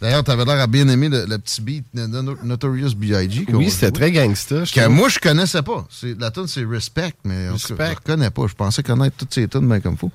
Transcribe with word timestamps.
D'ailleurs, 0.00 0.22
t'avais 0.24 0.44
l'air 0.44 0.60
à 0.60 0.66
bien 0.66 0.86
aimer 0.88 1.08
le, 1.08 1.24
le 1.26 1.38
petit 1.38 1.60
beat 1.62 1.84
de 1.94 2.06
No- 2.06 2.36
Notorious 2.42 2.90
B.I.G. 2.94 3.46
Oui, 3.52 3.70
c'était 3.70 3.90
très 3.90 4.12
gangsta. 4.12 4.64
je 4.64 4.72
Que 4.72 4.80
trouve. 4.80 4.92
moi, 4.94 5.08
je 5.08 5.18
connaissais 5.18 5.62
pas. 5.62 5.86
La 6.18 6.30
tune, 6.30 6.46
c'est 6.46 6.64
Respect, 6.64 7.14
mais 7.24 7.48
tout 7.48 7.52
cas, 7.54 7.58
je 7.68 7.74
Respect. 7.74 7.90
ne 7.90 7.94
connais 8.14 8.30
pas. 8.30 8.46
Je 8.46 8.54
pensais 8.54 8.82
connaître 8.82 9.16
toutes 9.16 9.32
ces 9.32 9.48
tunes 9.48 9.66
bien 9.66 9.80
comme 9.80 9.96
faut. 9.96 10.10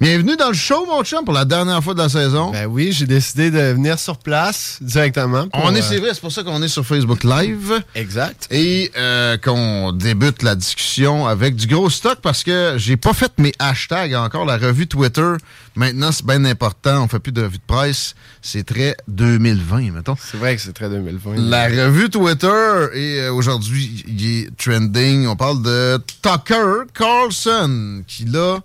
Bienvenue 0.00 0.36
dans 0.36 0.48
le 0.48 0.54
show, 0.54 0.86
mon 0.86 1.02
chum, 1.02 1.24
pour 1.24 1.34
la 1.34 1.44
dernière 1.44 1.82
fois 1.82 1.94
de 1.94 1.98
la 1.98 2.08
saison. 2.08 2.52
Ben 2.52 2.66
oui, 2.66 2.92
j'ai 2.92 3.06
décidé 3.06 3.50
de 3.50 3.58
venir 3.72 3.98
sur 3.98 4.18
place 4.18 4.78
directement. 4.80 5.48
pour, 5.48 5.64
on 5.64 5.74
est, 5.74 5.80
euh, 5.80 5.86
c'est 5.88 5.98
vrai, 5.98 6.10
c'est 6.14 6.20
pour 6.20 6.30
ça 6.32 6.44
qu'on 6.44 6.62
est 6.62 6.68
sur 6.68 6.86
Facebook 6.86 7.24
Live. 7.24 7.82
Exact. 7.96 8.46
Et 8.52 8.92
euh, 8.96 9.36
qu'on 9.38 9.90
débute 9.92 10.42
la 10.44 10.54
discussion 10.54 11.26
avec 11.26 11.56
du 11.56 11.66
gros 11.66 11.90
stock 11.90 12.20
parce 12.22 12.44
que 12.44 12.74
j'ai 12.76 12.96
pas 12.96 13.12
fait 13.12 13.32
mes 13.38 13.52
hashtags 13.58 14.14
encore. 14.14 14.44
La 14.44 14.56
revue 14.56 14.86
Twitter, 14.86 15.32
maintenant, 15.74 16.12
c'est 16.12 16.24
bien 16.24 16.44
important. 16.44 17.02
On 17.04 17.08
fait 17.08 17.18
plus 17.18 17.32
de 17.32 17.42
revue 17.42 17.58
de 17.58 17.62
presse. 17.66 18.14
C'est 18.40 18.64
très 18.64 18.96
2020, 19.16 19.92
mettons. 19.92 20.16
C'est 20.20 20.36
vrai 20.36 20.54
que 20.54 20.62
c'est 20.62 20.72
très 20.72 20.88
2020. 20.88 21.36
La 21.38 21.66
revue 21.66 22.08
Twitter, 22.10 22.86
et 22.94 23.20
euh, 23.20 23.32
aujourd'hui, 23.32 24.04
il 24.06 24.26
est 24.42 24.56
trending. 24.56 25.26
On 25.26 25.34
parle 25.36 25.62
de 25.62 25.98
Tucker 26.22 26.84
Carlson, 26.94 28.02
qui 28.06 28.24
là 28.26 28.58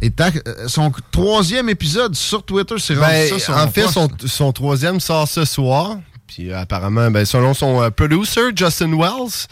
est 0.00 0.20
à- 0.20 0.30
euh, 0.46 0.68
son 0.68 0.92
troisième 1.10 1.68
épisode 1.68 2.14
sur 2.14 2.42
Twitter. 2.44 2.76
C'est 2.78 2.94
Ben, 2.94 3.28
ça, 3.28 3.38
son 3.38 3.52
en 3.52 3.68
fait, 3.68 3.88
son, 3.88 4.08
son 4.26 4.52
troisième 4.52 5.00
sort 5.00 5.26
ce 5.26 5.44
soir. 5.44 5.96
Puis 6.26 6.50
euh, 6.52 6.60
apparemment, 6.60 7.10
ben, 7.10 7.24
selon 7.24 7.54
son 7.54 7.82
euh, 7.82 7.90
producer, 7.90 8.42
Justin 8.54 8.92
Wells, 8.96 9.46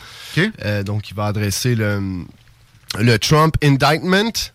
euh, 0.65 0.83
donc 0.83 1.09
il 1.11 1.15
va 1.15 1.27
adresser 1.27 1.75
le, 1.75 2.01
le 3.01 3.19
Trump 3.19 3.57
indictment. 3.65 4.53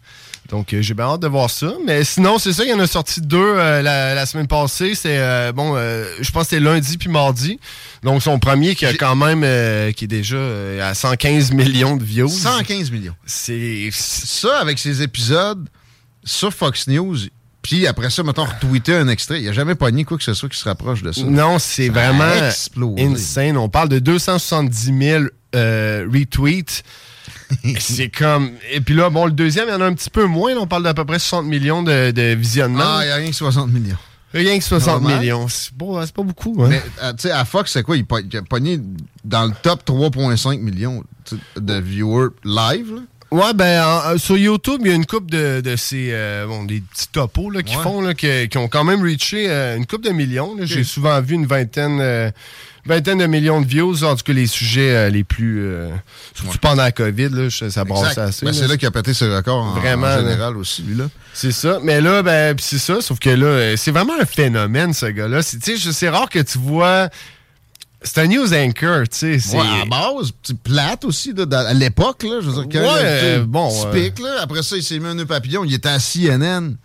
Donc 0.51 0.73
euh, 0.73 0.81
j'ai 0.81 0.93
bien 0.93 1.05
hâte 1.05 1.21
de 1.21 1.27
voir 1.27 1.49
ça. 1.49 1.73
Mais 1.87 2.03
sinon, 2.03 2.37
c'est 2.37 2.51
ça, 2.51 2.63
il 2.65 2.69
y 2.69 2.73
en 2.73 2.79
a 2.79 2.85
sorti 2.85 3.21
deux 3.21 3.37
euh, 3.39 3.81
la, 3.81 4.13
la 4.13 4.25
semaine 4.25 4.47
passée. 4.47 4.93
C'est 4.95 5.17
euh, 5.17 5.53
bon, 5.53 5.73
euh, 5.75 6.05
je 6.19 6.29
pense 6.31 6.43
que 6.43 6.49
c'était 6.49 6.59
lundi 6.63 6.97
puis 6.97 7.09
mardi. 7.09 7.57
Donc 8.03 8.21
son 8.21 8.37
premier 8.37 8.75
qui 8.75 8.85
a 8.85 8.93
quand 8.93 9.15
même 9.15 9.41
qui 9.93 10.03
est 10.03 10.07
déjà 10.07 10.37
à 10.81 10.93
115 10.93 11.51
millions 11.53 11.95
de 11.95 12.03
views. 12.03 12.27
115 12.27 12.91
millions. 12.91 13.15
C'est 13.25 13.89
Ça, 13.93 14.59
avec 14.59 14.77
ses 14.77 15.01
épisodes 15.01 15.67
sur 16.23 16.53
Fox 16.53 16.87
News, 16.87 17.17
puis 17.61 17.87
après 17.87 18.09
ça, 18.09 18.23
mettons, 18.23 18.45
retweeter 18.45 18.95
un 18.95 19.07
extrait. 19.07 19.39
Il 19.39 19.43
n'y 19.43 19.49
a 19.49 19.53
jamais 19.53 19.75
pogné 19.75 20.03
quoi 20.03 20.17
que 20.17 20.23
ce 20.23 20.33
soit 20.33 20.49
qui 20.49 20.57
se 20.57 20.65
rapproche 20.67 21.01
de 21.03 21.11
ça. 21.11 21.21
Non, 21.23 21.59
c'est 21.59 21.89
vraiment 21.89 22.47
explosé. 22.47 23.03
insane. 23.03 23.57
On 23.57 23.69
parle 23.69 23.89
de 23.89 23.99
270 23.99 24.93
000 24.99 25.23
euh, 25.55 26.07
retweets. 26.11 26.83
c'est 27.79 28.09
comme. 28.09 28.51
Et 28.71 28.81
puis 28.81 28.95
là, 28.95 29.09
bon, 29.09 29.25
le 29.25 29.31
deuxième, 29.31 29.67
il 29.67 29.71
y 29.71 29.75
en 29.75 29.81
a 29.81 29.85
un 29.85 29.93
petit 29.93 30.09
peu 30.09 30.25
moins. 30.25 30.53
là. 30.53 30.61
on 30.61 30.67
parle 30.67 30.83
d'à 30.83 30.93
peu 30.93 31.05
près 31.05 31.19
60 31.19 31.45
millions 31.45 31.83
de, 31.83 32.11
de 32.11 32.33
visionnements. 32.33 32.83
Ah, 32.83 32.99
il 33.03 33.07
n'y 33.07 33.11
a 33.11 33.15
rien 33.15 33.29
que 33.29 33.35
60 33.35 33.71
millions. 33.71 33.97
Rien 34.33 34.57
que 34.57 34.63
60 34.63 35.01
Normal. 35.01 35.19
millions. 35.19 35.47
C'est 35.49 35.73
pas, 35.73 36.05
c'est 36.05 36.15
pas 36.15 36.23
beaucoup. 36.23 36.55
Hein? 36.63 36.67
Mais, 36.69 36.81
euh, 37.03 37.11
tu 37.13 37.23
sais, 37.23 37.31
à 37.31 37.43
Fox, 37.43 37.71
c'est 37.71 37.83
quoi? 37.83 37.97
Il, 37.97 38.05
a 38.37 38.41
pogné 38.43 38.79
dans 39.25 39.45
le 39.45 39.51
top 39.61 39.83
3,5 39.85 40.59
millions 40.59 41.03
de 41.57 41.73
viewers 41.79 42.29
live. 42.45 42.95
là? 42.95 43.01
Ouais, 43.31 43.53
ben, 43.55 43.81
en- 43.83 44.09
euh, 44.09 44.17
sur 44.17 44.37
YouTube, 44.37 44.81
il 44.81 44.87
y 44.87 44.91
a 44.91 44.95
une 44.95 45.05
coupe 45.05 45.31
de, 45.31 45.61
de 45.61 45.75
ces. 45.77 46.09
euh, 46.11 46.45
bon, 46.47 46.65
des 46.65 46.81
petits 46.81 47.07
topos 47.07 47.49
là, 47.49 47.63
qui 47.63 47.77
Ouais. 47.77 47.83
font, 47.83 48.01
là, 48.01 48.13
qui, 48.13 48.27
qui 48.49 48.57
ont 48.57 48.67
quand 48.67 48.83
même 48.83 49.01
reaché 49.01 49.45
euh, 49.49 49.77
une 49.77 49.85
coupe 49.85 50.03
de 50.03 50.09
millions. 50.09 50.55
J'ai 50.63 50.83
souvent 50.83 51.21
vu 51.21 51.35
une 51.35 51.45
vingtaine. 51.45 51.99
euh, 52.01 52.29
vingtaine 52.85 53.19
de 53.19 53.27
millions 53.27 53.61
de 53.61 53.67
views, 53.67 54.03
en 54.03 54.15
tout 54.15 54.23
cas 54.23 54.33
les 54.33 54.47
sujets 54.47 55.11
les 55.11 55.23
plus... 55.23 55.61
euh, 55.63 55.89
surtout 56.33 56.57
pendant 56.57 56.81
la 56.81 56.91
COVID, 56.91 57.29
là, 57.29 57.47
je- 57.47 57.69
ça 57.69 57.85
brassait 57.85 58.19
assez. 58.19 58.43
Ben, 58.45 58.53
c'est 58.53 58.67
là 58.67 58.75
qu'il 58.75 58.87
a 58.87 58.91
pété 58.91 59.13
ses 59.13 59.27
records 59.33 59.55
en, 59.63 59.73
Vraiment, 59.75 60.07
en 60.07 60.17
général 60.19 60.57
aussi, 60.57 60.81
lui-là. 60.81 61.05
C'est 61.31 61.51
ça. 61.51 61.77
Mais 61.83 62.01
là, 62.01 62.23
ben, 62.23 62.55
pis 62.55 62.63
c'est 62.63 62.79
ça. 62.79 62.99
Sauf 62.99 63.19
que 63.19 63.29
là, 63.29 63.77
c'est 63.77 63.91
vraiment 63.91 64.13
un 64.19 64.25
phénomène, 64.25 64.93
ce 64.93 65.05
gars-là. 65.05 65.41
C'est 65.43 66.09
rare 66.09 66.27
que 66.29 66.39
tu 66.39 66.57
vois. 66.57 67.07
C'est 68.03 68.17
un 68.21 68.27
news 68.27 68.51
anchor, 68.53 69.03
tu 69.09 69.17
sais. 69.17 69.39
c'est- 69.39 69.55
Ouais, 69.57 69.65
à 69.81 69.85
base, 69.85 70.31
plate 70.63 71.05
aussi, 71.05 71.33
à 71.51 71.73
l'époque, 71.73 72.23
là, 72.23 72.39
je 72.41 72.49
veux 72.49 72.53
dire, 72.53 72.63
quand 72.71 72.79
Ouais, 72.95 73.01
euh, 73.03 73.45
bon, 73.45 73.69
typique, 73.91 74.19
là. 74.19 74.37
Après 74.41 74.63
ça, 74.63 74.75
il 74.75 74.81
s'est 74.83 74.97
mis 74.99 75.05
un 75.07 75.13
nœud 75.13 75.25
papillon, 75.27 75.63
il 75.65 75.73
était 75.73 75.89
à 75.89 75.99
CNN. 75.99 76.75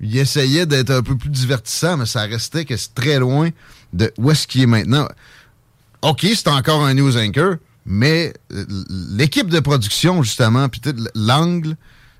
Il 0.00 0.16
essayait 0.16 0.66
d'être 0.66 0.90
un 0.90 1.02
peu 1.02 1.16
plus 1.16 1.30
divertissant, 1.30 1.96
mais 1.98 2.06
ça 2.06 2.22
restait 2.22 2.64
que 2.64 2.76
c'est 2.76 2.94
très 2.94 3.18
loin 3.18 3.50
de 3.92 4.12
où 4.18 4.30
est-ce 4.30 4.46
qu'il 4.46 4.62
est 4.62 4.66
maintenant. 4.66 5.08
OK, 6.02 6.26
c'est 6.34 6.48
encore 6.48 6.84
un 6.84 6.94
news 6.94 7.16
anchor, 7.16 7.56
mais 7.84 8.32
euh, 8.52 8.64
l'équipe 8.90 9.48
de 9.48 9.60
production, 9.60 10.22
justement, 10.22 10.68
puis 10.68 10.80
l'angle 11.14 11.76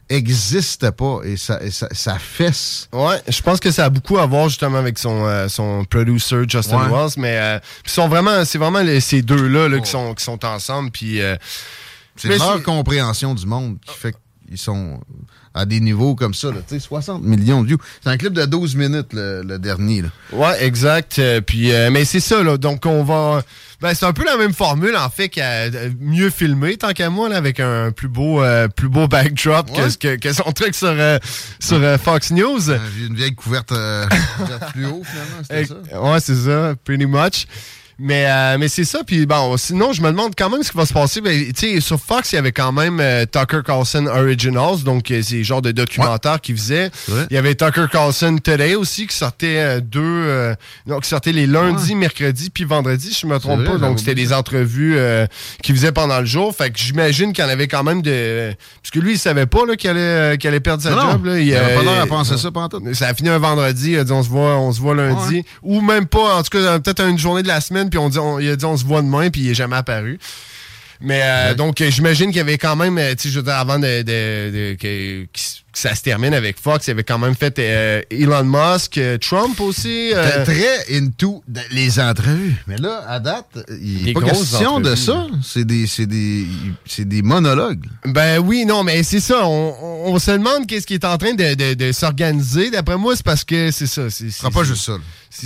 existe 0.08 0.90
pas 0.92 1.20
et 1.24 1.36
ça, 1.36 1.60
et 1.62 1.70
ça, 1.70 1.88
ça 1.92 2.18
fesse. 2.18 2.88
Ouais, 2.92 3.20
je 3.28 3.40
pense 3.42 3.58
que 3.60 3.70
ça 3.70 3.86
a 3.86 3.90
beaucoup 3.90 4.18
à 4.18 4.26
voir 4.26 4.48
justement 4.48 4.78
avec 4.78 4.98
son, 4.98 5.26
euh, 5.26 5.48
son 5.48 5.84
producer 5.84 6.42
Justin 6.48 6.84
Ouais. 6.88 6.92
Wells, 6.96 7.10
mais 7.16 7.36
euh, 7.38 7.58
sont 7.86 8.08
vraiment, 8.08 8.44
c'est 8.44 8.58
vraiment 8.58 8.80
les- 8.82 9.00
ces 9.00 9.22
deux-là 9.22 9.68
là, 9.68 9.80
qui, 9.80 9.90
sont, 9.90 10.14
qui 10.14 10.22
sont 10.24 10.44
ensemble. 10.44 10.90
Puis, 10.90 11.20
euh, 11.20 11.36
C'est 12.16 12.38
leur 12.38 12.62
compréhension 12.62 13.34
du 13.34 13.46
monde 13.46 13.78
qui 13.84 13.94
fait 13.94 14.14
qu'ils 14.48 14.58
sont 14.58 15.00
à 15.56 15.64
des 15.64 15.80
niveaux 15.80 16.14
comme 16.14 16.34
ça. 16.34 16.48
là. 16.48 16.58
Tu 16.68 16.74
sais, 16.74 16.80
60 16.80 17.22
millions 17.24 17.62
de 17.62 17.66
views. 17.68 17.78
C'est 18.04 18.10
un 18.10 18.16
clip 18.16 18.32
de 18.34 18.44
12 18.44 18.76
minutes, 18.76 19.12
le, 19.12 19.42
le 19.42 19.58
dernier. 19.58 20.02
Là. 20.02 20.08
Ouais, 20.32 20.64
exact. 20.64 21.18
Euh, 21.18 21.40
puis, 21.40 21.72
euh, 21.72 21.90
mais 21.90 22.04
c'est 22.04 22.20
ça, 22.20 22.42
là. 22.42 22.58
Donc, 22.58 22.86
on 22.86 23.02
va. 23.02 23.42
Ben, 23.80 23.92
c'est 23.94 24.06
un 24.06 24.12
peu 24.12 24.24
la 24.24 24.36
même 24.36 24.52
formule, 24.54 24.96
en 24.96 25.10
fait, 25.10 25.28
qu'à 25.28 25.64
euh, 25.64 25.90
mieux 26.00 26.30
filmer, 26.30 26.76
tant 26.76 26.92
qu'à 26.92 27.10
moi, 27.10 27.28
là, 27.28 27.36
avec 27.36 27.58
un 27.60 27.90
plus 27.90 28.08
beau, 28.08 28.42
euh, 28.42 28.68
plus 28.68 28.88
beau 28.88 29.08
backdrop 29.08 29.70
que 29.72 29.80
Ouais. 29.82 29.90
ce 29.90 29.98
que, 29.98 30.16
que 30.16 30.32
son 30.32 30.50
truc 30.52 30.74
sur, 30.74 30.94
sur 31.58 31.80
Fox 32.00 32.30
News. 32.30 32.70
Une 32.70 33.14
vieille 33.14 33.34
couverte, 33.34 33.68
couverte 34.38 34.70
fluo, 34.72 35.02
finalement, 35.04 35.42
c'était 35.42 35.64
ça. 35.66 36.00
Ouais, 36.02 36.20
c'est 36.20 36.36
ça, 36.36 36.74
pretty 36.84 37.06
much. 37.06 37.46
Mais, 37.98 38.26
euh, 38.28 38.58
mais 38.58 38.68
c'est 38.68 38.84
ça, 38.84 39.00
puis 39.06 39.24
bon, 39.24 39.56
sinon, 39.56 39.92
je 39.94 40.02
me 40.02 40.08
demande 40.08 40.34
quand 40.36 40.50
même 40.50 40.62
ce 40.62 40.70
qui 40.70 40.76
va 40.76 40.84
se 40.84 40.92
passer. 40.92 41.22
Ben, 41.22 41.50
tu 41.52 41.74
sais, 41.74 41.80
sur 41.80 41.98
Fox, 41.98 42.30
il 42.32 42.36
y 42.36 42.38
avait 42.38 42.52
quand 42.52 42.70
même 42.70 43.00
euh, 43.00 43.24
Tucker 43.24 43.60
Carlson 43.64 44.06
Originals, 44.06 44.82
donc 44.84 45.10
euh, 45.10 45.22
c'est 45.22 45.36
le 45.36 45.42
genre 45.44 45.62
de 45.62 45.72
documentaire 45.72 46.40
qu'il 46.42 46.56
faisait. 46.56 46.90
vrai. 47.08 47.26
Il 47.30 47.34
y 47.34 47.38
avait 47.38 47.54
Tucker 47.54 47.86
Carlson 47.90 48.36
Today 48.36 48.74
aussi, 48.74 49.06
qui 49.06 49.16
sortait 49.16 49.56
euh, 49.56 49.80
deux... 49.80 50.00
euh, 50.02 50.54
non, 50.86 51.00
qui 51.00 51.08
sortait 51.08 51.32
les 51.32 51.46
lundis, 51.46 51.94
mercredis, 51.94 52.50
puis 52.50 52.64
vendredis, 52.64 53.14
si 53.14 53.20
je 53.22 53.26
me 53.26 53.38
trompe 53.38 53.60
vrai, 53.60 53.70
pas. 53.72 53.78
Donc, 53.78 53.98
c'était 53.98 54.14
des 54.14 54.34
entrevues 54.34 54.96
euh, 54.98 55.26
qu'il 55.62 55.74
faisait 55.74 55.92
pendant 55.92 56.20
le 56.20 56.26
jour. 56.26 56.54
Fait 56.54 56.70
que 56.70 56.78
j'imagine 56.78 57.32
qu'il 57.32 57.42
y 57.44 57.46
en 57.46 57.50
avait 57.50 57.68
quand 57.68 57.82
même 57.82 58.02
de... 58.02 58.54
Parce 58.82 58.90
que 58.90 58.98
lui, 58.98 59.12
il 59.14 59.18
savait 59.18 59.46
pas 59.46 59.64
là, 59.66 59.74
qu'il 59.76 59.88
allait, 59.88 60.36
qu'il 60.36 60.48
allait 60.48 60.60
perdre 60.60 60.82
sa 60.82 60.90
Non, 60.90 61.12
job. 61.12 61.24
Là. 61.24 61.38
il 61.40 61.54
avait 61.54 61.74
pas 61.76 61.82
l'air 61.82 62.02
à 62.02 62.06
penser 62.06 62.36
ça 62.36 62.50
pendant 62.50 62.68
tout. 62.68 62.82
ça 62.94 63.08
a 63.08 63.14
fini 63.14 63.30
un 63.30 63.38
vendredi, 63.38 63.92
il 63.92 63.98
a 63.98 64.04
dit 64.04 64.12
on 64.12 64.22
se 64.22 64.28
voit, 64.28 64.58
on 64.58 64.70
se 64.70 64.80
voit 64.80 64.94
lundi. 64.94 65.44
Ou 65.62 65.80
même 65.80 66.04
pas, 66.06 66.36
en 66.36 66.42
tout 66.42 66.50
cas, 66.50 66.78
peut-être 66.78 67.06
une 67.08 67.18
journée 67.18 67.42
de 67.42 67.48
la 67.48 67.62
semaine, 67.62 67.85
puis 67.90 67.98
on 67.98 68.08
dit, 68.08 68.18
on- 68.18 68.38
il 68.38 68.48
a 68.50 68.56
dit 68.56 68.64
on 68.64 68.76
se 68.76 68.84
voit 68.84 69.02
demain, 69.02 69.30
puis 69.30 69.42
il 69.42 69.50
est 69.50 69.54
jamais 69.54 69.76
apparu. 69.76 70.18
Mais 71.00 71.20
euh, 71.24 71.54
donc, 71.54 71.82
j'imagine 71.82 72.28
qu'il 72.28 72.38
y 72.38 72.40
avait 72.40 72.56
quand 72.58 72.74
même, 72.76 72.96
euh, 72.96 73.14
tu 73.14 73.24
sais, 73.24 73.28
je 73.30 73.38
veux 73.38 73.44
dire, 73.44 73.54
avant 73.56 73.78
de, 73.78 74.00
de- 74.02 74.76
de- 74.80 75.26
s- 75.34 75.62
que 75.76 75.88
ça 75.88 75.94
se 75.94 76.02
termine 76.02 76.32
avec 76.32 76.58
Fox. 76.58 76.86
Il 76.86 76.92
avait 76.92 77.04
quand 77.04 77.18
même 77.18 77.34
fait 77.34 77.58
euh, 77.58 78.00
Elon 78.10 78.44
Musk, 78.44 78.96
euh, 78.96 79.18
Trump 79.18 79.60
aussi. 79.60 80.10
euh, 80.14 80.44
très 80.44 80.96
into 80.96 81.44
les 81.70 82.00
entrevues. 82.00 82.56
Mais 82.66 82.78
là, 82.78 83.04
à 83.06 83.20
date, 83.20 83.46
il 83.68 84.04
n'est 84.04 84.12
pas 84.14 84.22
question 84.22 84.80
de 84.80 84.94
ça. 84.94 85.26
C'est 85.42 85.64
des, 85.64 85.86
des, 86.06 86.46
des 86.98 87.22
monologues. 87.22 87.84
Ben 88.06 88.38
oui, 88.38 88.64
non, 88.64 88.84
mais 88.84 89.02
c'est 89.02 89.20
ça. 89.20 89.46
On, 89.46 90.18
se 90.18 90.30
demande 90.30 90.66
qu'est-ce 90.66 90.86
qui 90.86 90.94
est 90.94 91.04
en 91.04 91.18
train 91.18 91.34
de, 91.34 91.74
de, 91.74 91.92
s'organiser. 91.92 92.70
D'après 92.70 92.96
moi, 92.96 93.14
c'est 93.14 93.24
parce 93.24 93.44
que 93.44 93.70
c'est 93.70 93.86
ça. 93.86 94.08
C'est 94.08 94.50
pas 94.50 94.64
juste 94.64 94.84
ça. 94.84 94.94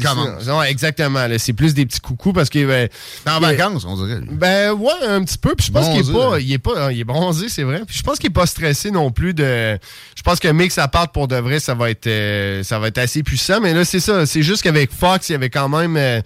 Comment? 0.03 0.37
Non, 0.47 0.62
exactement. 0.62 1.27
C'est 1.38 1.53
plus 1.53 1.75
des 1.75 1.85
petits 1.87 2.00
coucous 2.00 2.32
parce 2.32 2.49
qu'il 2.49 2.71
est 2.71 2.91
en 3.27 3.41
vacances, 3.41 3.85
on 3.85 3.97
dirait. 3.97 4.21
Ben 4.31 4.73
ouais, 4.73 4.93
un 5.09 5.25
petit 5.25 5.38
peu. 5.38 5.55
Puis 5.56 5.67
je 5.67 5.73
pense 5.73 5.88
qu'il 5.88 6.09
est 6.09 6.12
pas, 6.12 6.38
il 6.38 6.53
est 6.53 6.59
pas, 6.59 6.93
il 6.93 7.00
est 7.00 7.05
bronzé, 7.05 7.49
c'est 7.49 7.65
vrai. 7.65 7.82
Puis 7.87 7.99
je 7.99 8.03
pense 8.03 8.19
qu'il 8.19 8.31
est 8.31 8.35
pas 8.35 8.47
stressé 8.47 8.91
non 8.91 9.11
plus 9.11 9.35
de. 9.35 9.79
Je 10.20 10.22
pense 10.22 10.38
que 10.38 10.49
mix 10.49 10.76
à 10.76 10.87
part 10.87 11.12
pour 11.12 11.28
de 11.28 11.37
vrai, 11.37 11.61
ça 11.61 11.72
va 11.72 11.88
être, 11.88 12.06
euh, 12.06 12.62
ça 12.62 12.78
va 12.78 12.88
être 12.88 12.99
assez 12.99 13.22
puissant. 13.22 13.58
Mais 13.58 13.72
là, 13.72 13.87
c'est 13.87 14.00
ça. 14.00 14.26
C'est 14.26 14.43
juste 14.43 14.62
qu'avec 14.62 14.93
Fox, 14.93 15.31
il 15.31 15.32
y 15.32 15.34
avait 15.34 15.49
quand 15.49 15.70
même. 15.70 15.96
Euh, 15.96 16.20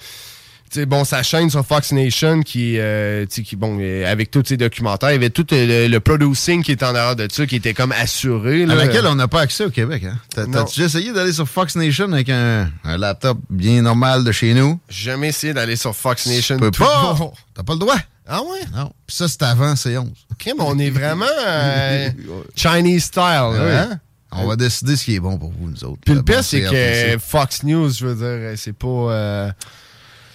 bon, 0.84 1.04
sa 1.04 1.22
chaîne 1.22 1.48
sur 1.48 1.64
Fox 1.64 1.92
Nation 1.92 2.42
qui, 2.42 2.74
euh, 2.80 3.24
qui 3.26 3.54
bon, 3.54 3.78
euh, 3.80 4.10
avec 4.10 4.32
tous 4.32 4.42
ses 4.46 4.56
documentaires, 4.56 5.10
il 5.10 5.12
y 5.12 5.16
avait 5.16 5.30
tout 5.30 5.46
le, 5.52 5.98
producing 6.00 6.64
qui 6.64 6.72
était 6.72 6.84
en 6.84 6.94
arrière 6.96 7.14
de 7.14 7.28
ça, 7.30 7.46
qui 7.46 7.54
était 7.54 7.72
comme 7.72 7.92
assuré. 7.92 8.64
À 8.64 8.74
laquelle 8.74 9.06
on 9.06 9.14
n'a 9.14 9.28
pas 9.28 9.42
accès 9.42 9.64
au 9.64 9.70
Québec. 9.70 10.02
Hein? 10.04 10.18
T'as-tu 10.34 10.82
essayé 10.82 11.12
d'aller 11.12 11.32
sur 11.32 11.48
Fox 11.48 11.76
Nation 11.76 12.12
avec 12.12 12.30
un, 12.30 12.68
laptop 12.84 13.38
bien 13.48 13.82
normal 13.82 14.24
de 14.24 14.32
chez 14.32 14.54
nous? 14.54 14.80
Jamais 14.88 15.28
essayé 15.28 15.54
d'aller 15.54 15.76
sur 15.76 15.94
Fox 15.94 16.26
Nation. 16.26 16.56
Tu 16.56 16.62
peux 16.62 16.70
pas! 16.72 17.16
T'as 17.54 17.62
pas 17.62 17.74
le 17.74 17.78
droit. 17.78 17.98
Ah 18.26 18.42
ouais? 18.42 18.60
Non. 18.74 18.92
Puis 19.06 19.16
ça, 19.16 19.28
c'est 19.28 19.42
avant 19.42 19.74
C11. 19.74 20.06
OK, 20.06 20.46
mais 20.46 20.52
on 20.58 20.78
est 20.78 20.90
vraiment 20.90 21.26
euh, 21.46 22.10
Chinese 22.56 23.04
style. 23.04 23.22
Hein? 23.24 24.00
On 24.32 24.46
va 24.46 24.56
décider 24.56 24.96
ce 24.96 25.04
qui 25.04 25.14
est 25.14 25.20
bon 25.20 25.38
pour 25.38 25.52
vous, 25.52 25.70
nous 25.70 25.84
autres. 25.84 26.00
Puis 26.04 26.14
le 26.14 26.22
pire, 26.22 26.42
c'est 26.42 26.62
que 26.62 27.18
Fox 27.18 27.62
News, 27.62 27.90
je 27.90 28.06
veux 28.06 28.14
dire, 28.14 28.58
c'est 28.58 28.72
pas... 28.72 29.54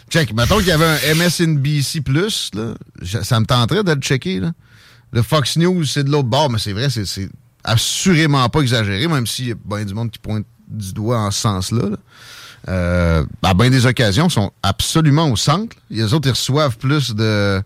Check. 0.09 0.33
Mettons 0.33 0.57
qu'il 0.57 0.67
y 0.67 0.71
avait 0.71 0.85
un 0.85 1.15
MSNBC, 1.15 2.01
là, 2.53 2.73
ça 3.23 3.39
me 3.39 3.45
tenterait 3.45 3.83
de 3.83 3.91
le 3.91 4.01
checker. 4.01 4.39
Là. 4.39 4.51
Le 5.11 5.21
Fox 5.21 5.57
News, 5.57 5.85
c'est 5.85 6.03
de 6.03 6.11
l'autre 6.11 6.27
bord, 6.27 6.49
mais 6.49 6.59
c'est 6.59 6.73
vrai, 6.73 6.89
c'est 6.89 7.29
assurément 7.63 8.47
pas 8.49 8.61
exagéré, 8.61 9.07
même 9.07 9.27
s'il 9.27 9.49
y 9.49 9.51
a 9.51 9.55
bien 9.63 9.85
du 9.85 9.93
monde 9.93 10.09
qui 10.11 10.19
pointe 10.19 10.45
du 10.67 10.93
doigt 10.93 11.19
en 11.19 11.31
ce 11.31 11.41
sens-là. 11.41 11.89
Euh, 12.67 13.25
à 13.41 13.53
bien 13.53 13.69
des 13.69 13.85
occasions, 13.85 14.29
sont 14.29 14.51
absolument 14.63 15.31
au 15.31 15.35
centre. 15.35 15.75
Les 15.89 16.13
autres, 16.13 16.27
ils 16.27 16.31
reçoivent 16.31 16.77
plus 16.77 17.15
de, 17.15 17.61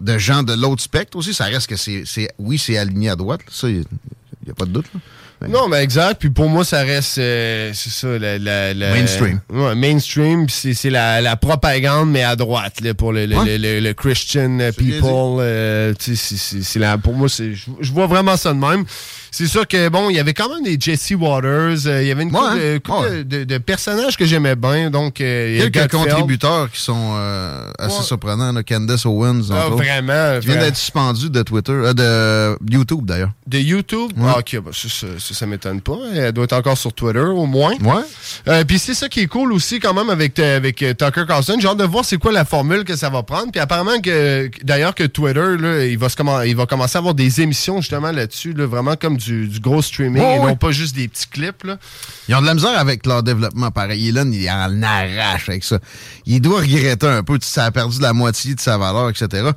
de 0.00 0.18
gens 0.18 0.42
de 0.42 0.54
l'autre 0.54 0.82
spectre 0.82 1.16
aussi. 1.16 1.34
Ça 1.34 1.44
reste 1.44 1.68
que 1.68 1.76
c'est. 1.76 2.28
Oui, 2.38 2.58
c'est 2.58 2.78
aligné 2.78 3.10
à 3.10 3.16
droite. 3.16 3.40
Ça, 3.50 3.68
il 3.68 3.84
n'y 4.44 4.50
a, 4.50 4.54
pas 4.54 4.64
de 4.64 4.70
doute. 4.70 4.86
Non, 5.46 5.68
mais 5.68 5.82
exact. 5.82 6.16
Puis 6.18 6.30
pour 6.30 6.48
moi, 6.48 6.64
ça 6.64 6.80
reste, 6.82 7.18
euh, 7.18 7.70
c'est 7.74 7.90
ça, 7.90 8.18
la, 8.18 8.38
la, 8.38 8.74
mainstream. 8.74 9.40
Ouais, 9.50 9.74
mainstream, 9.74 10.48
c'est 10.48 10.90
la, 10.90 11.20
la, 11.20 11.36
propagande, 11.36 12.10
mais 12.10 12.22
à 12.24 12.34
droite, 12.34 12.80
là, 12.80 12.94
pour 12.94 13.12
le, 13.12 13.26
le, 13.26 13.80
le, 13.80 13.92
Christian 13.92 14.58
people. 14.76 15.38
Euh, 15.40 15.94
c'est 15.98 16.80
pour 17.02 17.14
moi, 17.14 17.28
je 17.28 17.92
vois 17.92 18.06
vraiment 18.06 18.36
ça 18.36 18.52
de 18.52 18.58
même 18.58 18.84
c'est 19.30 19.46
sûr 19.46 19.66
que, 19.66 19.88
bon, 19.88 20.10
il 20.10 20.16
y 20.16 20.18
avait 20.18 20.34
quand 20.34 20.48
même 20.48 20.64
des 20.64 20.78
Jesse 20.80 21.12
Waters. 21.18 21.86
Euh, 21.86 22.02
il 22.02 22.08
y 22.08 22.10
avait 22.10 22.22
une 22.22 22.32
couple, 22.32 23.24
de, 23.24 23.58
personnages 23.58 24.16
que 24.16 24.24
j'aimais 24.24 24.56
bien. 24.56 24.90
Donc, 24.90 25.20
euh, 25.20 25.68
Quelques 25.70 25.90
contributeurs 25.90 26.70
qui 26.70 26.80
sont 26.80 27.12
euh, 27.14 27.70
assez 27.78 28.02
surprenants. 28.02 28.54
Candace 28.66 29.06
Owens, 29.06 29.50
ah, 29.50 29.68
vraiment. 29.70 30.40
Qui 30.40 30.46
vient 30.46 30.56
d'être 30.56 30.76
suspendu 30.76 31.30
de 31.30 31.42
Twitter, 31.42 31.72
de 31.94 32.56
YouTube 32.68 33.04
d'ailleurs. 33.04 33.30
De 33.46 33.58
YouTube? 33.58 34.12
Ah, 34.20 34.38
ok, 34.38 34.60
bah, 34.64 34.70
ça, 34.72 35.06
ça, 35.34 35.46
m'étonne 35.46 35.80
pas. 35.80 35.98
Elle 36.14 36.32
doit 36.32 36.44
être 36.44 36.52
encore 36.54 36.78
sur 36.78 36.92
Twitter, 36.92 37.20
au 37.20 37.46
moins. 37.46 37.74
Ouais. 37.80 38.64
Puis 38.64 38.78
c'est 38.78 38.94
ça 38.94 39.08
qui 39.08 39.20
est 39.20 39.26
cool 39.26 39.52
aussi, 39.52 39.80
quand 39.80 39.94
même, 39.94 40.10
avec, 40.10 40.38
avec 40.38 40.76
Tucker 40.76 41.24
Carlson. 41.26 41.56
J'ai 41.60 41.68
hâte 41.68 41.78
de 41.78 41.84
voir 41.84 42.04
c'est 42.04 42.18
quoi 42.18 42.32
la 42.32 42.44
formule 42.44 42.84
que 42.84 42.96
ça 42.96 43.10
va 43.10 43.22
prendre. 43.22 43.50
Puis 43.50 43.60
apparemment, 43.60 44.00
que 44.00 44.50
d'ailleurs, 44.62 44.94
que 44.94 45.04
Twitter, 45.04 45.56
là, 45.58 45.84
il, 45.84 45.98
va 45.98 46.08
se 46.08 46.16
il 46.46 46.56
va 46.56 46.66
commencer 46.66 46.96
à 46.96 47.00
avoir 47.00 47.14
des 47.14 47.40
émissions, 47.40 47.80
justement, 47.80 48.12
là-dessus, 48.12 48.52
là, 48.52 48.66
vraiment 48.66 48.96
comme 48.96 49.16
du, 49.16 49.48
gros 49.60 49.82
streaming 49.82 50.22
et 50.22 50.38
non 50.38 50.56
pas 50.56 50.70
juste 50.70 50.94
des 50.94 51.08
petits 51.08 51.28
clips. 51.28 51.64
Là. 51.64 51.78
Ils 52.28 52.34
ont 52.34 52.40
de 52.40 52.46
la 52.46 52.54
misère 52.54 52.78
avec 52.78 53.06
leur 53.06 53.22
développement. 53.22 53.70
Pareil, 53.70 54.08
Elon, 54.08 54.30
il 54.32 54.48
en 54.50 54.82
arrache 54.82 55.48
avec 55.48 55.64
ça. 55.64 55.78
Il 56.26 56.40
doit 56.40 56.60
regretter 56.60 57.06
un 57.06 57.22
peu. 57.22 57.38
Ça 57.42 57.64
a 57.64 57.70
perdu 57.70 58.00
la 58.00 58.12
moitié 58.12 58.54
de 58.54 58.60
sa 58.60 58.78
valeur, 58.78 59.10
etc. 59.10 59.50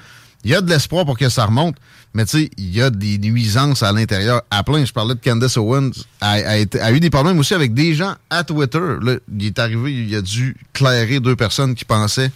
Il 0.44 0.52
y 0.52 0.56
a 0.56 0.62
de 0.62 0.70
l'espoir 0.70 1.06
pour 1.06 1.18
que 1.18 1.30
ça 1.30 1.46
remonte, 1.46 1.76
mais 2.14 2.26
tu 2.26 2.40
sais, 2.40 2.52
il 2.58 2.76
y 2.76 2.82
a 2.82 2.90
des 2.90 3.18
nuisances 3.18 3.84
à 3.84 3.92
l'intérieur. 3.92 4.42
À 4.52 4.64
plein, 4.64 4.84
je 4.84 4.92
parlais 4.92 5.16
de 5.16 5.20
Candace 5.20 5.58
Owens, 5.58 5.92
a, 6.20 6.32
a, 6.32 6.92
eu 6.92 7.00
des 7.00 7.10
problèmes 7.10 7.40
aussi 7.40 7.54
avec 7.54 7.74
des 7.74 7.94
gens 7.94 8.16
à 8.30 8.44
Twitter. 8.44 8.80
Là, 9.02 9.16
il 9.38 9.46
est 9.46 9.60
arrivé, 9.60 9.94
il 9.94 10.16
a 10.16 10.22
dû 10.22 10.58
clairer 10.74 11.20
deux 11.20 11.36
personnes 11.36 11.74
qui 11.74 11.86
pensaient 11.86 12.32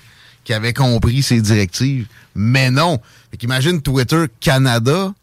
qu'il 0.45 0.55
avait 0.55 0.73
compris 0.73 1.23
ses 1.23 1.41
directives. 1.41 2.07
Mais 2.35 2.71
non. 2.71 2.99
Imagine 3.41 3.81
Twitter 3.81 4.25
Canada, 4.39 5.13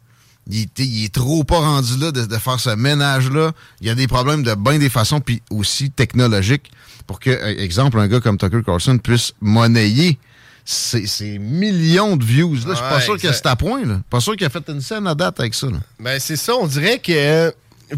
il, 0.51 0.69
est 0.79 1.15
trop 1.15 1.45
pas 1.45 1.61
rendu 1.61 1.97
là 1.99 2.13
de, 2.13 2.37
faire 2.37 2.61
ce 2.61 2.71
ménage-là. 2.71 3.53
Il 3.81 3.87
y 3.87 3.91
a 3.91 3.95
des 3.95 4.07
problèmes 4.07 4.43
de 4.43 4.55
bien 4.55 4.79
des 4.79 4.89
façons, 4.91 5.21
puis 5.21 5.43
aussi 5.51 5.91
technologiques, 5.91 6.71
pour 7.07 7.21
que, 7.21 7.31
euh, 7.31 7.59
exemple, 7.59 7.99
un 7.99 8.09
gars 8.09 8.21
comme 8.21 8.39
Tucker 8.39 8.63
Carlson 8.65 8.99
puisse 8.99 9.33
monnayer 9.41 10.19
ces, 10.65 11.39
millions 11.39 12.17
de 12.17 12.25
views. 12.25 12.55
Là. 12.55 12.61
Je 12.71 12.75
suis 12.75 12.85
pas 12.85 13.01
sûr 13.01 13.19
que 13.19 13.33
c'est 13.33 13.47
à 13.47 13.57
point. 13.57 13.85
Là. 13.85 14.01
Pas 14.09 14.21
sûr 14.21 14.37
qu'il 14.37 14.47
a 14.47 14.51
fait 14.51 14.67
une 14.69 14.81
scène 14.81 15.07
à 15.07 15.15
date 15.15 15.41
avec 15.41 15.55
ça. 15.55 15.69
Ben, 15.99 16.19
c'est 16.19 16.37
ça, 16.37 16.55
on 16.57 16.67
dirait 16.67 16.99
que. 16.99 17.53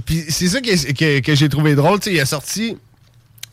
Puis 0.04 0.24
c'est 0.28 0.48
ça 0.48 0.60
que, 0.60 1.20
que, 1.20 1.34
j'ai 1.34 1.48
trouvé 1.48 1.74
drôle. 1.74 1.98
il 2.06 2.20
a 2.20 2.26
sorti. 2.26 2.76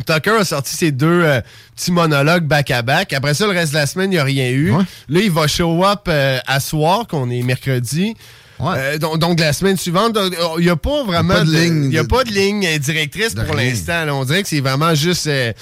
Tucker 0.06 0.32
a 0.40 0.46
sorti 0.46 0.76
ses 0.76 0.92
deux 0.92 1.24
euh, 1.24 1.42
petits 1.76 1.92
monologues 1.92 2.46
back-à-back. 2.46 3.14
Après 3.14 3.36
ça, 3.36 3.46
le 3.46 3.52
reste 3.52 3.74
de 3.74 3.78
la 3.78 3.86
semaine, 3.86 4.12
il 4.12 4.16
n'y 4.16 4.20
a 4.20 4.24
rien 4.24 4.50
eu. 4.50 4.72
Là, 4.72 5.20
il 5.22 5.30
va 5.30 5.46
show 5.48 5.86
up 5.86 6.08
euh, 6.08 6.40
à 6.48 6.60
soir, 6.60 7.06
qu'on 7.08 7.30
est 7.30 7.44
mercredi. 7.44 8.16
Euh, 8.64 8.98
donc, 8.98 9.40
la 9.40 9.54
semaine 9.54 9.78
suivante, 9.78 10.18
il 10.58 10.64
n'y 10.64 10.70
a 10.70 10.76
pas 10.76 11.04
vraiment 11.04 11.44
de, 11.44 11.52
ligne. 11.52 11.98
A 11.98 12.04
pas 12.04 12.24
de 12.24 12.32
ligne 12.32 12.78
directrice 12.80 13.34
pour 13.34 13.56
l'instant. 13.56 14.06
On 14.12 14.26
dirait 14.26 14.44
que 14.44 14.50
c'est 14.50 14.60
vraiment 14.60 14.94
juste. 14.96 15.28
Euh, 15.28 15.54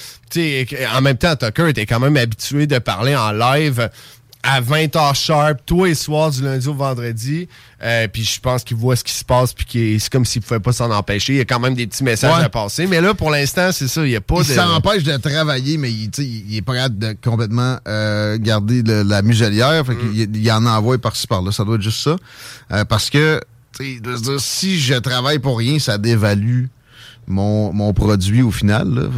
en 0.94 1.02
même 1.02 1.18
temps, 1.18 1.36
Tucker 1.36 1.70
était 1.70 1.86
quand 1.86 2.00
même 2.00 2.18
habitué 2.18 2.68
de 2.68 2.78
parler 2.80 3.16
en 3.16 3.32
live 3.32 3.90
à 4.42 4.62
20h 4.62 5.16
sharp, 5.16 5.60
tous 5.66 5.86
les 5.86 5.96
soirs 5.96 6.32
du 6.32 6.42
lundi 6.42 6.68
au 6.68 6.74
vendredi. 6.74 7.48
Euh, 7.84 8.08
puis 8.08 8.24
je 8.24 8.40
pense 8.40 8.64
qu'il 8.64 8.78
voit 8.78 8.96
ce 8.96 9.04
qui 9.04 9.14
se 9.14 9.26
passe, 9.26 9.54
puis 9.54 9.98
c'est 10.00 10.10
comme 10.10 10.26
s'il 10.26 10.42
pouvait 10.42 10.60
pas 10.60 10.72
s'en 10.72 10.92
empêcher. 10.92 11.34
Il 11.34 11.38
y 11.38 11.42
a 11.42 11.46
quand 11.46 11.60
même 11.60 11.76
des 11.76 11.88
petits 11.88 12.04
messages 12.04 12.44
à 12.44 12.50
passer. 12.50 12.88
Mais 12.88 13.02
là, 13.02 13.14
pour 13.14 13.32
l'instant, 13.32 13.72
c'est 13.72 13.88
ça, 13.88 14.06
il 14.06 14.10
n'y 14.10 14.16
a 14.16 14.22
pas 14.22 14.42
il 14.42 14.48
de... 14.48 14.54
s'empêche 14.54 15.04
de 15.04 15.18
travailler, 15.18 15.78
mais 15.78 15.92
il, 15.92 16.10
il 16.18 16.56
est 16.56 16.62
pas 16.62 16.76
capable 16.76 16.98
de 17.00 17.16
complètement 17.22 17.78
euh, 17.88 18.38
garder 18.40 18.82
la 18.84 19.22
muselière. 19.22 19.86
Fait 19.86 19.94
mm. 19.94 20.12
il, 20.14 20.38
il, 20.38 20.52
en 20.52 20.66
envoie 20.66 20.98
par-ci 20.98 21.28
par-là. 21.28 21.52
Ça 21.52 21.64
doit 21.64 21.76
être 21.76 21.82
juste 21.82 22.02
ça. 22.02 22.16
Euh, 22.72 22.86
parce 22.86 23.10
que, 23.10 23.42
si 24.40 24.80
je 24.80 24.96
travaille 24.96 25.40
pour 25.40 25.58
rien, 25.58 25.80
ça 25.80 25.98
dévalue 25.98 26.66
mon, 27.30 27.94
produit 27.94 28.42
au 28.42 28.52
final. 28.52 29.10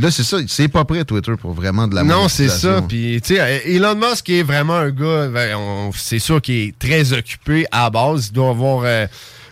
Là, 0.00 0.10
c'est 0.10 0.24
ça. 0.24 0.38
C'est 0.48 0.68
pas 0.68 0.84
prêt, 0.84 1.04
Twitter, 1.04 1.32
pour 1.40 1.52
vraiment 1.52 1.86
de 1.86 1.94
la 1.94 2.02
Non, 2.02 2.28
c'est 2.28 2.48
ça. 2.48 2.82
Puis, 2.82 3.20
tu 3.22 3.36
sais, 3.36 3.62
Elon 3.66 3.94
Musk 3.94 4.28
est 4.30 4.42
vraiment 4.42 4.76
un 4.76 4.90
gars, 4.90 5.28
ben, 5.28 5.56
c'est 5.94 6.18
sûr 6.18 6.40
qu'il 6.40 6.68
est 6.68 6.78
très 6.78 7.12
occupé 7.12 7.66
à 7.70 7.90
base. 7.90 8.28
Il 8.28 8.32
doit 8.32 8.50
avoir... 8.50 8.82
Euh, 8.84 9.06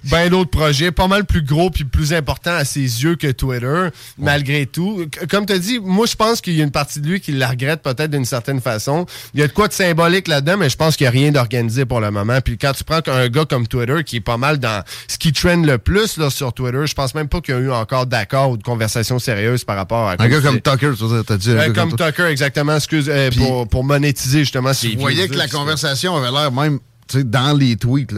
ben 0.05 0.29
d'autres 0.29 0.51
projets, 0.51 0.91
pas 0.93 1.09
mal 1.09 1.25
plus 1.25 1.43
gros 1.43 1.71
puis 1.71 1.85
plus 1.85 2.13
importants 2.13 2.55
à 2.55 2.65
ses 2.65 2.81
yeux 2.81 3.17
que 3.17 3.31
Twitter, 3.31 3.89
malgré 4.19 4.67
tout. 4.67 5.07
Comme 5.31 5.47
tu 5.47 5.53
as 5.53 5.59
dit, 5.59 5.79
moi, 5.79 6.07
je 6.07 6.17
pense 6.17 6.41
qu'il 6.41 6.55
y 6.55 6.61
a 6.61 6.65
une 6.65 6.71
partie 6.71 7.01
de 7.01 7.09
lui 7.09 7.21
qui 7.21 7.33
la 7.33 7.49
regrette 7.49 7.83
peut-être 7.83 8.11
d'une 8.11 8.25
certaine 8.25 8.61
façon. 8.61 9.07
Il 9.35 9.41
y 9.41 9.43
a 9.43 9.49
de 9.49 9.53
quoi 9.53 9.69
de 9.69 9.73
symbolique 9.73 10.29
là-dedans, 10.29 10.57
mais 10.59 10.69
je 10.69 10.77
pense 10.77 10.97
qu'il 10.97 11.05
n'y 11.05 11.09
a 11.09 11.11
rien 11.13 11.33
d'organisé 11.33 11.85
pour 11.85 12.01
le 12.01 12.11
moment. 12.11 12.41
Puis 12.41 12.59
quand 12.59 12.73
tu 12.73 12.85
prends 12.85 13.01
un 13.07 13.29
gars 13.29 13.45
comme 13.45 13.67
Twitter, 13.67 14.05
qui 14.05 14.17
est 14.17 14.21
pas 14.21 14.37
mal 14.37 14.59
dans 14.59 14.83
ce 15.09 15.19
qui 15.19 15.33
trend 15.33 15.63
le 15.63 15.79
plus 15.79 16.17
là, 16.17 16.31
sur 16.31 16.53
Twitter, 16.53 16.87
je 16.87 16.95
pense 16.95 17.15
même 17.15 17.29
pas 17.29 17.41
qu'il 17.41 17.55
y 17.55 17.59
a 17.59 17.61
eu 17.61 17.71
encore 17.71 18.07
d'accord 18.07 18.51
ou 18.51 18.57
de 18.57 18.63
conversation 18.63 19.19
sérieuse 19.19 19.65
par 19.65 19.77
rapport 19.77 20.09
à... 20.09 20.17
Un 20.19 20.29
gars 20.29 20.41
comme 20.41 20.61
Tucker, 20.61 20.93
tu 20.97 21.33
as 21.33 21.37
dit. 21.37 21.51
Un 21.53 21.73
comme, 21.73 21.97
Tucker, 21.97 22.27
exactement. 22.27 22.77
Excuse, 22.77 23.07
euh, 23.09 23.31
pour, 23.37 23.69
pour 23.69 23.85
monétiser 23.85 24.41
justement 24.41 24.73
Vous 24.73 25.01
voyez 25.01 25.29
que 25.29 25.37
la 25.37 25.49
conversation 25.49 26.17
avait 26.17 26.31
l'air 26.31 26.53
même 26.53 26.81
dans 27.15 27.57
les 27.57 27.77
tweets. 27.77 28.15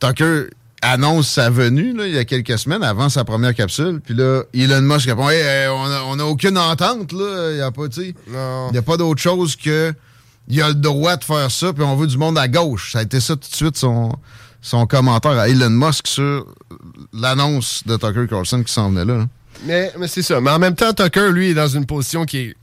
Tucker 0.00 0.46
annonce 0.82 1.28
sa 1.28 1.50
venue 1.50 1.94
là, 1.94 2.06
il 2.06 2.14
y 2.14 2.18
a 2.18 2.24
quelques 2.24 2.58
semaines 2.58 2.82
avant 2.82 3.08
sa 3.08 3.24
première 3.24 3.54
capsule. 3.54 4.00
Puis 4.04 4.14
là, 4.14 4.42
Elon 4.54 4.82
Musk 4.82 5.06
répond 5.06 5.28
hey, 5.28 5.68
on 5.68 6.16
n'a 6.16 6.26
aucune 6.26 6.58
entente, 6.58 7.12
là. 7.12 7.50
Il 7.50 7.56
n'y 7.56 7.60
a 7.60 7.70
pas, 7.70 7.84
a 7.84 8.82
pas 8.82 8.96
d'autre 8.96 9.20
chose 9.20 9.56
que 9.56 9.94
il 10.48 10.60
a 10.62 10.68
le 10.68 10.74
droit 10.74 11.16
de 11.16 11.24
faire 11.24 11.50
ça, 11.50 11.72
puis 11.72 11.84
on 11.84 11.96
veut 11.96 12.08
du 12.08 12.18
monde 12.18 12.36
à 12.36 12.48
gauche. 12.48 12.92
Ça 12.92 12.98
a 12.98 13.02
été 13.02 13.20
ça 13.20 13.34
tout 13.36 13.48
de 13.48 13.54
suite 13.54 13.76
son, 13.76 14.12
son 14.60 14.86
commentaire 14.86 15.38
à 15.38 15.48
Elon 15.48 15.70
Musk 15.70 16.06
sur 16.06 16.46
l'annonce 17.12 17.82
de 17.86 17.96
Tucker 17.96 18.26
Carlson 18.28 18.62
qui 18.62 18.72
s'en 18.72 18.90
venait 18.90 19.04
là. 19.04 19.26
Mais, 19.64 19.92
mais 19.98 20.08
c'est 20.08 20.22
ça. 20.22 20.40
Mais 20.40 20.50
en 20.50 20.58
même 20.58 20.74
temps, 20.74 20.92
Tucker, 20.92 21.30
lui, 21.30 21.50
est 21.50 21.54
dans 21.54 21.68
une 21.68 21.86
position 21.86 22.24
qui 22.24 22.38
est 22.38 22.56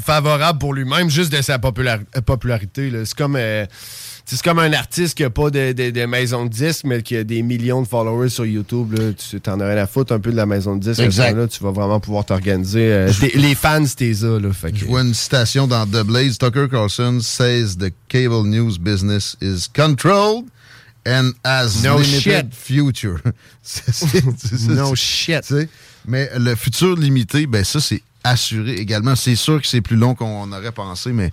favorable 0.00 0.58
pour 0.58 0.74
lui-même, 0.74 1.08
juste 1.08 1.32
de 1.32 1.40
sa 1.40 1.58
popularité. 1.58 2.92
C'est 3.04 3.16
comme. 3.16 3.36
Euh, 3.36 3.64
c'est 4.36 4.42
comme 4.42 4.58
un 4.58 4.72
artiste 4.72 5.16
qui 5.16 5.24
a 5.24 5.30
pas 5.30 5.50
de, 5.50 5.72
de- 5.72 5.90
de 5.90 6.04
maison 6.06 6.44
de 6.44 6.50
disques, 6.50 6.84
mais 6.84 7.02
qui 7.02 7.16
a 7.16 7.24
des 7.24 7.42
millions 7.42 7.82
de 7.82 7.88
followers 7.88 8.28
sur 8.28 8.44
YouTube. 8.44 8.92
Là, 8.98 9.12
tu 9.12 9.40
t'en 9.40 9.56
aurais 9.60 9.74
la 9.74 9.86
faute 9.86 10.12
un 10.12 10.20
peu 10.20 10.30
de 10.30 10.36
la 10.36 10.46
maison 10.46 10.76
de 10.76 10.80
disques. 10.82 11.00
Exact. 11.00 11.34
Là, 11.36 11.46
tu 11.48 11.62
vas 11.64 11.70
vraiment 11.70 11.98
pouvoir 12.00 12.24
t'organiser. 12.24 12.92
euh, 12.92 13.12
les 13.34 13.54
fans, 13.54 13.84
t'es 13.96 14.12
ça. 14.14 14.26
Là, 14.38 14.52
fait 14.52 14.72
que- 14.72 14.78
Je 14.78 14.84
vois 14.84 15.00
une 15.02 15.14
citation 15.14 15.66
dans 15.66 15.86
The 15.86 16.02
Blaze. 16.04 16.38
Tucker 16.38 16.66
Carlson 16.70 17.20
says 17.22 17.76
the 17.78 17.92
cable 18.08 18.44
news 18.44 18.78
business 18.78 19.36
is 19.40 19.66
controlled 19.74 20.44
and 21.06 21.30
has 21.44 21.82
No 21.82 21.98
limited 21.98 22.20
shit. 22.20 22.54
future. 22.54 23.18
No 24.68 24.94
shit. 24.94 25.52
Mais 26.06 26.30
le 26.38 26.54
futur 26.54 26.96
limité, 26.96 27.46
ben 27.46 27.64
ça, 27.64 27.80
c'est 27.80 28.02
assuré 28.24 28.74
également. 28.74 29.14
C'est 29.16 29.36
sûr 29.36 29.60
que 29.60 29.66
c'est 29.66 29.80
plus 29.80 29.96
long 29.96 30.14
qu'on 30.14 30.50
aurait 30.52 30.72
pensé, 30.72 31.12
mais 31.12 31.32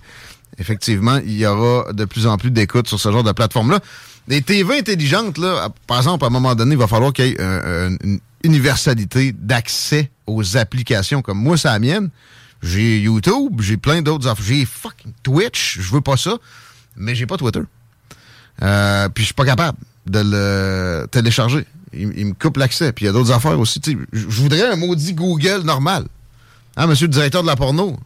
effectivement, 0.58 1.18
il 1.24 1.36
y 1.36 1.46
aura 1.46 1.92
de 1.92 2.04
plus 2.04 2.26
en 2.26 2.36
plus 2.36 2.50
d'écoute 2.50 2.88
sur 2.88 3.00
ce 3.00 3.10
genre 3.10 3.24
de 3.24 3.32
plateforme-là. 3.32 3.80
Les 4.28 4.42
TV 4.42 4.78
intelligentes, 4.78 5.38
là, 5.38 5.68
par 5.86 5.98
exemple, 5.98 6.24
à 6.24 6.28
un 6.28 6.30
moment 6.30 6.54
donné, 6.54 6.72
il 6.72 6.78
va 6.78 6.88
falloir 6.88 7.12
qu'il 7.12 7.26
y 7.26 7.28
ait 7.30 7.40
euh, 7.40 7.96
une 8.02 8.20
universalité 8.42 9.32
d'accès 9.32 10.10
aux 10.26 10.56
applications. 10.56 11.22
Comme 11.22 11.38
moi, 11.38 11.56
c'est 11.56 11.68
la 11.68 11.78
mienne. 11.78 12.10
J'ai 12.62 12.98
YouTube, 13.00 13.60
j'ai 13.60 13.76
plein 13.76 14.02
d'autres 14.02 14.26
affaires. 14.26 14.44
J'ai 14.44 14.64
fucking 14.64 15.12
Twitch, 15.22 15.78
je 15.80 15.92
veux 15.92 16.00
pas 16.00 16.16
ça, 16.16 16.36
mais 16.96 17.14
j'ai 17.14 17.26
pas 17.26 17.36
Twitter. 17.36 17.60
Euh, 18.62 19.08
puis 19.10 19.22
je 19.22 19.26
suis 19.26 19.34
pas 19.34 19.44
capable 19.44 19.78
de 20.06 20.20
le 20.24 21.06
télécharger. 21.10 21.64
Il, 21.92 22.26
me 22.26 22.32
coupe 22.32 22.56
l'accès. 22.56 22.92
Puis 22.92 23.04
il 23.04 23.06
y 23.06 23.08
a 23.08 23.12
d'autres 23.12 23.32
affaires 23.32 23.58
aussi. 23.58 23.80
Je 24.12 24.26
voudrais 24.26 24.70
un 24.70 24.76
maudit 24.76 25.14
Google 25.14 25.62
normal. 25.64 26.06
Hein, 26.76 26.86
monsieur 26.86 27.06
le 27.06 27.12
directeur 27.12 27.42
de 27.42 27.46
la 27.46 27.56
porno? 27.56 27.98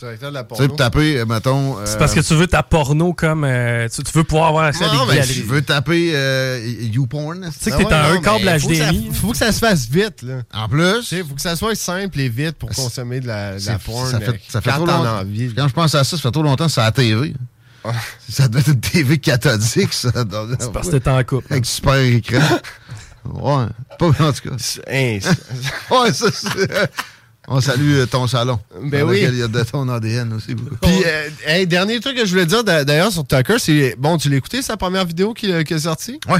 Directeur 0.00 0.30
de 0.30 0.34
la 0.34 0.44
Tu 0.44 0.54
sais, 0.56 0.68
taper, 0.68 1.18
euh, 1.18 1.26
mettons... 1.26 1.76
C'est 1.84 1.98
parce 1.98 2.14
que 2.14 2.20
tu 2.20 2.34
veux 2.34 2.46
ta 2.46 2.62
porno 2.62 3.12
comme. 3.12 3.44
euh, 3.44 3.88
tu, 3.88 4.02
tu 4.02 4.12
veux 4.12 4.24
pouvoir 4.24 4.48
avoir 4.48 4.64
accès 4.64 4.84
à 4.84 4.88
Non, 4.88 5.04
des 5.04 5.12
mais 5.12 5.18
galeries. 5.18 5.34
je 5.34 5.42
veux 5.44 5.62
taper 5.62 6.12
euh, 6.14 6.58
YouPorn. 6.92 7.50
Tu 7.52 7.64
sais 7.64 7.70
que 7.70 7.76
t'es 7.76 7.92
un 7.92 8.20
câble 8.20 8.44
que, 8.44 8.74
ça, 8.76 8.90
HDMI. 8.90 9.10
faut 9.14 9.30
que 9.32 9.36
ça 9.36 9.52
se 9.52 9.58
fasse 9.58 9.86
vite. 9.88 10.22
Là. 10.22 10.42
En 10.54 10.68
plus, 10.68 11.12
Il 11.12 11.24
faut 11.24 11.34
que 11.34 11.40
ça 11.42 11.54
soit 11.56 11.74
simple 11.74 12.18
et 12.20 12.28
vite 12.28 12.56
pour 12.56 12.70
consommer 12.70 13.20
de 13.20 13.26
la, 13.26 13.58
de 13.58 13.66
la 13.66 13.78
porn. 13.78 14.10
ça 14.10 14.20
fait, 14.20 14.28
euh, 14.30 14.34
ça 14.48 14.60
fait 14.60 14.70
trop 14.70 14.86
longtemps. 14.86 15.22
Quand 15.56 15.68
je 15.68 15.74
pense 15.74 15.94
à 15.94 16.04
ça, 16.04 16.16
ça 16.16 16.22
fait 16.22 16.30
trop 16.30 16.42
longtemps 16.42 16.66
que 16.66 16.72
c'est 16.72 16.80
à 16.80 16.84
la 16.84 16.92
TV. 16.92 17.34
Ça 18.28 18.48
doit 18.48 18.60
être 18.60 18.68
une 18.68 18.80
TV 18.80 19.18
cathodique, 19.18 19.92
ça. 19.92 20.10
C'est 20.60 20.72
parce 20.72 20.88
que 20.90 20.96
t'es 20.96 21.08
en 21.10 21.22
couple. 21.24 21.46
Avec 21.50 21.66
super 21.66 21.94
écran. 21.96 22.40
Ouais. 23.22 23.66
Pas 23.98 24.06
en 24.06 24.32
tout 24.32 24.48
cas. 24.48 24.56
C'est- 24.56 24.80
Ouais, 24.88 25.20
ça, 25.20 26.26
c'est- 26.32 26.90
On 27.52 27.60
salue 27.60 27.94
euh, 27.94 28.06
ton 28.06 28.26
salon. 28.28 28.60
Ben 28.82 29.02
oui. 29.02 29.24
Il 29.28 29.36
y 29.36 29.42
a 29.42 29.48
de 29.48 29.62
ton 29.64 29.88
ADN 29.88 30.32
aussi. 30.32 30.54
beaucoup. 30.54 30.76
Puis, 30.82 31.02
euh, 31.04 31.28
hey, 31.46 31.66
dernier 31.66 31.98
truc 32.00 32.16
que 32.16 32.24
je 32.24 32.30
voulais 32.30 32.46
dire 32.46 32.62
d'a- 32.64 32.84
d'ailleurs 32.84 33.10
sur 33.12 33.26
Tucker, 33.26 33.56
c'est. 33.58 33.96
Bon, 33.98 34.16
tu 34.18 34.30
l'as 34.30 34.36
écouté, 34.36 34.62
sa 34.62 34.76
première 34.76 35.04
vidéo 35.04 35.34
qui, 35.34 35.52
qui 35.64 35.74
est 35.74 35.78
sortie? 35.80 36.20
Ouais. 36.28 36.38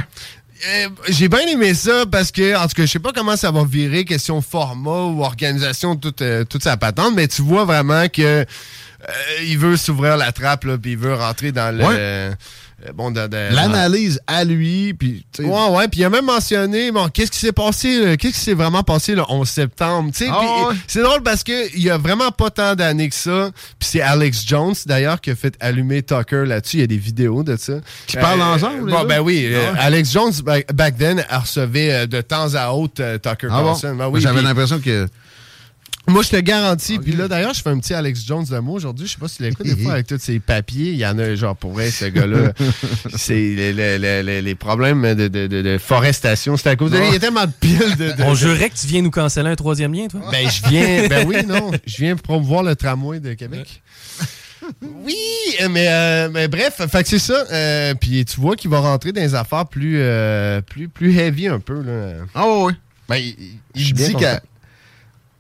Euh, 0.69 0.89
J'ai 1.09 1.29
bien 1.29 1.41
aimé 1.49 1.75
ça 1.75 2.05
parce 2.11 2.31
que, 2.31 2.55
en 2.57 2.63
tout 2.69 2.75
cas, 2.77 2.83
je 2.83 2.87
sais 2.93 2.99
pas 2.99 3.13
comment 3.13 3.37
ça 3.37 3.51
va 3.51 3.65
virer, 3.65 4.05
question 4.05 4.41
format 4.43 5.05
ou 5.07 5.23
organisation, 5.25 5.97
toute, 5.97 6.23
euh, 6.23 6.45
toute 6.45 6.63
sa 6.63 6.77
patente, 6.77 7.15
mais 7.17 7.27
tu 7.29 7.43
vois 7.43 7.65
vraiment 7.65 8.09
que 8.09 8.23
euh, 8.23 8.45
il 9.43 9.59
veut 9.59 9.77
s'ouvrir 9.79 10.17
la 10.19 10.31
trappe, 10.33 10.65
là, 10.65 10.77
puis 10.79 10.93
il 10.93 10.99
veut 10.99 11.15
rentrer 11.15 11.51
dans 11.51 11.75
le. 11.77 11.85
Ouais. 11.85 12.31
Euh, 12.87 12.93
bon, 12.95 13.13
L'analyse 13.13 14.21
à 14.27 14.45
lui, 14.45 14.95
puis 14.95 15.25
Ouais, 15.39 15.47
ouais, 15.71 15.89
puis 15.89 16.01
il 16.01 16.05
a 16.05 16.11
même 16.11 16.25
mentionné, 16.25 16.91
bon, 16.91 17.09
qu'est-ce 17.09 17.31
qui 17.31 17.39
s'est 17.39 17.53
passé, 17.53 18.05
là? 18.05 18.17
qu'est-ce 18.17 18.35
qui 18.35 18.41
s'est 18.41 18.55
vraiment 18.55 18.83
passé 18.83 19.15
le 19.15 19.23
11 19.29 19.49
septembre, 19.49 20.11
Ah, 20.31 20.69
ouais. 20.69 20.75
c'est 20.87 21.03
drôle 21.03 21.23
parce 21.23 21.43
que 21.45 21.75
il 21.77 21.83
y 21.83 21.91
a 21.91 21.99
vraiment 21.99 22.31
pas 22.31 22.51
tant 22.51 22.75
d'années 22.75 23.09
que 23.09 23.15
ça, 23.15 23.51
puis 23.79 23.89
c'est 23.91 24.01
Alex 24.01 24.45
Jones, 24.47 24.75
d'ailleurs, 24.87 25.21
qui 25.21 25.31
a 25.31 25.37
fait 25.37 25.55
allumer 25.61 26.03
Tucker 26.03 26.45
là-dessus, 26.47 26.79
il 26.79 26.81
y 26.81 26.85
a 26.85 26.87
des 26.87 26.97
vidéos 26.99 27.43
de 27.43 27.57
ça. 27.57 27.75
Qui 28.07 28.17
parlent 28.17 28.43
ensemble, 28.43 28.87
les 28.87 28.93
Bon, 28.93 29.05
ben 29.05 29.21
oui, 29.21 29.47
euh, 29.51 29.67
Ah 29.69 29.73
ouais. 29.73 29.79
Alex 29.81 30.13
Jones, 30.13 30.33
back, 30.45 30.73
back 30.73 30.97
then, 30.99 31.25
recevait 31.31 31.93
euh, 31.93 32.07
de 32.07 32.21
temps 32.21 32.55
à 32.55 32.71
autre 32.71 33.01
euh, 33.03 33.19
Tucker 33.19 33.49
Ah 33.51 33.61
bon? 33.63 33.67
Carlson. 33.67 33.95
Ben 33.97 34.09
oui, 34.09 34.21
J'avais 34.21 34.43
l'impression 34.43 34.79
que. 34.81 35.07
Moi, 36.11 36.23
je 36.23 36.29
te 36.31 36.37
garantis. 36.37 36.99
Puis 36.99 37.13
là, 37.13 37.29
d'ailleurs, 37.29 37.55
je 37.55 37.63
fais 37.63 37.71
un 37.71 37.79
petit 37.79 37.95
Alex 37.95 38.25
Jones 38.27 38.45
de 38.45 38.59
moi 38.59 38.75
aujourd'hui. 38.75 39.07
Je 39.07 39.13
sais 39.13 39.19
pas 39.19 39.29
si 39.29 39.39
tu 39.39 39.43
l'écoutes 39.45 39.67
des 39.67 39.77
fois 39.83 39.93
avec 39.95 40.07
tous 40.07 40.19
ses 40.19 40.39
papiers. 40.41 40.91
Il 40.91 40.99
y 40.99 41.07
en 41.07 41.19
a, 41.19 41.35
genre, 41.35 41.57
pour 41.57 41.73
vrai, 41.73 41.91
ce 41.91 42.05
gars-là. 42.07 42.53
c'est 43.17 43.35
les, 43.35 43.73
les- 43.73 43.99
les- 43.99 44.23
les- 44.23 44.43
les 44.43 44.55
problèmes 44.55 45.03
de, 45.15 45.29
de- 45.29 45.47
de- 45.47 45.63
de 45.63 45.79
forestation. 45.79 46.57
C'est 46.57 46.69
à 46.69 46.77
cause 46.77 46.91
de 46.91 46.99
lui. 46.99 47.07
Il 47.09 47.13
y 47.13 47.17
a 47.17 47.21
tellement 47.21 47.47
de 47.47 47.53
piles 47.59 47.97
de. 47.99 48.13
de- 48.13 48.23
On 48.23 48.35
jurait 48.35 48.71
que 48.71 48.77
tu 48.77 48.87
viens 48.87 49.03
nous 49.03 49.11
canceller 49.11 49.51
un 49.51 49.57
troisième 49.57 49.93
lien, 49.95 50.07
toi. 50.09 50.21
Ben, 50.31 50.49
je 50.49 50.69
viens. 50.69 51.09
Ben 51.09 51.27
oui, 51.27 51.37
non. 51.47 51.71
Je 51.87 51.97
viens 51.99 52.17
promouvoir 52.17 52.63
le 52.63 52.77
tramway 52.77 53.21
de 53.21 53.35
Québec. 53.35 53.83
Oui, 55.05 55.17
mais, 55.71 55.87
euh, 55.89 56.29
mais 56.33 56.47
bref, 56.47 56.81
fait 56.91 57.03
que 57.03 57.09
c'est 57.09 57.19
ça. 57.19 57.45
Euh, 57.51 57.95
puis 57.95 58.25
tu 58.25 58.41
vois 58.41 58.55
qu'il 58.57 58.71
va 58.71 58.81
rentrer 58.81 59.11
dans 59.13 59.21
des 59.21 59.35
affaires 59.35 59.67
plus, 59.67 59.97
euh, 59.99 60.61
plus, 60.61 60.89
plus 60.89 61.17
heavy 61.19 61.49
un 61.49 61.59
peu. 61.59 61.83
Là. 61.83 62.13
Ah 62.35 62.47
ouais, 62.47 62.63
ouais. 62.65 62.73
Ben, 63.09 63.17
il, 63.17 63.35
il 63.75 63.93
dit 63.95 64.13
content. 64.13 64.39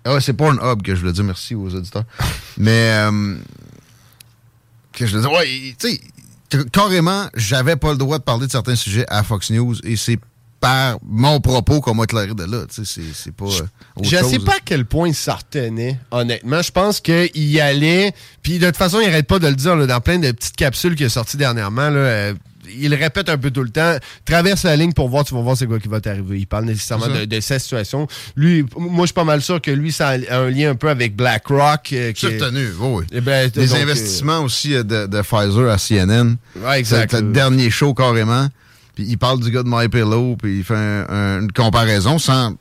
Ah 0.05 0.21
c'est 0.21 0.33
Pornhub 0.33 0.83
que 0.83 0.95
je 0.95 1.01
voulais 1.01 1.13
dire. 1.13 1.25
Merci 1.25 1.55
aux 1.55 1.75
auditeurs. 1.75 2.05
Mais. 2.57 2.91
euh, 2.93 3.37
que 4.93 5.07
je 5.07 5.17
voulais 5.17 5.29
dire. 5.29 5.39
Ouais, 5.39 5.75
tu 5.79 6.01
sais, 6.59 6.65
carrément, 6.73 7.27
j'avais 7.35 7.77
pas 7.77 7.93
le 7.93 7.99
droit 7.99 8.19
de 8.19 8.25
parler 8.25 8.47
de 8.47 8.53
certains 8.53 8.75
sujets 8.77 9.05
à 9.09 9.23
Fox 9.23 9.51
News 9.51 9.77
et 9.85 9.97
c'est 9.97 10.19
par 10.61 10.99
mon 11.03 11.41
propos 11.41 11.81
qu'on 11.81 11.95
m'a 11.95 12.05
éclairé 12.05 12.35
de 12.35 12.45
là. 12.45 12.67
Tu 12.69 12.85
sais, 12.85 13.01
c'est- 13.01 13.15
c'est 13.15 13.33
pas. 13.35 13.47
euh, 13.47 13.63
autre 13.97 14.09
Je 14.11 14.17
chose. 14.19 14.31
sais 14.31 14.39
pas 14.41 14.53
à 14.57 14.61
quel 14.63 14.85
point 14.85 15.09
il 15.09 15.15
s'en 15.15 15.37
retenait, 15.37 15.99
honnêtement. 16.11 16.61
Je 16.61 16.71
pense 16.71 17.01
qu'il 17.01 17.31
y 17.35 17.61
allait. 17.61 18.13
Puis 18.43 18.59
de 18.59 18.67
toute 18.67 18.77
façon, 18.77 19.01
il 19.01 19.09
arrête 19.09 19.27
pas 19.27 19.39
de 19.39 19.47
le 19.49 19.55
dire 19.55 19.75
là, 19.77 19.87
dans 19.87 20.01
plein 20.01 20.19
de 20.19 20.31
petites 20.33 20.57
capsules 20.57 20.97
qu'il 20.97 21.07
a 21.07 21.09
sorties 21.09 21.39
dernièrement. 21.39 21.89
Là, 21.89 21.97
euh, 22.01 22.35
il 22.79 22.95
répète 22.95 23.29
un 23.29 23.39
peu 23.39 23.51
tout 23.51 23.63
le 23.63 23.71
temps. 23.71 23.97
Traverse 24.25 24.65
la 24.65 24.77
ligne 24.77 24.93
pour 24.93 25.09
voir, 25.09 25.25
tu 25.25 25.35
vas 25.35 25.41
voir 25.41 25.57
c'est 25.57 25.67
quoi 25.67 25.79
qui 25.79 25.89
va 25.89 26.01
t'arriver. 26.01 26.39
Il 26.39 26.47
parle 26.47 26.65
nécessairement 26.67 27.09
de, 27.09 27.25
de 27.25 27.41
sa 27.41 27.59
situation. 27.59 28.07
Lui, 28.37 28.65
moi, 28.77 29.03
je 29.03 29.07
suis 29.07 29.15
pas 29.15 29.25
mal 29.25 29.43
sûr 29.43 29.61
que 29.61 29.71
lui, 29.71 29.93
ça 29.93 30.09
a 30.29 30.39
un 30.39 30.51
lien 30.51 30.71
un 30.71 30.75
peu 30.75 30.89
avec 30.91 31.17
BlackRock. 31.17 31.93
euh, 31.93 32.13
qui 32.13 32.27
C'est 32.27 32.33
est- 32.37 32.43
retenu, 32.43 32.67
oui, 32.79 32.89
oui. 33.01 33.05
Eh 33.13 33.21
ben, 33.21 33.49
Des 33.51 33.67
donc, 33.67 33.79
euh, 33.79 33.83
investissements 33.83 34.41
aussi 34.41 34.75
euh, 34.75 34.83
de, 34.83 35.07
de 35.07 35.23
Pfizer 35.23 35.71
à 35.71 35.79
CNN. 35.79 36.37
Ouais, 36.57 36.79
exact. 36.81 37.11
C'est 37.13 37.21
le 37.21 37.33
dernier 37.33 37.71
show 37.71 37.95
carrément. 37.95 38.49
Puis 38.95 39.05
il 39.09 39.19
parle 39.19 39.41
du 39.41 39.51
gars 39.51 39.63
de 39.63 39.69
MyPillow, 39.69 40.37
puis 40.37 40.59
il 40.59 40.65
fait 40.65 40.75
un- 40.75 41.07
un- 41.09 41.41
une 41.43 41.53
comparaison 41.53 42.19
sans 42.19 42.55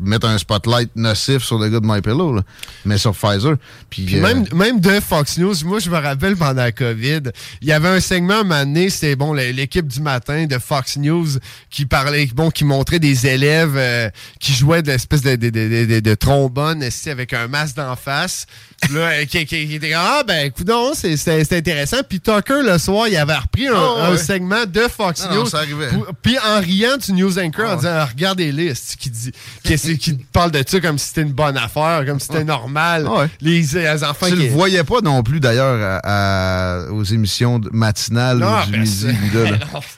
mettre 0.00 0.26
un 0.26 0.38
spotlight 0.38 0.90
nocif 0.96 1.42
sur 1.42 1.58
le 1.58 1.68
gars 1.68 1.80
de 1.80 1.86
MyPillow, 1.86 2.34
là, 2.34 2.42
mais 2.84 2.98
sur 2.98 3.12
Pfizer. 3.14 3.56
Puis, 3.90 4.04
Puis 4.04 4.16
euh, 4.18 4.22
même, 4.22 4.44
même 4.54 4.80
de 4.80 5.00
Fox 5.00 5.38
News, 5.38 5.54
moi 5.64 5.78
je 5.78 5.90
me 5.90 5.96
rappelle 5.98 6.36
pendant 6.36 6.62
la 6.62 6.72
COVID, 6.72 7.20
il 7.62 7.68
y 7.68 7.72
avait 7.72 7.88
un 7.88 8.00
segment 8.00 8.34
à 8.34 8.40
un 8.40 8.44
moment 8.44 8.64
donné, 8.64 8.90
c'était 8.90 9.16
bon, 9.16 9.32
l'équipe 9.32 9.86
du 9.86 10.00
matin 10.00 10.46
de 10.46 10.58
Fox 10.58 10.96
News 10.96 11.26
qui 11.70 11.86
parlait, 11.86 12.26
bon, 12.34 12.50
qui 12.50 12.64
montrait 12.64 12.98
des 12.98 13.26
élèves 13.26 13.74
euh, 13.76 14.10
qui 14.40 14.52
jouaient 14.54 14.82
de 14.82 14.88
l'espèce 14.92 15.22
de, 15.22 15.36
de, 15.36 15.50
de, 15.50 15.84
de- 15.86 16.00
de 16.00 16.14
trombone 16.14 16.82
avec 17.06 17.32
un 17.32 17.48
masque 17.48 17.76
d'en 17.76 17.96
face. 17.96 18.46
Là, 18.92 19.00
euh, 19.00 19.24
qui, 19.24 19.44
qui- 19.44 19.66
qui 19.66 19.74
était 19.74 19.92
ah 19.94 20.22
ben 20.26 20.46
écoute 20.46 20.70
c'est 20.94 21.52
intéressant. 21.52 21.96
Puis 22.08 22.20
Tucker, 22.20 22.62
le 22.62 22.78
soir, 22.78 23.08
il 23.08 23.16
avait 23.16 23.34
repris 23.34 23.66
un, 23.66 23.72
Oh, 23.74 23.96
un 24.00 24.10
ouais. 24.12 24.18
segment 24.18 24.66
de 24.66 24.80
Fox 24.82 25.24
Non, 25.24 25.30
non, 25.34 25.42
News. 25.42 25.46
ça 25.48 25.58
arrivait. 25.58 25.88
Puis 26.22 26.36
en 26.38 26.60
riant 26.60 26.96
du 26.96 27.12
news 27.12 27.38
anchor, 27.38 27.66
en 27.70 27.72
Ah, 27.72 27.76
disant, 27.76 28.06
regardez-les, 28.06 28.66
esti, 28.66 28.96
qui 28.96 29.10
dit, 29.10 29.32
qui, 29.62 29.98
qui 29.98 30.12
parle 30.32 30.50
de 30.50 30.62
ça 30.66 30.80
comme 30.80 30.98
si 30.98 31.08
c'était 31.08 31.22
une 31.22 31.32
bonne 31.32 31.56
affaire, 31.56 32.04
comme 32.06 32.20
si 32.20 32.26
c'était 32.26 32.44
normal. 32.44 33.06
Ah, 33.08 33.20
ouais. 33.22 33.26
Les, 33.40 33.60
les 33.62 34.04
enfants 34.04 34.26
tu 34.28 34.36
qui... 34.36 34.42
le 34.44 34.48
voyais 34.48 34.84
pas 34.84 35.00
non 35.02 35.22
plus 35.22 35.40
d'ailleurs 35.40 36.00
à- 36.04 36.84
à- 36.84 36.90
aux 36.90 37.04
émissions 37.04 37.60
matinales 37.72 38.38
Non, 38.38 38.64
du 38.66 38.72
ben, 38.72 38.80
midi. 38.80 39.06
là. 39.34 39.80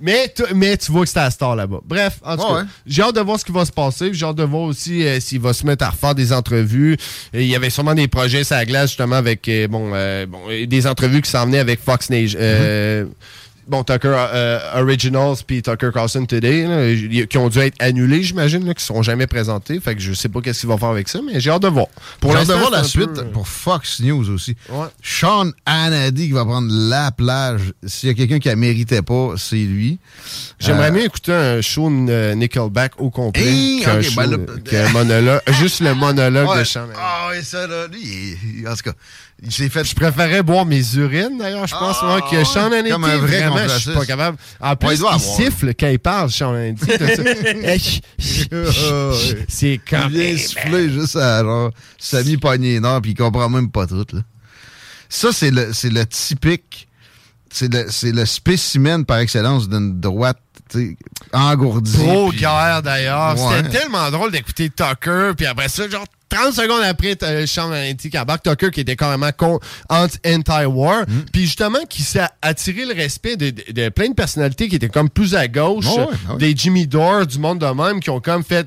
Mais, 0.00 0.30
tu- 0.36 0.42
mais 0.54 0.76
tu 0.76 0.90
vois 0.90 1.04
que 1.04 1.08
c'est 1.08 1.20
à 1.20 1.24
la 1.24 1.30
star 1.30 1.54
là-bas. 1.54 1.78
Bref, 1.86 2.18
en 2.24 2.36
tout 2.36 2.42
Ouais, 2.42 2.48
cas, 2.48 2.54
ouais. 2.56 2.62
j'ai 2.84 3.00
hâte 3.02 3.14
de 3.14 3.20
voir 3.20 3.38
ce 3.38 3.44
qui 3.44 3.52
va 3.52 3.64
se 3.64 3.70
passer. 3.70 4.10
J'ai 4.12 4.26
hâte 4.26 4.36
de 4.36 4.42
voir 4.42 4.62
aussi 4.64 5.06
euh, 5.06 5.20
s'il 5.20 5.40
va 5.40 5.52
se 5.52 5.64
mettre 5.64 5.84
à 5.86 5.90
refaire 5.90 6.16
des 6.16 6.32
entrevues. 6.32 6.96
Et 7.32 7.42
il 7.44 7.46
y 7.48 7.54
avait 7.54 7.70
sûrement 7.70 7.94
des 7.94 8.08
projets 8.08 8.42
sur 8.42 8.56
la 8.56 8.66
glace, 8.66 8.90
justement, 8.90 9.16
avec 9.16 9.48
euh, 9.48 9.68
bon, 9.68 9.92
euh, 9.94 10.26
bon, 10.26 10.40
des 10.66 10.86
entrevues 10.88 11.22
qui 11.22 11.30
s'en 11.30 11.46
venaient 11.46 11.60
avec 11.60 11.80
Fox 11.82 12.10
Nation. 12.10 12.38
euh, 12.42 13.06
Bon, 13.66 13.82
Tucker 13.82 14.14
euh, 14.14 14.80
Originals 14.82 15.36
puis 15.46 15.62
Tucker 15.62 15.90
Carlson 15.92 16.26
Today, 16.26 16.66
là, 16.66 17.26
qui 17.26 17.38
ont 17.38 17.48
dû 17.48 17.58
être 17.60 17.76
annulés, 17.80 18.22
j'imagine, 18.22 18.60
qui 18.62 18.68
ne 18.68 18.74
sont 18.78 19.02
jamais 19.02 19.26
présentés. 19.26 19.80
Fait 19.80 19.94
que 19.94 20.00
je 20.00 20.12
sais 20.12 20.28
pas 20.28 20.40
qu'est-ce 20.40 20.60
qu'il 20.60 20.68
va 20.68 20.76
faire 20.76 20.88
avec 20.90 21.08
ça, 21.08 21.20
mais 21.24 21.40
j'ai 21.40 21.50
hâte 21.50 21.62
de 21.62 21.68
voir. 21.68 21.86
Pour 22.20 22.32
J'ai 22.32 22.38
hâte 22.38 22.48
de 22.48 22.52
voir 22.54 22.70
la 22.70 22.84
suite 22.84 23.12
peu, 23.14 23.20
euh, 23.20 23.30
pour 23.32 23.48
Fox 23.48 24.00
News 24.00 24.28
aussi. 24.30 24.56
Ouais. 24.68 24.86
Sean 25.02 25.50
Hannity 25.66 26.26
qui 26.26 26.32
va 26.32 26.44
prendre 26.44 26.68
la 26.70 27.10
plage. 27.10 27.72
S'il 27.86 28.08
y 28.08 28.12
a 28.12 28.14
quelqu'un 28.14 28.38
qui 28.38 28.48
la 28.48 28.56
méritait 28.56 29.02
pas, 29.02 29.34
c'est 29.36 29.56
lui. 29.56 29.98
J'aimerais 30.58 30.88
Euh, 30.88 30.92
mieux 30.92 31.04
écouter 31.04 31.32
un 31.32 31.60
show 31.60 31.88
de 31.88 32.34
Nickelback 32.34 32.92
au 33.00 33.10
complet 33.10 33.42
Hey, 33.44 33.80
qu'un 33.82 34.02
show, 34.02 34.12
ben 34.16 34.32
euh, 34.32 34.46
qu'un 34.58 34.88
monologue. 34.90 35.40
Juste 35.60 35.80
le 35.80 35.94
monologue 35.94 36.48
Ouais. 36.48 36.58
de 36.60 36.64
Sean 36.64 36.80
Hannity. 36.82 36.98
Ah 37.00 37.28
oui, 37.30 37.42
ça 37.44 37.66
là, 37.66 37.86
lui, 37.90 38.00
il- 38.02 38.60
il- 38.60 38.68
en 38.68 38.74
tout 38.74 38.82
cas, 38.84 38.92
fait. 39.50 39.84
Je 39.84 39.94
préférais 39.94 40.42
boire 40.42 40.64
mes 40.64 40.82
urines, 40.94 41.38
d'ailleurs, 41.38 41.66
je 41.66 41.74
pense, 41.74 41.96
Ah, 42.00 42.06
moi, 42.06 42.20
que 42.30 42.44
Sean. 42.44 42.72
Hannity. 42.72 42.90
Comme 42.90 43.04
un 43.04 43.16
vrai 43.18 43.48
vraiment, 43.48 43.68
je 43.68 43.78
suis 43.78 43.92
pas 43.92 44.06
capable. 44.06 44.38
En 44.60 44.76
plus, 44.76 45.02
il 45.12 45.20
siffle 45.20 45.74
quand 45.78 45.88
il 45.88 45.98
parle, 45.98 46.30
Sean 46.30 46.54
Hannity. 46.54 46.86
C'est 49.48 49.80
quand 49.88 50.08
Il 50.10 50.18
vient 50.18 50.38
souffler 50.38 50.90
juste 50.90 51.16
à 51.16 51.42
genre 51.42 51.70
Samy 51.98 52.36
Pogné 52.36 52.80
Nord 52.80 53.02
puis 53.02 53.12
il 53.12 53.16
comprend 53.16 53.48
même 53.48 53.70
pas 53.70 53.86
tout 53.86 54.06
là. 54.12 54.20
Ça 55.08 55.32
c'est 55.32 55.50
le 55.50 55.72
c'est 55.72 55.90
le 55.90 56.06
typique 56.06 56.88
c'est 57.50 57.72
le, 57.72 57.86
c'est 57.88 58.10
le 58.10 58.26
spécimen 58.26 59.04
par 59.04 59.18
excellence 59.18 59.68
d'une 59.68 60.00
droite 60.00 60.38
engourdie. 61.32 61.96
Pro-guerre 61.96 62.82
d'ailleurs. 62.82 63.36
C'était 63.38 63.78
tellement 63.78 64.10
drôle 64.10 64.32
d'écouter 64.32 64.70
Tucker, 64.70 65.32
puis 65.36 65.46
après 65.46 65.68
ça, 65.68 65.88
genre 65.88 66.04
30 66.34 66.52
secondes 66.54 66.82
après, 66.82 67.14
t'as 67.16 67.46
Sean 67.46 67.70
Hannity 67.70 68.10
qui 68.10 68.18
embarque 68.18 68.42
Tucker 68.42 68.70
qui 68.70 68.80
était 68.80 68.96
carrément 68.96 69.30
con- 69.36 69.60
anti- 69.88 70.18
anti-war, 70.26 71.02
Mm. 71.02 71.24
puis 71.32 71.42
justement 71.42 71.78
qui 71.88 72.02
s'est 72.02 72.26
attiré 72.42 72.84
le 72.84 72.94
respect 72.94 73.36
de, 73.36 73.50
de- 73.50 73.72
de 73.72 73.88
plein 73.90 74.08
de 74.08 74.14
personnalités 74.14 74.68
qui 74.68 74.76
étaient 74.76 74.88
comme 74.88 75.08
plus 75.10 75.34
à 75.34 75.46
gauche, 75.48 75.86
des 76.38 76.54
Jimmy 76.56 76.86
Dore, 76.86 77.26
du 77.26 77.38
monde 77.38 77.60
de 77.60 77.66
même, 77.66 78.00
qui 78.00 78.10
ont 78.10 78.20
comme 78.20 78.42
fait... 78.44 78.66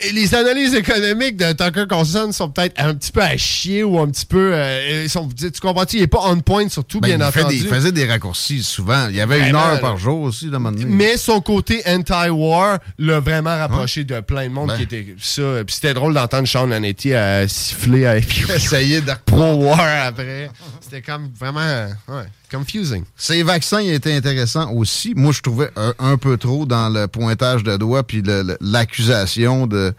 Et 0.00 0.10
les 0.10 0.34
analyses 0.34 0.74
économiques 0.74 1.36
de 1.36 1.52
Tucker 1.52 1.84
Carlson 1.88 2.32
sont 2.32 2.50
peut-être 2.50 2.74
un 2.80 2.94
petit 2.94 3.12
peu 3.12 3.22
à 3.22 3.36
chier 3.36 3.84
ou 3.84 4.00
un 4.00 4.08
petit 4.08 4.26
peu... 4.26 4.50
euh, 4.52 5.02
ils 5.04 5.08
sont, 5.08 5.28
tu 5.28 5.48
comprends-tu? 5.60 5.98
Il 5.98 6.02
est 6.02 6.06
pas 6.08 6.18
on 6.24 6.40
point 6.40 6.68
surtout, 6.68 7.00
Ben, 7.00 7.16
bien 7.16 7.18
il, 7.18 7.22
entendu. 7.22 7.56
des, 7.56 7.62
il 7.62 7.68
faisait 7.68 7.92
des 7.92 8.04
raccourcis 8.04 8.64
souvent. 8.64 9.06
Il 9.08 9.14
y 9.14 9.20
avait 9.20 9.36
une 9.36 9.42
Vraiment, 9.44 9.60
heure 9.60 9.72
là. 9.74 9.78
par 9.78 9.96
jour 9.96 10.20
aussi, 10.22 10.46
moment 10.46 10.72
donné. 10.72 10.86
Mais 10.86 11.16
son 11.16 11.40
côté 11.40 11.80
anti-war 11.86 12.78
l'a 12.98 13.20
vraiment 13.20 13.56
rapproché 13.56 14.02
de 14.02 14.18
plein 14.18 14.48
de 14.48 14.52
monde 14.52 14.68
Ben. 14.70 14.76
qui 14.78 14.82
était 14.82 15.14
ça. 15.20 15.42
Puis 15.64 15.76
c'était 15.76 15.94
drôle 15.94 16.12
d'entendre 16.14 16.48
Sean 16.48 16.70
Hannity 16.72 17.14
à 17.14 17.46
siffler 17.46 18.06
à 18.06 18.16
Essayer 18.56 19.00
de 19.00 19.12
pro-war 19.24 20.06
après. 20.06 20.50
C'était 20.80 21.02
comme 21.02 21.30
vraiment 21.38 21.60
ouais, 22.08 22.24
confusing. 22.50 23.04
Ces 23.16 23.42
vaccins 23.42 23.78
étaient 23.80 24.14
intéressants 24.14 24.70
aussi. 24.72 25.12
Moi, 25.14 25.32
je 25.32 25.40
trouvais 25.40 25.70
un, 25.76 25.94
un 25.98 26.16
peu 26.16 26.36
trop 26.36 26.66
dans 26.66 26.88
le 26.88 27.06
pointage 27.08 27.62
de 27.64 27.76
doigts 27.76 28.02
puis 28.02 28.22
l'accusation 28.60 29.66
de 29.66 29.94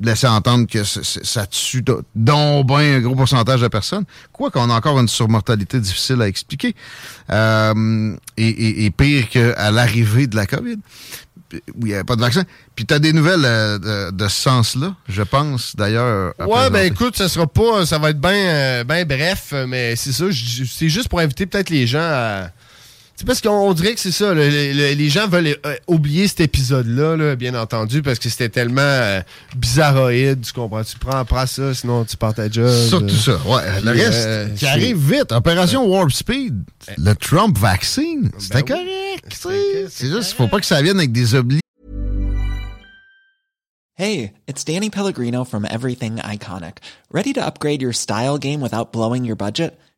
laisser 0.00 0.26
entendre 0.26 0.66
que 0.66 0.82
ça 0.82 1.46
tue 1.46 1.82
donc 2.14 2.66
ben 2.66 2.78
un 2.78 3.00
gros 3.00 3.14
pourcentage 3.14 3.60
de 3.60 3.68
personnes. 3.68 4.04
Quoi 4.32 4.50
qu'on 4.50 4.70
a 4.70 4.74
encore 4.74 4.98
une 4.98 5.08
surmortalité 5.08 5.78
difficile 5.78 6.22
à 6.22 6.28
expliquer. 6.28 6.74
Euh, 7.30 8.16
et- 8.38 8.86
et 8.86 8.90
pire 8.90 9.28
qu'à 9.28 9.70
l'arrivée 9.70 10.26
de 10.26 10.36
la 10.36 10.46
COVID, 10.46 10.78
où 11.74 11.80
il 11.82 11.86
n'y 11.86 11.94
avait 11.94 12.04
pas 12.04 12.16
de 12.16 12.20
vaccin. 12.20 12.44
Puis 12.74 12.86
tu 12.86 12.94
as 12.94 12.98
des 12.98 13.12
nouvelles 13.12 13.44
euh, 13.44 13.78
de, 13.78 14.16
de 14.16 14.28
ce 14.28 14.42
sens-là, 14.42 14.94
je 15.08 15.22
pense, 15.22 15.74
d'ailleurs. 15.76 16.34
Ouais, 16.38 16.46
ben 16.46 16.70
présenter. 16.70 16.86
écoute, 16.86 17.16
ça 17.16 17.28
sera 17.28 17.46
pas, 17.46 17.86
ça 17.86 17.98
va 17.98 18.10
être 18.10 18.20
bien 18.20 18.84
ben 18.84 19.06
bref, 19.06 19.52
mais 19.68 19.96
c'est 19.96 20.12
ça, 20.12 20.24
c'est 20.32 20.88
juste 20.88 21.08
pour 21.08 21.20
inviter 21.20 21.46
peut-être 21.46 21.70
les 21.70 21.86
gens 21.86 22.00
à. 22.00 22.48
C'est 23.16 23.26
parce 23.28 23.40
qu'on 23.40 23.72
dirait 23.74 23.94
que 23.94 24.00
c'est 24.00 24.10
ça, 24.10 24.34
le- 24.34 24.48
le- 24.50 24.72
le- 24.72 24.92
les 24.94 25.08
gens 25.08 25.28
veulent 25.28 25.56
euh, 25.64 25.76
oublier 25.86 26.26
cet 26.26 26.40
épisode-là, 26.40 27.16
là, 27.16 27.36
bien 27.36 27.54
entendu, 27.54 28.02
parce 28.02 28.18
que 28.18 28.28
c'était 28.28 28.48
tellement 28.48 28.80
euh, 28.82 29.20
bizarroïde, 29.56 30.40
tu 30.40 30.52
comprends? 30.52 30.82
Tu 30.82 30.98
prends, 30.98 31.24
prends 31.24 31.46
ça, 31.46 31.72
sinon 31.74 32.04
tu 32.04 32.16
pars 32.16 32.34
ta 32.34 32.50
job. 32.50 32.68
Surtout 32.88 33.06
euh. 33.06 33.08
ça. 33.10 33.36
Ouais, 33.46 33.62
le 33.84 33.92
Puis, 33.92 34.00
reste 34.02 34.26
euh, 34.26 34.48
qui 34.56 34.66
arrive 34.66 34.96
vite. 34.98 35.30
Opération 35.30 35.86
Warp 35.86 36.10
Speed. 36.10 36.64
Le 36.98 37.14
Trump 37.14 37.56
vaccine. 37.56 38.32
C'était 38.38 38.62
Ben 38.64 38.78
oui. 38.78 38.84
correct. 38.84 39.24
C'était- 39.32 39.86
C'est 39.90 40.08
juste, 40.08 40.32
il 40.32 40.34
faut 40.34 40.48
pas 40.48 40.58
que 40.58 40.66
ça 40.66 40.82
vienne 40.82 40.96
avec 40.98 41.12
des 41.12 41.36
oublis. 41.36 41.60
Hey, 43.96 44.32
it's 44.48 44.64
Danny 44.64 44.90
Pellegrino 44.90 45.44
from 45.44 45.64
Everything 45.70 46.16
Iconic. 46.18 46.78
Ready 47.12 47.32
to 47.34 47.40
upgrade 47.40 47.80
your 47.80 47.94
style 47.94 48.38
game 48.38 48.60
without 48.60 48.90
blowing 48.92 49.24
your 49.24 49.36
budget? 49.36 49.78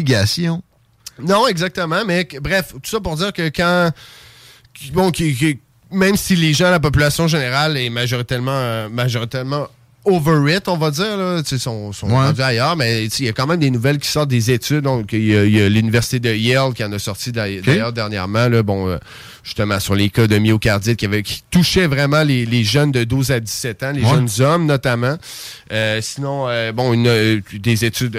Obligation. 0.00 0.62
Non, 1.22 1.46
exactement, 1.46 2.02
mais 2.06 2.26
bref, 2.40 2.72
tout 2.82 2.90
ça 2.90 2.98
pour 3.00 3.14
dire 3.16 3.32
que 3.32 3.48
quand. 3.50 3.90
Bon, 4.94 5.10
qui- 5.10 5.34
qui- 5.34 5.58
même 5.92 6.16
si 6.16 6.34
les 6.36 6.54
gens, 6.54 6.70
la 6.70 6.80
population 6.80 7.28
générale 7.28 7.76
est 7.76 7.90
majoritairement, 7.90 8.50
euh, 8.54 8.88
majoritairement 8.88 9.66
over 10.06 10.56
it, 10.56 10.66
on 10.68 10.78
va 10.78 10.90
dire, 10.90 11.18
là, 11.18 11.42
sont, 11.44 11.92
sont 11.92 12.06
Ouais. 12.06 12.14
rendus 12.14 12.40
ailleurs, 12.40 12.74
mais 12.74 13.04
il 13.04 13.24
y 13.26 13.28
a 13.28 13.32
quand 13.32 13.46
même 13.46 13.60
des 13.60 13.70
nouvelles 13.70 13.98
qui 13.98 14.08
sortent 14.08 14.30
des 14.30 14.50
études. 14.50 14.80
Donc, 14.84 15.12
il 15.12 15.26
y 15.26 15.60
a, 15.60 15.68
l'Université 15.68 16.18
de 16.20 16.32
Yale 16.34 16.72
qui 16.72 16.82
en 16.82 16.92
a 16.92 16.98
sorti 16.98 17.32
d'ailleurs 17.32 17.92
dernièrement, 17.92 18.48
là, 18.48 18.62
bon, 18.62 18.88
euh, 18.88 18.96
justement, 19.44 19.78
sur 19.78 19.94
les 19.94 20.08
cas 20.08 20.26
de 20.26 20.38
myocardite 20.38 20.96
qui, 20.96 21.04
avait, 21.04 21.22
qui 21.22 21.42
touchaient 21.50 21.86
vraiment 21.86 22.22
les, 22.22 22.46
les 22.46 22.64
jeunes 22.64 22.92
de 22.92 23.04
12 23.04 23.30
à 23.30 23.40
17 23.40 23.82
ans, 23.82 23.92
les 23.92 24.02
Ouais. 24.02 24.08
jeunes 24.08 24.30
hommes 24.40 24.64
notamment. 24.64 25.18
Euh, 25.70 26.00
sinon, 26.00 26.46
bon, 26.72 26.94
une, 26.94 27.42
des 27.52 27.84
études 27.84 28.16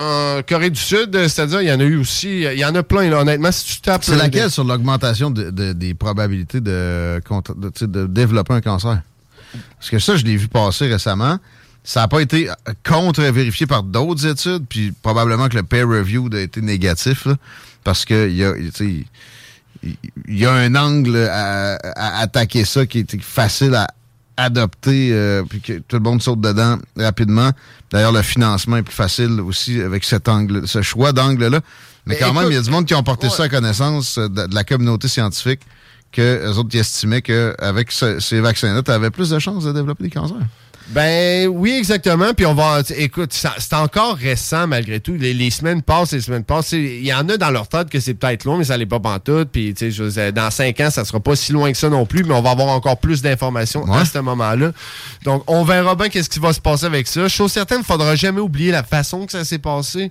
en, 0.00 0.38
euh, 0.38 0.42
Corée 0.42 0.70
du 0.70 0.80
Sud, 0.80 1.14
euh, 1.14 1.28
c'est-à-dire, 1.28 1.60
il 1.62 1.68
y 1.68 1.72
en 1.72 1.80
a 1.80 1.84
eu 1.84 1.96
aussi, 1.98 2.40
il 2.42 2.58
y 2.58 2.64
en 2.64 2.74
a 2.74 2.82
plein, 2.82 3.08
là, 3.10 3.20
honnêtement, 3.20 3.52
si 3.52 3.64
tu 3.76 3.80
tapes... 3.80 4.02
C'est 4.04 4.12
là, 4.16 4.24
laquelle 4.24 4.50
sur 4.50 4.64
l'augmentation 4.64 5.30
de- 5.30 5.50
de- 5.50 5.72
des 5.72 5.94
probabilités 5.94 6.60
de, 6.60 7.20
développer 8.06 8.54
un 8.54 8.60
cancer? 8.60 9.02
Parce 9.78 9.90
que 9.90 9.98
ça, 9.98 10.16
je 10.16 10.24
l'ai 10.24 10.36
vu 10.36 10.48
passer 10.48 10.86
récemment. 10.86 11.38
Ça 11.82 12.00
n'a 12.00 12.08
pas 12.08 12.20
été 12.20 12.48
euh, 12.50 12.54
contre-vérifié 12.86 13.66
par 13.66 13.82
d'autres 13.82 14.26
études, 14.26 14.64
puis 14.68 14.92
probablement 15.02 15.48
que 15.48 15.56
le 15.56 15.62
peer 15.62 15.86
review 15.88 16.28
a 16.32 16.40
été 16.40 16.60
négatif, 16.60 17.26
là, 17.26 17.36
parce 17.84 18.04
qu'il 18.04 18.32
y 18.36 18.44
a, 18.44 18.52
il 18.56 19.04
il 19.82 20.38
y 20.38 20.44
a 20.44 20.52
un 20.52 20.74
angle 20.74 21.16
à, 21.16 21.76
à 21.96 22.20
attaquer 22.20 22.66
ça 22.66 22.84
qui 22.84 22.98
est 22.98 23.20
facile 23.22 23.74
à 23.74 23.86
adopter, 24.36 25.10
euh, 25.12 25.42
puis 25.48 25.60
que 25.62 25.72
tout 25.78 25.96
le 25.96 26.02
monde 26.02 26.20
saute 26.22 26.40
dedans 26.40 26.78
rapidement. 26.98 27.50
D'ailleurs, 27.92 28.12
le 28.12 28.22
financement 28.22 28.76
est 28.76 28.82
plus 28.82 28.94
facile 28.94 29.40
aussi 29.40 29.80
avec 29.80 30.04
cet 30.04 30.28
angle, 30.28 30.66
ce 30.68 30.80
choix 30.82 31.12
d'angle-là. 31.12 31.60
Mais 32.06 32.14
Mais 32.14 32.16
quand 32.18 32.32
même, 32.32 32.46
il 32.50 32.54
y 32.54 32.56
a 32.58 32.62
du 32.62 32.70
monde 32.70 32.86
qui 32.86 32.94
ont 32.94 33.02
porté 33.02 33.26
ouais. 33.26 33.32
ça 33.32 33.44
à 33.44 33.48
connaissance 33.48 34.16
euh, 34.18 34.28
de, 34.28 34.46
de 34.46 34.54
la 34.54 34.64
communauté 34.64 35.08
scientifique 35.08 35.60
que 36.12 36.44
eux 36.46 36.56
autres 36.58 36.68
qui 36.70 36.78
estimaient 36.78 37.22
qu'avec 37.22 37.92
ce- 37.92 38.18
ces 38.20 38.40
vaccins-là, 38.40 38.82
tu 38.82 38.90
avais 38.90 39.10
plus 39.10 39.30
de 39.30 39.38
chances 39.38 39.64
de 39.64 39.72
développer 39.72 40.04
des 40.04 40.10
cancers. 40.10 40.36
Ben 40.92 41.46
oui, 41.46 41.76
exactement. 41.78 42.34
Puis 42.34 42.46
on 42.46 42.54
va. 42.54 42.80
Écoute, 42.96 43.32
c'est 43.32 43.74
encore 43.74 44.16
récent 44.16 44.66
malgré 44.66 44.98
tout. 44.98 45.14
Les, 45.14 45.32
les 45.34 45.50
semaines 45.50 45.82
passent, 45.82 46.12
les 46.12 46.20
semaines 46.20 46.42
passent. 46.42 46.72
Il 46.72 47.04
y 47.06 47.14
en 47.14 47.28
a 47.28 47.36
dans 47.36 47.50
leur 47.50 47.68
tête 47.68 47.88
que 47.90 48.00
c'est 48.00 48.14
peut-être 48.14 48.44
long, 48.44 48.56
mais 48.58 48.64
ça 48.64 48.76
l'est 48.76 48.86
pas 48.86 48.98
pantoute. 48.98 49.50
Puis 49.52 49.72
tu 49.72 49.92
sais, 49.92 50.32
dans 50.32 50.50
cinq 50.50 50.80
ans, 50.80 50.90
ça 50.90 51.04
sera 51.04 51.20
pas 51.20 51.36
si 51.36 51.52
loin 51.52 51.70
que 51.70 51.78
ça 51.78 51.88
non 51.88 52.06
plus, 52.06 52.24
mais 52.24 52.34
on 52.34 52.42
va 52.42 52.50
avoir 52.50 52.68
encore 52.68 52.96
plus 52.98 53.22
d'informations 53.22 53.84
Ouais. 53.84 53.98
à 53.98 54.04
ce 54.04 54.18
moment-là. 54.18 54.72
Donc, 55.24 55.44
on 55.46 55.62
verra 55.62 55.94
bien 55.94 56.08
qu'est-ce 56.08 56.28
qui 56.28 56.40
va 56.40 56.52
se 56.52 56.60
passer 56.60 56.86
avec 56.86 57.06
ça. 57.06 57.28
Chose 57.28 57.52
certaine, 57.52 57.80
il 57.80 57.84
faudra 57.86 58.16
jamais 58.16 58.40
oublier 58.40 58.72
la 58.72 58.82
façon 58.82 59.26
que 59.26 59.32
ça 59.32 59.44
s'est 59.44 59.58
passé. 59.58 60.10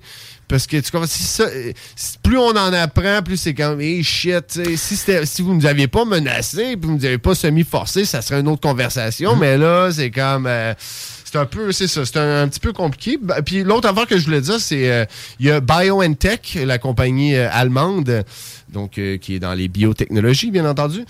Parce 0.50 0.66
que 0.68 0.78
tu 0.78 0.92
comprends, 0.92 1.08
si 1.08 1.24
ça, 1.24 1.44
euh, 1.44 1.72
plus 2.24 2.38
on 2.38 2.50
en 2.50 2.74
apprend, 2.74 3.22
plus 3.24 3.38
c'est 3.38 3.54
comme, 3.54 3.80
hey 3.80 4.04
shit, 4.04 4.60
si, 4.76 4.96
c'était- 4.98 5.26
si 5.26 5.42
vous 5.44 5.54
nous 5.54 5.66
aviez 5.66 5.88
pas 5.88 6.04
menacé, 6.06 6.76
puis 6.76 6.90
vous 6.90 6.96
nous 6.98 7.06
avez 7.06 7.20
pas 7.20 7.36
semi-forcé, 7.36 8.04
ça 8.04 8.22
serait 8.24 8.40
une 8.42 8.48
autre 8.48 8.62
conversation. 8.62 9.36
Mm. 9.36 9.40
Mais 9.40 9.58
là, 9.58 9.90
c'est 9.92 10.10
comme, 10.12 10.48
euh, 10.48 10.74
c'est 11.24 11.38
un 11.38 11.46
peu, 11.46 11.72
c'est 11.72 11.88
ça, 11.88 12.04
c'est 12.04 12.18
un, 12.18 12.42
un 12.42 12.48
petit 12.48 12.60
peu 12.60 12.74
compliqué. 12.74 13.20
Bah, 13.22 13.44
Puis 13.44 13.64
l'autre 13.64 13.88
affaire 13.88 14.08
que 14.08 14.18
je 14.18 14.26
voulais 14.26 14.42
dire, 14.42 14.60
c'est, 14.60 14.92
euh, 14.92 15.06
il 15.40 15.46
y 15.46 15.52
a 15.52 15.60
BioNTech, 15.62 16.58
la 16.66 16.80
compagnie 16.80 17.36
euh, 17.36 17.48
allemande, 17.52 18.24
donc 18.74 18.98
euh, 18.98 19.18
qui 19.18 19.36
est 19.36 19.40
dans 19.40 19.54
les 19.54 19.68
biotechnologies, 19.68 20.50
bien 20.50 20.68
entendu. 20.68 21.06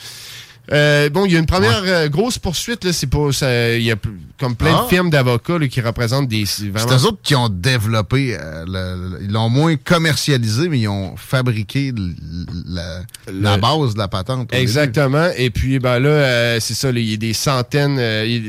Euh, 0.72 1.10
bon, 1.10 1.26
il 1.26 1.34
y 1.34 1.36
a 1.36 1.40
une 1.40 1.46
première 1.46 1.82
euh, 1.86 2.08
grosse 2.10 2.38
poursuite. 2.38 2.84
là, 2.86 2.94
C'est 2.94 3.08
pas, 3.08 3.32
ça- 3.32 3.76
il 3.76 3.84
y 3.84 3.92
a 3.92 3.96
comme 4.40 4.56
plein 4.56 4.76
Ah. 4.80 4.84
de 4.84 4.88
firmes 4.90 5.10
d'avocats 5.10 5.58
là, 5.58 5.68
qui 5.68 5.82
représentent 5.82 6.28
des. 6.28 6.46
C'est 6.46 6.66
eux 6.68 7.06
autres 7.06 7.20
qui 7.24 7.36
ont 7.36 7.50
développé, 7.50 8.38
euh, 8.40 8.66
le- 8.68 9.18
le- 9.18 9.24
ils 9.24 9.32
l'ont 9.32 9.50
moins 9.50 9.76
commercialisé, 9.76 10.70
mais 10.70 10.80
ils 10.80 10.88
ont 10.88 11.16
fabriqué 11.18 11.92
la, 12.68 13.58
base 13.58 13.94
de 13.94 13.98
la 14.00 14.08
patente. 14.08 14.50
début. 14.50 14.62
Exactement. 14.62 15.30
Et 15.38 15.50
puis, 15.50 15.80
ben 15.80 16.00
là, 16.00 16.10
euh, 16.10 16.58
c'est 16.60 16.74
ça, 16.74 16.90
il 16.92 17.00
y 17.00 17.14
a 17.14 17.18
des 17.18 17.34
centaines. 17.34 17.96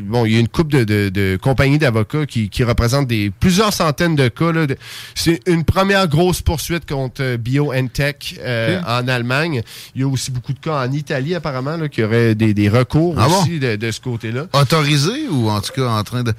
bon, 0.04 0.24
il 0.26 0.33
y 0.33 0.37
a 0.37 0.40
une 0.40 0.48
couple 0.48 0.78
de, 0.78 0.85
de- 0.85 1.09
de 1.09 1.38
compagnies 1.40 1.78
d'avocats 1.78 2.26
qui, 2.26 2.48
qui 2.48 2.64
représentent 2.64 3.09
des 3.09 3.30
plusieurs 3.30 3.72
centaines 3.72 4.16
de 4.16 4.28
cas. 4.28 4.52
là, 4.52 4.66
de- 4.66 4.76
c'est 5.14 5.40
une 5.46 5.64
première 5.64 6.06
grosse 6.09 6.42
poursuite 6.42 6.88
contre 6.88 7.37
BioNTech 7.37 8.38
en 8.87 9.09
Allemagne. 9.09 9.62
Il 9.94 10.00
y 10.02 10.04
a 10.04 10.09
aussi 10.09 10.30
beaucoup 10.30 10.52
de 10.52 10.59
cas 10.59 10.85
en 10.87 10.92
Italie, 10.92 11.35
apparemment, 11.35 11.76
là, 11.76 11.88
qui 11.88 12.02
des, 12.34 12.54
des 12.54 12.68
recours 12.68 13.14
Ah 13.18 13.28
bon? 13.28 13.40
aussi 13.42 13.58
de, 13.58 13.76
de 13.76 13.90
ce 13.90 14.00
côté-là. 14.00 14.46
Autorisé 14.52 15.28
ou 15.30 15.48
en 15.50 15.60
tout 15.60 15.72
cas 15.72 15.88
en 15.88 16.02
train 16.04 16.22
de. 16.22 16.32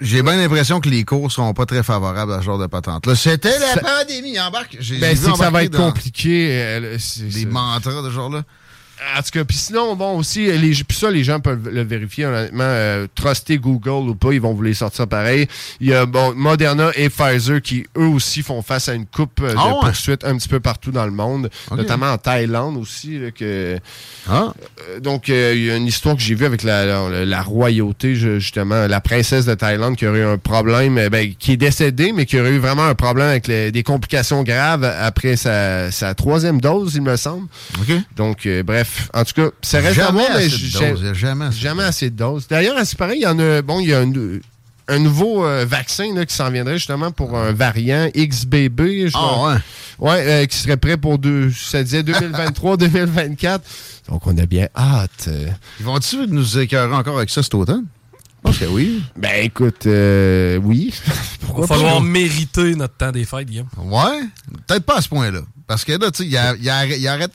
J'ai 0.00 0.22
bien 0.22 0.36
l'impression 0.36 0.80
que 0.80 0.88
les 0.88 1.04
cours 1.04 1.30
sont 1.32 1.52
pas 1.54 1.66
très 1.66 1.82
favorables 1.82 2.32
à 2.32 2.38
ce 2.38 2.44
genre 2.44 2.58
de 2.58 2.66
patente. 2.66 3.06
Là, 3.06 3.14
c'était 3.14 3.58
la 3.58 3.74
Ça- 3.74 3.80
pandémie, 3.80 4.38
embarque. 4.40 4.76
Ben, 5.00 5.16
c'est 5.16 5.30
que 5.30 5.36
ça 5.38 5.50
va 5.50 5.64
être 5.64 5.72
dans 5.72 5.90
compliqué. 5.90 6.48
euh, 6.52 6.80
là, 6.96 6.98
Des 7.34 7.46
mantras 7.46 8.02
de 8.02 8.08
ce 8.08 8.14
genre-là. 8.14 8.42
En 9.16 9.22
tout 9.22 9.30
cas, 9.32 9.44
puis 9.44 9.56
sinon, 9.56 9.94
bon, 9.96 10.18
aussi, 10.18 10.46
les, 10.46 10.70
puis 10.86 10.96
ça, 10.96 11.10
les 11.10 11.24
gens 11.24 11.40
peuvent 11.40 11.68
le 11.70 11.82
vérifier, 11.82 12.26
honnêtement. 12.26 12.62
Euh, 12.64 13.06
truster 13.14 13.58
Google 13.58 14.08
ou 14.10 14.14
pas, 14.14 14.32
ils 14.32 14.40
vont 14.40 14.52
vous 14.54 14.62
les 14.62 14.74
sortir 14.74 15.06
pareil. 15.06 15.46
Il 15.80 15.88
y 15.88 15.94
a, 15.94 16.06
bon, 16.06 16.34
Moderna 16.34 16.90
et 16.94 17.08
Pfizer 17.08 17.60
qui, 17.60 17.84
eux 17.96 18.06
aussi, 18.06 18.42
font 18.42 18.62
face 18.62 18.88
à 18.88 18.94
une 18.94 19.06
coupe 19.06 19.40
euh, 19.42 19.52
de 19.52 19.56
Ah 19.58 19.66
ouais? 19.68 19.80
poursuites 19.82 20.24
un 20.24 20.36
petit 20.36 20.48
peu 20.48 20.60
partout 20.60 20.90
dans 20.92 21.04
le 21.04 21.10
monde, 21.10 21.50
notamment 21.70 22.12
en 22.12 22.18
Thaïlande 22.18 22.76
aussi. 22.76 23.18
là, 23.18 23.30
que, 23.30 23.78
Ah. 24.28 24.52
euh, 24.88 25.00
donc, 25.00 25.28
il 25.28 25.64
y 25.64 25.70
a 25.70 25.76
une 25.76 25.86
histoire 25.86 26.16
que 26.16 26.22
j'ai 26.22 26.34
vue 26.34 26.46
avec 26.46 26.62
la, 26.62 26.84
la, 26.86 27.24
la 27.24 27.42
royauté, 27.42 28.14
justement, 28.14 28.86
la 28.86 29.00
princesse 29.00 29.46
de 29.46 29.54
Thaïlande 29.54 29.96
qui 29.96 30.06
aurait 30.06 30.20
eu 30.20 30.24
un 30.24 30.38
problème, 30.38 30.96
euh, 30.98 31.08
ben, 31.10 31.34
qui 31.38 31.52
est 31.52 31.56
décédée, 31.56 32.12
mais 32.12 32.24
qui 32.26 32.38
aurait 32.40 32.52
eu 32.52 32.58
vraiment 32.58 32.84
un 32.84 32.94
problème 32.94 33.28
avec 33.28 33.46
les- 33.46 33.72
des 33.72 33.82
complications 33.82 34.42
graves 34.42 34.84
après 34.84 35.36
sa, 35.36 35.90
sa 35.90 36.14
troisième 36.14 36.60
dose, 36.60 36.94
il 36.94 37.02
me 37.02 37.16
semble. 37.16 37.46
Donc, 38.16 38.48
bref, 38.64 38.91
en 39.14 39.24
tout 39.24 39.32
cas, 39.34 39.48
ça 39.62 39.78
reste 39.80 39.98
à 39.98 40.06
Jamais 40.06 40.18
voir, 40.26 40.30
mais 40.36 40.48
jamais 40.48 40.90
assez 40.92 41.02
de 41.02 41.52
jamais 41.52 41.82
assez 41.84 42.10
de 42.10 42.16
doses. 42.16 42.46
D'ailleurs, 42.48 42.76
à 42.76 42.84
ce 42.84 42.96
pareil, 42.96 43.20
il 43.20 43.24
y 43.24 43.26
en 43.26 43.38
a, 43.38 43.62
bon, 43.62 43.80
il 43.80 43.88
y 43.88 43.94
a 43.94 44.00
un, 44.00 44.12
un 44.88 44.98
nouveau 44.98 45.44
euh, 45.46 45.64
vaccin 45.66 46.12
là, 46.14 46.26
qui 46.26 46.34
s'en 46.34 46.50
viendrait 46.50 46.78
justement 46.78 47.10
pour 47.12 47.36
un 47.36 47.52
variant 47.52 48.08
XBB. 48.16 48.80
je 49.08 49.12
Ah 49.14 49.18
crois. 49.18 49.52
ouais. 49.54 49.58
Ouais, 49.98 50.24
euh, 50.26 50.46
qui 50.46 50.56
serait 50.56 50.76
prêt 50.76 50.96
pour 50.96 51.18
deux, 51.18 51.50
ça 51.52 51.82
disait 51.84 52.02
2023-2024. 52.02 53.60
Donc, 54.08 54.26
on 54.26 54.36
a 54.36 54.46
bien 54.46 54.68
hâte. 54.76 55.28
euh. 55.28 55.46
Ils 55.78 55.86
vont-tu 55.86 56.26
nous 56.26 56.58
écœurer 56.58 56.92
encore 56.94 57.18
avec 57.18 57.30
ça 57.30 57.42
cet 57.42 57.54
automne? 57.54 57.84
Pense 58.42 58.58
que 58.58 58.64
oui. 58.64 59.00
Ben, 59.16 59.44
écoute, 59.44 59.86
euh, 59.86 60.56
oui. 60.56 60.92
Il 61.06 61.10
va 61.12 61.14
Pourquoi 61.46 61.66
falloir 61.68 61.94
pas? 61.98 62.00
mériter 62.00 62.74
notre 62.74 62.96
temps 62.96 63.12
des 63.12 63.24
fêtes, 63.24 63.46
Guillaume. 63.48 63.68
Ouais. 63.78 64.22
Peut-être 64.66 64.84
pas 64.84 64.96
à 64.96 65.00
ce 65.02 65.08
point-là. 65.08 65.42
Parce 65.68 65.84
que 65.84 65.92
là, 65.92 66.10
tu 66.10 66.24
sais, 66.24 66.56
il 66.60 67.06
arrête. 67.08 67.30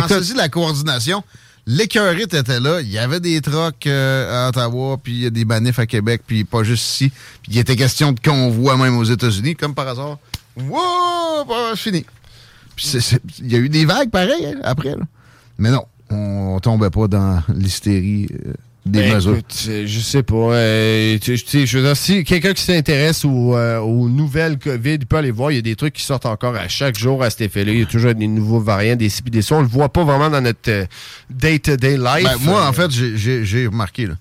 Tu 0.00 0.08
sais, 0.08 0.14
la- 0.14 0.20
Pensez-y 0.20 0.50
coordination. 0.50 1.22
L'écœurite 1.66 2.34
était 2.34 2.58
là. 2.58 2.80
Il 2.80 2.90
y 2.90 2.98
avait 2.98 3.20
des 3.20 3.40
trocs 3.40 3.86
euh, 3.86 4.46
à 4.46 4.48
Ottawa, 4.48 4.96
puis 5.00 5.12
il 5.12 5.22
y 5.22 5.26
a 5.26 5.30
des 5.30 5.44
manifs 5.44 5.78
à 5.78 5.86
Québec, 5.86 6.22
puis 6.26 6.42
pas 6.44 6.64
juste 6.64 6.84
ici. 6.84 7.12
Puis 7.42 7.52
il 7.52 7.58
était 7.58 7.76
question 7.76 8.10
de 8.10 8.18
convoi 8.18 8.76
même 8.76 8.96
aux 8.96 9.04
États-Unis, 9.04 9.54
comme 9.54 9.74
par 9.74 9.86
hasard. 9.86 10.18
Wow! 10.56 11.44
bah, 11.48 11.76
fini. 11.76 12.04
Il 13.38 13.52
y 13.52 13.54
a 13.54 13.58
eu 13.58 13.68
des 13.68 13.84
vagues 13.84 14.10
pareilles 14.10 14.46
hein, 14.46 14.60
après. 14.64 14.90
là. 14.90 15.04
Mais 15.58 15.70
non, 15.70 15.84
on, 16.10 16.58
tombait 16.60 16.90
pas 16.90 17.06
dans 17.06 17.42
l'hystérie 17.54 18.28
euh, 18.46 18.52
des 18.84 19.00
Ben, 19.02 19.14
mesures. 19.14 19.32
écoute, 19.36 19.64
euh, 19.68 19.84
je 19.86 20.00
sais 20.00 20.22
pas. 20.24 20.34
euh, 20.34 21.18
tu- 21.20 21.36
je 21.36 21.78
veux 21.78 21.84
dire, 21.84 21.96
si 21.96 22.24
quelqu'un 22.24 22.52
qui 22.52 22.62
s'intéresse 22.62 23.24
aux, 23.24 23.56
euh, 23.56 23.78
aux 23.78 24.08
nouvelles 24.08 24.58
COVID, 24.58 24.94
il 24.94 25.06
peut 25.06 25.16
aller 25.18 25.30
voir. 25.30 25.52
Il 25.52 25.56
y 25.56 25.58
a 25.58 25.62
des 25.62 25.76
trucs 25.76 25.94
qui 25.94 26.02
sortent 26.02 26.26
encore 26.26 26.56
à 26.56 26.66
chaque 26.68 26.98
jour 26.98 27.22
à 27.22 27.30
cet 27.30 27.42
effet-là. 27.42 27.72
Il 27.72 27.78
y 27.78 27.82
a 27.82 27.86
toujours 27.86 28.12
des 28.14 28.26
nouveaux 28.26 28.58
variants, 28.60 28.96
des 28.96 29.08
ci, 29.08 29.22
des 29.22 29.40
ça. 29.42 29.54
On 29.56 29.60
le 29.60 29.68
voit 29.68 29.88
pas 29.92 30.02
vraiment 30.02 30.30
dans 30.30 30.40
notre 30.40 30.86
day-to-day 31.30 31.96
life. 31.96 32.24
Ben, 32.24 32.36
moi, 32.40 32.66
en 32.66 32.72
fait, 32.72 32.90
j'ai- 32.90 33.66
remarqué. 33.68 34.06
là. 34.06 34.14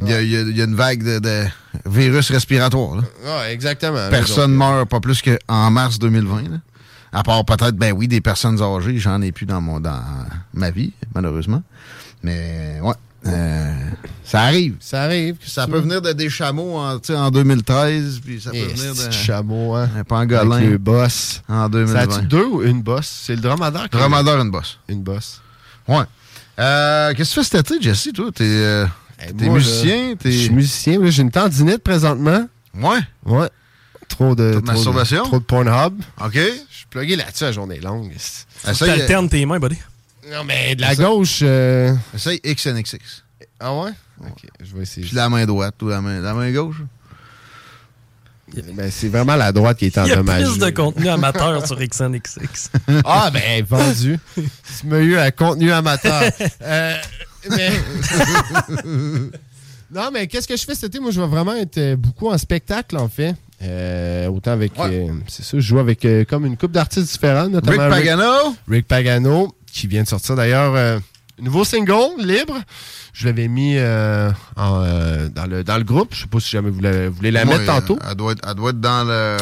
Il 0.00 0.08
y, 0.08 0.12
a, 0.14 0.20
y 0.22 0.30
y 0.30 0.60
une 0.62 0.74
vague 0.74 1.04
de, 1.04 1.18
de 1.20 1.44
virus 1.86 2.30
respiratoire. 2.30 2.96
là. 2.96 3.02
ouais, 3.24 3.52
exactement. 3.52 3.94
là, 3.94 4.08
Personne 4.10 4.50
donc, 4.50 4.58
meurt 4.58 4.88
pas 4.88 4.98
plus 5.00 5.22
qu'en 5.22 5.70
mars 5.70 5.98
2020. 6.00 6.42
là. 6.50 6.56
À 7.12 7.22
part 7.22 7.44
peut-être, 7.44 7.76
ben 7.76 7.92
oui, 7.92 8.08
des 8.08 8.20
personnes 8.20 8.60
âgées. 8.60 8.98
J'en 8.98 9.22
ai 9.22 9.30
plus 9.30 9.46
dans, 9.46 9.60
mon, 9.60 9.78
dans 9.78 10.00
ma 10.52 10.72
vie, 10.72 10.92
malheureusement. 11.14 11.62
Mais, 12.24 12.80
ouais. 12.82 12.94
Euh, 13.26 13.74
ça 14.24 14.42
arrive. 14.42 14.74
Ça 14.80 15.02
arrive. 15.02 15.36
Ça 15.46 15.66
peut 15.66 15.78
venir 15.78 16.00
de 16.02 16.12
des 16.12 16.28
chameaux 16.30 16.76
en, 16.78 16.98
tu 16.98 17.08
sais, 17.12 17.16
en 17.16 17.30
2013, 17.30 18.20
puis 18.24 18.40
ça 18.40 18.50
peut 18.50 18.56
venir 18.58 18.94
de 18.94 19.10
chameau, 19.12 19.74
hein. 19.74 19.88
un 19.96 20.04
pangolin 20.04 20.56
Avec 20.56 20.70
le 20.70 20.78
boss. 20.78 21.42
en 21.48 21.52
Ça 21.54 21.64
a-tu 21.64 21.70
2020. 21.70 22.22
deux 22.24 22.44
ou 22.44 22.62
une 22.62 22.82
bosse? 22.82 23.22
C'est 23.26 23.36
le 23.36 23.42
dromadaire 23.42 23.88
qui 23.90 23.96
a 23.96 24.00
Dromadaire, 24.00 24.40
une 24.40 24.50
bosse. 24.50 24.78
Une 24.88 25.02
bosse. 25.02 25.40
Ouais. 25.86 26.04
Euh, 26.58 27.12
Qu'est-ce 27.14 27.30
que 27.34 27.40
tu 27.40 27.46
fais 27.46 27.56
cet 27.58 27.70
été, 27.72 27.82
Jesse, 27.82 28.08
toi? 28.14 28.30
T'es 28.34 28.44
euh, 28.44 28.86
musicien? 29.40 30.14
Je 30.24 30.30
suis 30.30 30.50
musicien. 30.50 30.98
J'ai 31.04 31.22
une 31.22 31.30
tendinite 31.30 31.78
présentement. 31.82 32.46
Ouais. 32.74 33.00
Ouais. 33.26 33.48
Trop 34.08 34.34
de, 34.34 34.52
Trop 34.52 34.60
de 34.60 34.64
trop 34.66 34.72
masturbation? 34.74 35.24
Trop 35.24 35.38
de 35.38 35.44
Pornhub. 35.44 35.94
OK. 36.24 36.34
Je 36.34 36.40
suis 36.76 36.86
plugué 36.90 37.16
là-dessus 37.16 37.44
la 37.44 37.52
journée 37.52 37.80
longue. 37.80 38.12
Essaye, 38.14 38.88
euh, 38.90 38.96
T'alternes 38.96 39.28
tes 39.28 39.44
mains, 39.46 39.58
buddy. 39.58 39.76
Non, 40.30 40.44
mais 40.44 40.74
de 40.74 40.80
la 40.80 40.94
gauche. 40.94 41.40
euh, 41.42 41.94
essaye 42.14 42.40
XNXX. 42.44 43.22
Ah 43.60 43.74
ouais? 43.74 43.90
Ok, 44.20 44.46
je 44.62 44.74
vais 44.74 44.82
essayer. 44.82 45.06
Puis 45.06 45.16
la 45.16 45.28
main 45.28 45.44
droite 45.46 45.80
ou 45.82 45.88
la 45.88 46.00
main, 46.00 46.20
la 46.20 46.34
main 46.34 46.50
gauche. 46.52 46.76
Ben, 48.74 48.90
c'est 48.90 49.08
vraiment 49.08 49.36
la 49.36 49.52
droite 49.52 49.78
qui 49.78 49.86
est 49.86 49.96
Il 49.96 50.06
y 50.06 50.10
a 50.12 50.14
endommagée. 50.14 50.44
plus 50.44 50.58
de 50.58 50.70
contenu 50.70 51.08
amateur 51.08 51.66
sur 51.66 51.76
XNXX. 51.78 52.70
Ah, 53.04 53.30
ben, 53.32 53.64
vendu. 53.64 54.18
Tu 54.36 54.86
m'as 54.86 54.98
eu 55.00 55.16
un 55.16 55.30
contenu 55.30 55.72
amateur. 55.72 56.22
Euh, 56.62 56.96
mais... 57.50 57.70
non, 59.92 60.10
mais 60.12 60.26
qu'est-ce 60.26 60.48
que 60.48 60.56
je 60.56 60.64
fais 60.64 60.74
cet 60.74 60.84
été? 60.84 61.00
Moi, 61.00 61.10
je 61.10 61.20
vais 61.20 61.26
vraiment 61.26 61.54
être 61.54 61.78
euh, 61.78 61.96
beaucoup 61.96 62.28
en 62.30 62.38
spectacle, 62.38 62.96
en 62.96 63.08
fait. 63.08 63.34
Euh, 63.62 64.26
autant 64.28 64.52
avec. 64.52 64.76
Ouais. 64.78 65.06
euh, 65.08 65.12
c'est 65.28 65.42
ça, 65.44 65.56
je 65.56 65.60
joue 65.60 65.78
avec 65.78 66.04
euh, 66.04 66.24
comme 66.24 66.44
une 66.46 66.56
coupe 66.56 66.72
d'artistes 66.72 67.12
différents, 67.12 67.44
Rick 67.44 67.52
notamment 67.52 67.88
Pagano. 67.88 68.56
Rick 68.68 68.88
Pagano, 68.88 69.54
qui 69.74 69.86
vient 69.88 70.02
de 70.04 70.08
sortir 70.08 70.36
d'ailleurs 70.36 70.74
euh, 70.74 70.98
un 71.40 71.42
nouveau 71.44 71.64
single, 71.64 72.14
libre. 72.18 72.54
Je 73.12 73.26
l'avais 73.26 73.48
mis 73.48 73.76
euh, 73.76 74.30
en, 74.56 74.82
euh, 74.82 75.28
dans, 75.28 75.46
le, 75.46 75.64
dans 75.64 75.76
le 75.78 75.84
groupe. 75.84 76.14
Je 76.14 76.22
sais 76.22 76.26
pas 76.28 76.40
si 76.40 76.50
jamais 76.50 76.70
vous, 76.70 76.80
la- 76.80 77.08
vous 77.08 77.16
voulez 77.16 77.30
la 77.32 77.44
mettre 77.44 77.66
tantôt. 77.66 77.98
Elle 78.08 78.14
doit, 78.14 78.32
être, 78.32 78.48
elle 78.48 78.54
doit 78.54 78.70
être 78.70 78.80
dans 78.80 79.04
le 79.04 79.36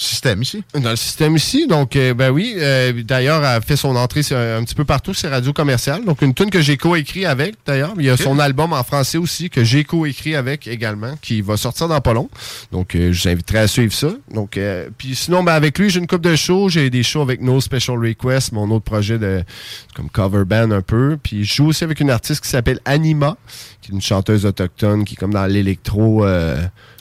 système 0.00 0.42
ici. 0.42 0.64
Dans 0.74 0.90
le 0.90 0.96
système 0.96 1.36
ici, 1.36 1.66
donc 1.66 1.94
euh, 1.96 2.14
ben 2.14 2.30
oui. 2.30 2.54
euh, 2.56 3.02
d'ailleurs, 3.02 3.44
elle 3.44 3.62
fait 3.62 3.76
son 3.76 3.94
entrée 3.96 4.20
un 4.20 4.64
petit 4.64 4.74
peu 4.74 4.84
partout 4.84 5.14
sur 5.14 5.30
Radio 5.30 5.52
Commerciale. 5.52 6.04
Donc 6.04 6.22
une 6.22 6.34
tune 6.34 6.50
que 6.50 6.60
j'ai 6.60 6.76
coécrit 6.76 7.26
avec, 7.26 7.54
d'ailleurs. 7.66 7.92
Il 7.98 8.04
y 8.04 8.10
a 8.10 8.16
son 8.16 8.38
album 8.38 8.72
en 8.72 8.82
français 8.82 9.18
aussi 9.18 9.50
que 9.50 9.62
j'ai 9.62 9.84
coécrit 9.84 10.34
avec 10.34 10.66
également, 10.66 11.14
qui 11.20 11.42
va 11.42 11.56
sortir 11.56 11.88
dans 11.88 12.00
pas 12.00 12.12
long. 12.12 12.28
Donc 12.72 12.94
euh, 12.94 13.12
je 13.12 13.22
vous 13.22 13.28
inviterai 13.28 13.58
à 13.58 13.68
suivre 13.68 13.92
ça. 13.92 14.08
Donc 14.32 14.58
puis 14.96 15.14
sinon, 15.14 15.42
ben, 15.42 15.52
avec 15.52 15.78
lui, 15.78 15.90
j'ai 15.90 16.00
une 16.00 16.06
coupe 16.06 16.22
de 16.22 16.36
shows. 16.36 16.68
J'ai 16.68 16.90
des 16.90 17.02
shows 17.02 17.22
avec 17.22 17.40
No 17.40 17.60
Special 17.60 17.98
Request, 17.98 18.52
mon 18.52 18.70
autre 18.70 18.84
projet 18.84 19.18
de 19.18 19.44
comme 19.94 20.08
cover 20.08 20.44
band 20.44 20.70
un 20.70 20.82
peu. 20.82 21.18
Puis 21.22 21.44
je 21.44 21.54
joue 21.56 21.66
aussi 21.68 21.84
avec 21.84 22.00
une 22.00 22.10
artiste 22.10 22.42
qui 22.42 22.48
s'appelle 22.48 22.80
Anima, 22.84 23.36
qui 23.82 23.92
est 23.92 23.94
une 23.94 24.00
chanteuse 24.00 24.46
autochtone 24.46 25.04
qui 25.04 25.14
est 25.14 25.16
comme 25.16 25.34
dans 25.34 25.46
l'électro 25.46 26.24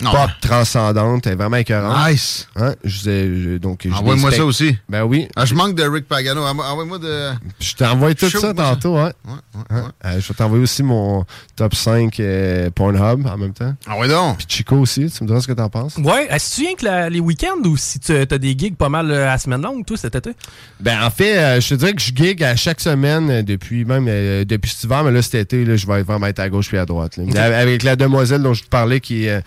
pop 0.04 0.30
transcendante. 0.42 1.28
Elle 1.28 1.34
est 1.34 1.36
vraiment 1.36 1.58
écœurante. 1.58 2.10
Nice. 2.10 2.48
Hein? 2.56 2.76
Je 2.90 3.58
donc, 3.58 3.88
Envoie-moi 3.92 4.32
ça 4.32 4.46
aussi. 4.46 4.76
Ben 4.90 5.04
oui. 5.04 5.28
Ah, 5.36 5.46
je 5.46 5.56
manque 5.56 5.76
de 5.76 5.84
Rick 5.84 6.08
Pagano. 6.08 6.42
Envoie- 6.44 6.70
Envoie-moi 6.72 7.00
de. 7.00 7.30
Je 7.60 7.74
t'envoie 7.76 8.14
tout 8.16 8.30
Show, 8.30 8.40
ça 8.40 8.54
tantôt, 8.54 8.98
hein. 8.98 9.12
Ouais, 9.26 9.32
ouais, 9.56 9.62
Hein? 9.70 9.82
ouais. 9.84 9.90
Euh, 10.12 10.20
je 10.20 10.28
vais 10.28 10.34
t'envoyer 10.34 10.64
aussi 10.64 10.84
mon 10.84 11.26
top 11.56 11.76
5 11.76 12.20
euh, 12.20 12.70
Pornhub 12.72 13.26
en 13.28 13.38
même 13.38 13.54
temps. 13.54 13.74
Ah, 13.88 13.98
ouais, 13.98 14.08
donc. 14.08 14.38
Puis 14.38 14.46
Chico 14.50 14.76
aussi, 14.78 15.10
tu 15.10 15.24
me 15.24 15.28
diras 15.28 15.42
ce 15.42 15.48
que 15.48 15.54
t'en 15.54 15.70
penses. 15.70 15.96
Ouais, 15.98 16.28
est-ce 16.30 16.50
que 16.52 16.56
tu 16.56 16.62
viens 16.62 16.76
que 16.76 16.86
la- 16.86 17.10
les 17.10 17.20
week-ends 17.20 17.62
ou 17.66 17.78
si 17.78 18.00
tu 18.00 18.14
as 18.14 18.26
des 18.26 18.56
gigs 18.58 18.76
pas 18.76 18.90
mal 18.90 19.10
euh, 19.12 19.30
à 19.32 19.38
semaine 19.38 19.62
longue, 19.62 19.86
toi, 19.86 19.98
cet 19.98 20.16
été? 20.16 20.32
Ben 20.80 21.02
en 21.04 21.10
fait, 21.10 21.38
euh, 21.38 21.62
je 21.62 21.70
te 21.70 21.74
dirais 21.76 21.94
que 21.94 22.02
je 22.02 22.12
gig 22.16 22.44
à 22.44 22.56
chaque 22.56 22.80
semaine 22.82 23.42
depuis 23.44 23.86
même 23.86 24.06
euh, 24.08 24.46
depuis 24.46 24.70
cet 24.72 24.84
hiver, 24.86 25.04
mais 25.04 25.12
là 25.12 25.22
cet 25.22 25.36
été, 25.36 25.66
là, 25.66 25.76
je 25.76 25.86
vais 25.88 26.04
vraiment 26.04 26.28
être 26.28 26.40
à 26.40 26.50
gauche 26.50 26.68
puis 26.70 26.78
à 26.78 26.86
droite. 26.86 27.18
là. 27.18 27.60
Avec 27.60 27.84
la 27.84 27.96
demoiselle 27.96 28.42
dont 28.42 28.54
je 28.54 28.64
te 28.64 28.70
parlais 28.70 29.00
qui 29.00 29.28
euh, 29.28 29.42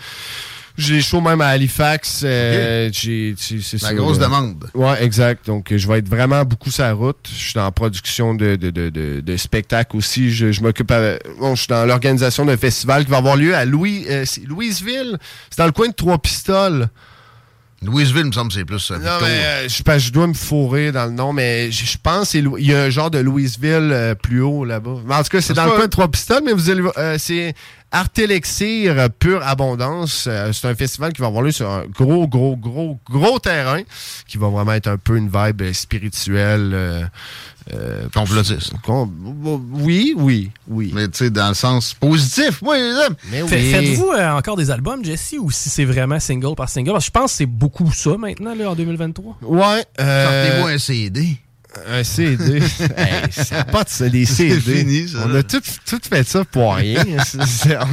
j'ai 0.79 0.95
des 0.97 1.03
shows 1.03 1.21
même 1.21 1.41
à 1.41 1.49
Halifax. 1.49 2.23
euh, 2.25 2.89
j'ai- 2.93 3.35
c'est- 3.39 3.61
c'est 3.61 3.81
La 3.83 3.89
ça, 3.89 3.95
grosse 3.95 4.19
là. 4.19 4.27
demande. 4.27 4.65
Ouais, 4.75 5.03
exact. 5.05 5.47
Donc, 5.47 5.71
euh, 5.73 5.79
je 5.79 5.87
vais 5.89 5.99
être 5.99 6.09
vraiment 6.09 6.45
beaucoup 6.45 6.71
sur 6.71 6.85
la 6.85 6.93
route. 6.95 7.19
Je 7.31 7.39
suis 7.39 7.53
la 7.57 7.71
production 7.71 8.35
de, 8.35 8.57
de, 8.57 8.71
de, 8.71 8.89
de, 8.91 9.21
de 9.21 9.37
spectacles 9.37 9.97
aussi. 9.97 10.33
Je, 10.33 10.51
je 10.53 10.63
m'occupe. 10.63 10.91
à- 10.91 11.19
Bon, 11.39 11.55
je 11.55 11.61
suis 11.61 11.69
dans 11.69 11.85
l'organisation 11.87 12.45
d'un 12.45 12.57
festival 12.57 13.05
qui 13.05 13.11
va 13.11 13.19
avoir 13.19 13.37
lieu 13.37 13.55
à 13.55 13.65
Louis, 13.65 14.07
euh, 14.09 14.25
c'est 14.27 14.45
Louisville. 14.47 15.19
C'est 15.51 15.59
dans 15.59 15.67
le 15.67 15.73
coin 15.73 15.89
de 15.89 15.95
Trois-Pistoles. 15.95 16.89
Louisville, 17.85 18.21
il 18.21 18.27
me 18.27 18.33
semble, 18.33 18.53
c'est 18.53 18.65
plus. 18.65 18.93
euh, 18.93 18.99
Non, 18.99 19.19
mais 19.21 19.67
euh, 19.67 19.69
je, 19.99 20.11
dois 20.13 20.29
me 20.29 20.35
fourrer 20.35 20.93
dans 20.93 21.07
le 21.07 21.11
nom, 21.11 21.33
mais 21.33 21.73
je, 21.73 21.85
je 21.85 21.99
pense 22.01 22.31
qu'il 22.31 22.49
y 22.61 22.73
a 22.73 22.83
un 22.85 22.91
genre 22.91 23.11
de 23.11 23.19
Louisville 23.19 23.91
euh, 23.91 24.15
plus 24.15 24.41
haut 24.41 24.65
là-bas. 24.65 24.99
Mais 25.05 25.15
en 25.17 25.23
tout 25.25 25.31
cas, 25.31 25.41
c'est 25.41 25.49
Ça 25.49 25.55
dans 25.55 25.65
le 25.65 25.73
coin 25.73 25.87
de 25.87 25.91
Trois-Pistoles, 25.91 26.43
mais 26.47 26.53
vous 26.53 26.71
allez 26.71 26.81
voir, 26.81 26.95
euh, 26.97 27.17
c'est 27.19 27.55
Artélexir 27.93 28.99
euh, 28.99 29.09
Pure 29.09 29.43
Abondance. 29.47 30.25
Euh, 30.27 30.53
c'est 30.53 30.67
un 30.69 30.75
festival 30.75 31.13
qui 31.13 31.21
va 31.21 31.29
avoir 31.29 31.43
lieu 31.43 31.53
sur 31.53 31.71
un 31.71 31.85
gros, 31.87 32.27
gros, 32.27 32.57
gros, 32.57 32.99
gros 33.11 33.39
terrain, 33.39 33.83
qui 34.27 34.39
va 34.39 34.49
vraiment 34.49 34.73
être 34.73 34.89
un 34.89 34.97
peu 34.97 35.17
une 35.17 35.29
vibe 35.29 35.63
euh, 35.63 35.73
spirituelle. 35.73 36.71
euh, 36.75 37.05
euh, 37.75 38.09
Complotiste. 38.13 38.73
con- 38.85 39.09
oui, 39.73 40.15
oui, 40.17 40.51
oui. 40.67 40.91
Mais 40.95 41.07
tu 41.09 41.19
sais, 41.19 41.31
dans 41.31 41.49
le 41.49 41.55
sens 41.55 41.95
positif. 41.95 42.61
Moi, 42.61 42.77
les 42.77 42.83
aime. 43.07 43.15
Mais 43.31 43.43
oui. 43.43 43.49
Faites-vous 43.49 44.11
euh, 44.17 44.31
encore 44.33 44.57
des 44.57 44.71
albums, 44.73 45.05
Jesse, 45.05 45.37
ou 45.39 45.49
si 45.53 45.71
c'est 45.71 45.85
vraiment 45.85 46.19
single 46.19 46.57
par 46.57 46.69
single? 46.69 46.91
Parce 46.93 47.05
que 47.05 47.07
je 47.07 47.11
pense 47.21 47.31
que 47.31 47.37
c'est 47.37 47.47
beaucoup 47.47 47.93
ça 47.93 48.17
maintenant, 48.17 48.55
là, 48.57 48.71
en 48.71 48.75
2023. 48.75 49.37
Ouais. 49.43 49.85
euh, 50.01 50.25
Sortez-moi 50.47 50.71
un 50.71 50.79
CD. 50.79 51.37
Un 51.89 52.05
CD. 52.05 52.57
hey, 52.97 53.33
ça 53.33 53.65
de 53.65 53.89
ça, 53.89 54.09
des 54.09 54.27
CD. 54.27 54.61
fini, 54.61 55.09
ça, 55.09 55.19
On 55.25 55.29
là. 55.29 55.39
a 55.39 55.43
tout, 55.43 55.61
tout 55.87 56.01
fait 56.09 56.27
ça 56.27 56.45
pour 56.45 56.75
rien. 56.75 57.03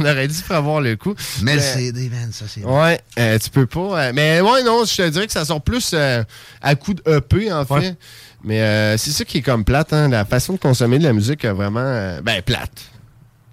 aurait 0.04 0.28
dû 0.28 0.40
prévoir 0.42 0.80
le 0.80 0.96
coup. 0.96 1.14
Mais 1.42 1.54
le 1.56 1.60
CD, 1.60 2.08
man, 2.08 2.30
ça, 2.32 2.44
c'est. 2.48 2.62
Ouais, 2.64 3.00
euh, 3.18 3.38
tu 3.38 3.50
peux 3.50 3.66
pas. 3.66 3.80
euh, 4.08 4.12
mais 4.14 4.40
ouais, 4.40 4.62
non, 4.64 4.84
je 4.84 4.96
te 4.96 5.08
dirais 5.08 5.26
que 5.26 5.32
ça 5.32 5.44
sort 5.44 5.62
plus 5.62 5.92
euh, 5.94 6.22
à 6.60 6.74
coup 6.74 6.94
de 6.94 7.02
EP, 7.10 7.52
en 7.52 7.64
fait. 7.64 7.74
Ouais. 7.74 7.96
Mais 8.44 8.60
euh, 8.60 8.96
c'est 8.98 9.10
ça 9.10 9.24
qui 9.24 9.38
est 9.38 9.42
comme 9.42 9.64
plate, 9.64 9.92
hein. 9.92 10.08
La 10.08 10.24
façon 10.24 10.52
de 10.54 10.58
consommer 10.58 10.98
de 10.98 11.04
la 11.04 11.12
musique 11.12 11.44
est 11.44 11.52
vraiment. 11.52 12.20
ben, 12.22 12.42
plate. 12.42 12.82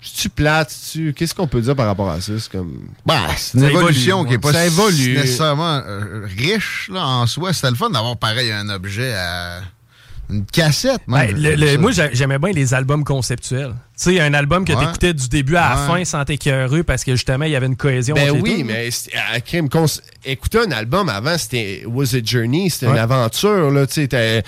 tu 0.02 0.30
plate, 0.30 0.74
tu 0.92 1.14
Qu'est-ce 1.14 1.34
qu'on 1.36 1.48
peut 1.48 1.62
dire 1.62 1.76
par 1.76 1.88
rapport 1.88 2.10
à 2.10 2.20
ça? 2.22 2.34
C'est 2.38 2.52
comme. 2.52 2.88
Bah, 3.06 3.28
c'est 3.38 3.58
une 3.58 3.64
évolution 3.64 4.18
évolue, 4.20 4.28
qui 4.28 4.34
n'est 4.34 4.40
pas 4.40 4.54
ça 4.54 4.66
évolue. 4.66 5.18
nécessairement 5.18 5.82
riche 6.38 6.90
là, 6.94 7.06
en 7.08 7.28
soi. 7.28 7.54
C'était 7.54 7.70
le 7.70 7.76
fun 7.76 7.90
d'avoir 7.90 8.18
pareil 8.18 8.52
un 8.52 8.70
objet 8.70 9.14
à 9.14 9.62
une 10.30 10.46
cassette. 10.46 11.08
même. 11.08 11.34
Ben, 11.34 11.42
le- 11.42 11.56
le- 11.56 11.68
Ça. 11.68 11.78
moi, 11.78 11.92
j'a- 11.92 12.14
j'aimais 12.14 12.40
bien 12.40 12.52
les 12.52 12.74
albums 12.74 13.04
conceptuels. 13.04 13.74
Tu 14.00 14.12
sais, 14.16 14.20
un 14.22 14.34
album 14.36 14.64
que 14.64 14.74
Ouais. 14.74 14.86
t'écoutais 14.86 15.14
du 15.14 15.28
début 15.28 15.56
à 15.56 15.70
la 15.70 15.82
Ouais. 15.82 15.88
fin 16.00 16.06
sans 16.06 16.24
t'écœurer 16.24 16.84
parce 16.84 17.04
que 17.04 17.14
justement, 17.14 17.46
il 17.46 17.52
y 17.52 17.56
avait 17.56 17.66
une 17.66 17.76
cohésion 17.76 18.14
Ben 18.14 18.26
entre 18.30 18.36
les 18.36 18.42
oui, 18.42 18.58
deux. 18.60 18.64
mais 18.66 18.90
à 19.34 19.42
crime, 19.42 19.68
écouter 20.24 20.60
un 20.60 20.72
album 20.72 21.10
avant, 21.10 21.36
c'était 21.38 21.84
Was 21.88 22.14
a 22.16 22.20
Journey, 22.24 22.70
c'était 22.70 22.86
une 22.92 22.98
aventure. 22.98 23.72
Là, 23.72 23.88
tu 23.88 24.08
euh, 24.14 24.42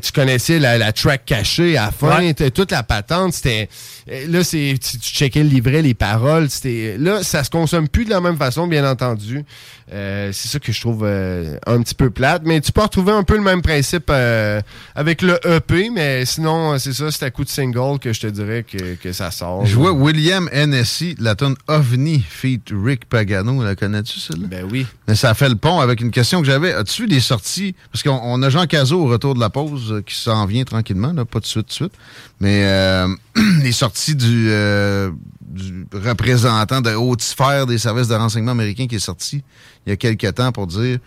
tu 0.00 0.12
connaissais 0.12 0.60
la, 0.60 0.78
la 0.78 0.92
track 0.92 1.24
cachée 1.24 1.76
à 1.76 1.86
la 1.86 1.90
fin, 1.90 2.32
toute 2.54 2.70
la 2.70 2.84
patente. 2.84 3.32
C'était 3.34 3.68
euh, 4.10 4.26
là, 4.28 4.44
c'est 4.44 4.76
tu, 4.80 4.98
tu 4.98 5.10
checkais 5.10 5.42
le 5.42 5.48
livret, 5.48 5.82
les 5.82 5.94
paroles. 5.94 6.48
C'était 6.48 6.96
là, 6.96 7.24
ça 7.24 7.42
se 7.42 7.50
consomme 7.50 7.88
plus 7.88 8.04
de 8.04 8.10
la 8.10 8.20
même 8.20 8.36
façon, 8.36 8.68
bien 8.68 8.88
entendu. 8.88 9.44
Euh, 9.92 10.30
c'est 10.32 10.48
ça 10.48 10.58
que 10.58 10.72
je 10.72 10.80
trouve 10.80 11.02
euh, 11.04 11.56
un 11.66 11.82
petit 11.82 11.94
peu 11.94 12.08
plate, 12.08 12.42
mais 12.46 12.60
tu 12.62 12.72
peux 12.72 12.80
retrouver 12.80 13.12
un 13.12 13.24
peu 13.24 13.34
le 13.36 13.42
même 13.42 13.60
principe 13.60 14.08
euh, 14.10 14.60
avec 14.94 15.20
le 15.20 15.38
EP, 15.46 15.90
mais 15.90 16.24
sinon, 16.24 16.78
c'est 16.78 16.94
ça, 16.94 17.10
c'est 17.10 17.24
à 17.26 17.30
coup 17.30 17.44
de 17.44 17.50
single 17.50 17.98
que 17.98 18.12
je 18.12 18.20
te 18.20 18.26
dirais 18.28 18.62
que, 18.64 18.91
que 18.94 19.12
ça 19.12 19.30
sort. 19.30 19.66
Je 19.66 19.76
vois 19.76 19.92
William 19.92 20.48
Hennessy, 20.52 21.14
la 21.18 21.34
tonne 21.34 21.56
OVNI, 21.68 22.20
feat 22.20 22.70
Rick 22.72 23.06
Pagano. 23.06 23.62
La 23.62 23.74
connais-tu, 23.76 24.18
celle-là? 24.20 24.46
Ben 24.48 24.66
oui. 24.70 24.86
Mais 25.08 25.14
ça 25.14 25.34
fait 25.34 25.48
le 25.48 25.56
pont 25.56 25.80
avec 25.80 26.00
une 26.00 26.10
question 26.10 26.40
que 26.40 26.46
j'avais. 26.46 26.72
As-tu 26.72 27.02
vu 27.02 27.08
les 27.08 27.20
sorties? 27.20 27.74
Parce 27.92 28.02
qu'on 28.02 28.20
on 28.22 28.42
a 28.42 28.50
Jean 28.50 28.66
Cazot 28.66 29.00
au 29.00 29.06
retour 29.06 29.34
de 29.34 29.40
la 29.40 29.50
pause 29.50 29.92
euh, 29.92 30.02
qui 30.02 30.14
s'en 30.14 30.46
vient 30.46 30.64
tranquillement, 30.64 31.12
là, 31.12 31.24
pas 31.24 31.40
de 31.40 31.46
suite, 31.46 31.68
de 31.68 31.72
suite. 31.72 31.92
Mais 32.40 32.64
euh, 32.64 33.08
les 33.62 33.72
sorties 33.72 34.16
du, 34.16 34.48
euh, 34.50 35.10
du 35.40 35.86
représentant 35.92 36.80
de 36.80 36.90
haute 36.90 37.22
sphère 37.22 37.66
des 37.66 37.78
services 37.78 38.08
de 38.08 38.14
renseignement 38.14 38.52
américains 38.52 38.86
qui 38.86 38.96
est 38.96 39.00
sorti 39.00 39.42
il 39.86 39.90
y 39.90 39.92
a 39.92 39.96
quelques 39.96 40.34
temps 40.34 40.52
pour 40.52 40.66
dire 40.66 40.98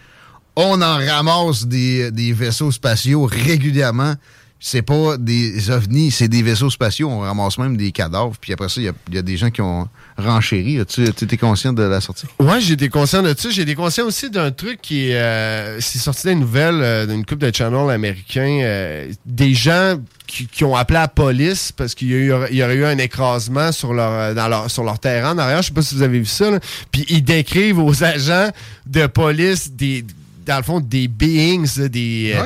on 0.56 0.82
en 0.82 0.98
ramasse 0.98 1.66
des, 1.66 2.12
des 2.12 2.32
vaisseaux 2.32 2.72
spatiaux 2.72 3.26
régulièrement. 3.26 4.16
C'est 4.60 4.82
pas 4.82 5.18
des 5.18 5.70
ovnis, 5.70 6.10
c'est 6.12 6.28
des 6.30 6.42
vaisseaux 6.42 6.70
spatiaux. 6.72 7.10
On 7.10 7.20
ramasse 7.20 7.58
même 7.60 7.78
des 7.78 7.92
cadavres. 7.92 8.34
Puis 8.40 8.52
après 8.54 8.68
ça, 8.70 8.82
il 8.82 8.86
y 8.86 8.88
a- 8.88 8.94
il 9.10 9.16
y, 9.16 9.18
a 9.18 9.22
des 9.22 9.38
gens 9.38 9.52
qui 9.52 9.62
ont 9.62 9.88
renchéri. 10.18 10.80
Tu 10.88 11.04
étais 11.04 11.38
conscient 11.38 11.72
de 11.74 11.84
la 11.84 12.02
sortie? 12.02 12.26
J'ai 12.60 12.74
été 12.74 12.90
conscient 12.90 13.22
de 13.22 13.36
ça. 13.38 13.50
J'ai 13.52 13.62
été 13.62 13.76
conscient 13.76 14.06
aussi 14.06 14.30
d'un 14.32 14.50
truc 14.52 14.80
qui 14.82 15.10
est, 15.10 15.16
euh, 15.22 15.80
c'est 15.82 16.00
sorti 16.00 16.28
des 16.28 16.36
nouvelles 16.36 16.82
euh, 16.82 17.06
d'une 17.06 17.26
couple 17.26 17.46
de 17.46 17.54
channels 17.56 17.92
américains. 17.92 18.62
euh, 18.64 19.12
des 19.26 19.54
gens 19.54 19.98
qui, 20.26 20.48
qui 20.48 20.64
ont 20.64 20.76
appelé 20.76 20.98
la 21.00 21.10
police 21.10 21.72
parce 21.72 21.94
qu'il 21.94 22.10
y, 22.10 22.32
aurait 22.32 22.76
eu 22.76 22.86
un 22.86 22.98
écrasement 22.98 23.72
sur 23.72 23.94
leur, 23.94 24.12
euh, 24.12 24.34
dans 24.34 24.48
leur, 24.48 24.72
sur 24.72 24.84
leur 24.84 24.98
terrain 24.98 25.34
en 25.36 25.38
arrière. 25.38 25.62
Je 25.62 25.68
sais 25.68 25.74
pas 25.74 25.82
si 25.84 25.94
vous 25.96 26.02
avez 26.02 26.18
vu 26.20 26.26
ça. 26.26 26.50
là. 26.50 26.60
Puis 26.92 27.06
ils 27.10 27.24
décrivent 27.24 27.80
aux 27.80 28.04
agents 28.04 28.50
de 28.88 29.06
police 29.06 29.72
des, 29.72 30.04
dans 30.48 30.58
le 30.58 30.64
fond, 30.64 30.80
des 30.80 31.08
beings, 31.08 31.88
des, 31.90 32.34
euh, 32.36 32.44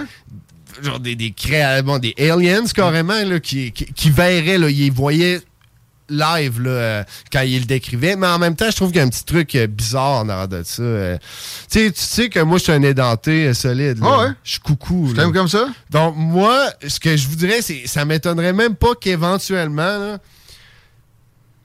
genre 0.82 1.00
des, 1.00 1.15
des 1.15 1.34
bon, 1.84 1.98
des 2.00 2.13
aliens 2.18 2.65
carrément, 2.74 3.22
là, 3.24 3.39
qui, 3.39 3.72
qui, 3.72 3.86
qui 3.86 4.10
verraient, 4.10 4.58
là, 4.58 4.70
ils 4.70 4.92
voyaient 4.92 5.42
live 6.12 6.62
là, 6.62 6.70
euh, 6.72 7.04
quand 7.32 7.42
il 7.42 7.60
le 7.60 7.65
décrivait. 7.65 8.15
Mais 8.15 8.26
en 8.28 8.39
même 8.39 8.56
temps, 8.56 8.70
je 8.72 8.76
trouve 8.76 8.89
qu'il 8.89 8.98
y 8.98 9.02
a 9.02 9.04
un 9.04 9.10
petit 9.10 9.26
truc 9.26 9.54
euh, 9.56 9.68
bizarre 9.68 10.22
en 10.22 10.30
arrière 10.30 10.48
de 10.48 10.63
ça. 10.63 10.82
euh. 10.82 11.18
tu 11.72 11.80
sais, 11.80 11.92
tu 11.92 12.02
sais 12.02 12.30
que 12.30 12.39
moi, 12.39 12.58
je 12.58 12.63
suis 12.63 12.72
un 12.72 12.82
édenté 12.82 13.54
solide. 13.54 14.00
Ah 14.02 14.20
ouais? 14.22 14.30
Je 14.44 14.52
suis 14.52 14.60
coucou. 14.60 15.13
T'aimes 15.15 15.32
comme 15.34 15.48
ça? 15.48 15.68
Donc, 15.92 16.15
moi, 16.18 16.72
ce 16.88 17.00
que 17.00 17.15
je 17.15 17.28
vous 17.28 17.36
dirais, 17.36 17.62
c'est 17.62 17.86
ça 17.86 18.06
m'étonnerait 18.06 18.54
même 18.54 18.76
pas 18.76 18.96
qu'éventuellement, 19.00 20.18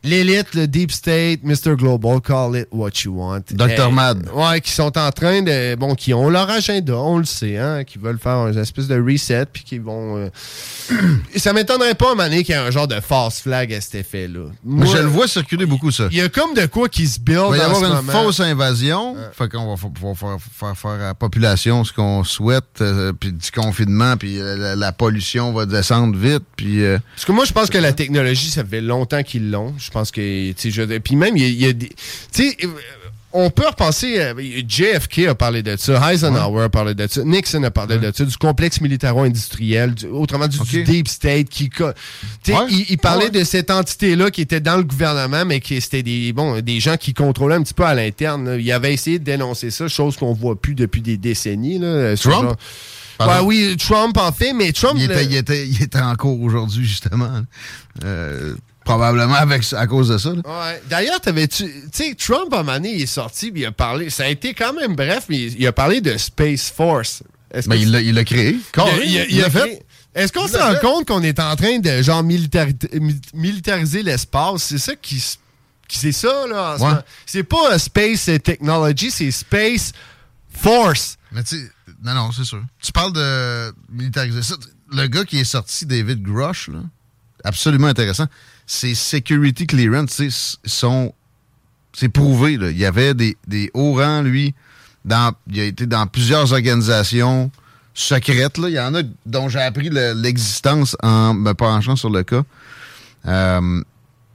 l'élite, 0.04 0.54
le 0.54 0.66
Deep 0.68 0.92
State, 0.92 1.40
Mr. 1.42 1.74
Global, 1.76 2.20
call 2.20 2.56
it 2.56 2.68
what 2.70 2.90
you 3.04 3.12
want. 3.18 3.40
Dr. 3.50 3.80
euh, 3.80 3.90
Mad. 3.90 4.28
Ouais, 4.32 4.60
qui 4.60 4.70
sont 4.70 4.96
en 4.96 5.10
train 5.10 5.42
de. 5.42 5.74
Bon, 5.74 5.94
qui 5.94 6.14
ont 6.14 6.28
leur 6.30 6.48
agenda, 6.50 6.94
on 6.96 7.18
le 7.18 7.24
sait, 7.24 7.56
hein, 7.58 7.84
qui 7.84 7.98
veulent 7.98 8.18
faire 8.18 8.46
une 8.48 8.58
espèce 8.58 8.86
de 8.86 9.00
reset, 9.00 9.46
puis 9.52 9.64
qui 9.64 9.78
vont. 9.78 10.18
euh, 10.18 10.28
ça 11.36 11.52
m'étonnerait 11.52 11.94
pas, 11.94 12.14
donné, 12.14 12.44
qu'il 12.44 12.54
y 12.54 12.58
ait 12.58 12.60
un 12.60 12.70
genre 12.70 12.88
de 12.88 13.00
false 13.00 13.40
flag 13.40 13.72
à 13.72 13.80
cet 13.80 13.94
effet-là. 13.96 14.46
Moi, 14.64 14.86
je 14.86 14.98
le 14.98 15.08
vois 15.08 15.26
circuler 15.26 15.66
beaucoup, 15.66 15.90
ça. 15.90 16.08
Il 16.10 16.18
y 16.18 16.20
a 16.20 16.28
comme 16.28 16.54
de 16.54 16.66
quoi 16.66 16.88
qui 16.88 17.06
se 17.06 17.18
build. 17.18 17.40
Il 17.46 17.50
va 17.50 17.56
y 17.58 17.60
avoir 17.60 17.82
une 17.84 17.94
moment. 18.06 18.12
fausse 18.12 18.40
invasion. 18.40 19.16
Fait 19.32 19.48
qu'on 19.48 19.74
va 19.74 19.88
pouvoir 19.88 20.16
faire, 20.16 20.36
faire, 20.40 20.76
faire 20.76 20.90
à 20.90 20.98
la 20.98 21.14
population 21.14 21.84
ce 21.84 21.92
qu'on 21.92 22.24
souhaite, 22.24 22.80
euh, 22.80 23.12
puis 23.18 23.32
du 23.32 23.50
confinement, 23.50 24.16
puis 24.16 24.38
euh, 24.40 24.56
la, 24.56 24.76
la 24.76 24.92
pollution 24.92 25.52
va 25.52 25.66
descendre 25.66 26.16
vite, 26.16 26.42
puis... 26.56 26.82
euh, 26.84 26.98
Parce 27.14 27.24
que 27.24 27.32
moi, 27.32 27.44
je 27.44 27.52
pense 27.52 27.70
que 27.70 27.78
la 27.78 27.92
technologie, 27.92 28.50
ça 28.50 28.64
fait 28.64 28.80
longtemps 28.80 29.22
qu'ils 29.22 29.50
l'ont. 29.50 29.74
Je 29.78 29.90
pense 29.94 30.10
que, 30.10 30.20
je- 30.20 30.98
puis 30.98 31.16
même, 31.16 31.36
il 31.36 31.48
y 31.54 31.66
a, 31.66 31.72
des, 31.72 31.88
euh, 32.40 32.68
on 33.36 33.50
peut 33.50 33.66
repenser, 33.66 34.20
euh, 34.20 34.34
JFK 34.68 35.26
a 35.28 35.34
parlé 35.34 35.62
de 35.62 35.74
ça, 35.76 36.12
Eisenhower 36.12 36.64
a 36.64 36.68
parlé 36.68 36.94
de 36.94 37.04
ça, 37.08 37.24
Nixon 37.24 37.62
a 37.64 37.70
parlé 37.72 37.98
de 37.98 38.12
ça, 38.14 38.24
du 38.24 38.36
complexe 38.36 38.80
militaro-industriel, 38.80 39.94
du- 39.94 40.06
autrement 40.06 40.46
dit, 40.46 40.58
du 40.60 40.84
deep 40.84 41.08
state, 41.08 41.48
qui, 41.48 41.68
Ouais. 41.80 42.54
il, 42.70 42.86
il 42.90 42.98
parlait 42.98 43.30
de 43.30 43.42
cette 43.42 43.70
entité-là 43.72 44.30
qui 44.30 44.40
était 44.42 44.60
dans 44.60 44.76
le 44.76 44.84
gouvernement, 44.84 45.44
mais 45.44 45.58
qui 45.60 45.80
c'était 45.80 46.02
des, 46.04 46.32
bon, 46.32 46.60
des 46.60 46.78
gens 46.78 46.96
qui 46.96 47.12
contrôlaient 47.12 47.56
un 47.56 47.62
petit 47.62 47.74
peu 47.74 47.84
à 47.84 47.94
l'interne. 47.94 48.50
là. 48.50 48.56
Il 48.56 48.70
avait 48.72 48.94
essayé 48.94 49.18
de 49.18 49.24
dénoncer 49.24 49.70
ça, 49.72 49.88
chose 49.88 50.16
qu'on 50.16 50.32
voit 50.32 50.54
plus 50.60 50.74
depuis 50.76 51.00
des 51.00 51.16
décennies. 51.16 51.78
Là, 51.80 52.14
ce 52.16 52.28
Trump? 52.28 52.44
genre- 52.44 52.56
Pardon? 53.18 53.46
Ouais, 53.46 53.46
oui, 53.68 53.76
Trump 53.76 54.16
en 54.16 54.32
fait, 54.32 54.52
mais 54.52 54.72
Trump. 54.72 54.94
il, 54.98 55.06
le- 55.06 55.12
était, 55.14 55.24
il, 55.24 55.36
était, 55.36 55.68
il 55.68 55.82
était 55.82 56.00
en 56.00 56.14
cours 56.16 56.40
aujourd'hui, 56.40 56.84
justement. 56.84 57.42
Euh, 58.04 58.54
probablement 58.84 59.34
avec, 59.34 59.64
à 59.72 59.86
cause 59.86 60.08
de 60.08 60.18
ça. 60.18 60.30
là. 60.30 60.42
Ouais. 60.44 60.82
D'ailleurs, 60.88 61.20
t'avais-tu. 61.20 61.64
Tu 61.64 61.88
sais, 61.92 62.14
Trump, 62.14 62.52
à 62.52 62.58
un 62.58 62.62
moment 62.62 62.72
donné, 62.74 62.94
il 62.94 63.02
est 63.02 63.06
sorti, 63.06 63.50
puis 63.50 63.62
il 63.62 63.66
a 63.66 63.72
parlé. 63.72 64.10
Ça 64.10 64.24
a 64.24 64.28
été 64.28 64.54
quand 64.54 64.72
même 64.74 64.94
bref, 64.94 65.24
mais 65.28 65.38
il, 65.40 65.60
il 65.60 65.66
a 65.66 65.72
parlé 65.72 66.00
de 66.00 66.16
Space 66.16 66.70
Force. 66.70 67.22
Ben, 67.52 67.62
que 67.62 67.74
il 67.82 67.90
l'a- 67.92 68.24
créé. 68.24 68.56
il 69.06 69.18
a- 69.18 69.24
il 69.26 69.40
l'a 69.40 69.50
fait. 69.50 69.84
Est-ce 70.14 70.32
qu'on 70.32 70.46
se 70.46 70.56
rend 70.56 70.74
compte 70.80 71.08
qu'on 71.08 71.22
est 71.22 71.38
en 71.40 71.54
train 71.56 71.78
de 71.78 72.02
genre 72.02 72.22
militari- 72.22 72.76
mi- 73.00 73.20
militariser 73.32 74.02
l'espace? 74.02 74.62
C'est 74.64 74.78
ça 74.78 74.94
qui. 74.96 75.22
C'est 75.88 76.12
ça, 76.12 76.46
là, 76.48 76.76
en 76.78 76.84
Ouais. 76.94 76.94
C'est 77.26 77.42
pas 77.44 77.72
euh, 77.74 77.78
Space 77.78 78.28
Technology, 78.42 79.10
c'est 79.10 79.30
Space 79.30 79.92
Force. 80.52 81.16
Mais 81.32 81.42
tu 81.42 81.56
sais, 81.58 81.70
non, 82.02 82.14
non, 82.14 82.32
c'est 82.32 82.44
sûr. 82.44 82.62
Tu 82.82 82.90
parles 82.92 83.12
de 83.12 83.72
militariser 83.90 84.42
ça. 84.42 84.54
Le 84.92 85.06
gars 85.08 85.24
qui 85.24 85.38
est 85.40 85.44
sorti, 85.44 85.84
David 85.86 86.22
Grush, 86.22 86.68
là, 86.68 86.78
absolument 87.44 87.88
intéressant. 87.88 88.26
Ses 88.66 88.94
security 88.94 89.66
clearance, 89.66 90.58
sont. 90.64 91.12
C'est 91.92 92.08
prouvé, 92.08 92.56
là. 92.56 92.70
Il 92.70 92.78
y 92.78 92.84
avait 92.86 93.14
des, 93.14 93.36
des 93.46 93.70
hauts 93.74 93.94
rangs, 93.94 94.22
lui. 94.22 94.54
Dans, 95.04 95.32
il 95.50 95.60
a 95.60 95.64
été 95.64 95.86
dans 95.86 96.06
plusieurs 96.06 96.52
organisations 96.52 97.50
secrètes, 97.92 98.58
là. 98.58 98.68
Il 98.68 98.74
y 98.74 98.80
en 98.80 98.94
a 98.94 99.02
dont 99.26 99.48
j'ai 99.48 99.60
appris 99.60 99.90
le- 99.90 100.14
l'existence 100.14 100.96
en 101.02 101.34
me 101.34 101.52
penchant 101.52 101.94
sur 101.94 102.10
le 102.10 102.22
cas. 102.22 102.42
Euh, 103.26 103.82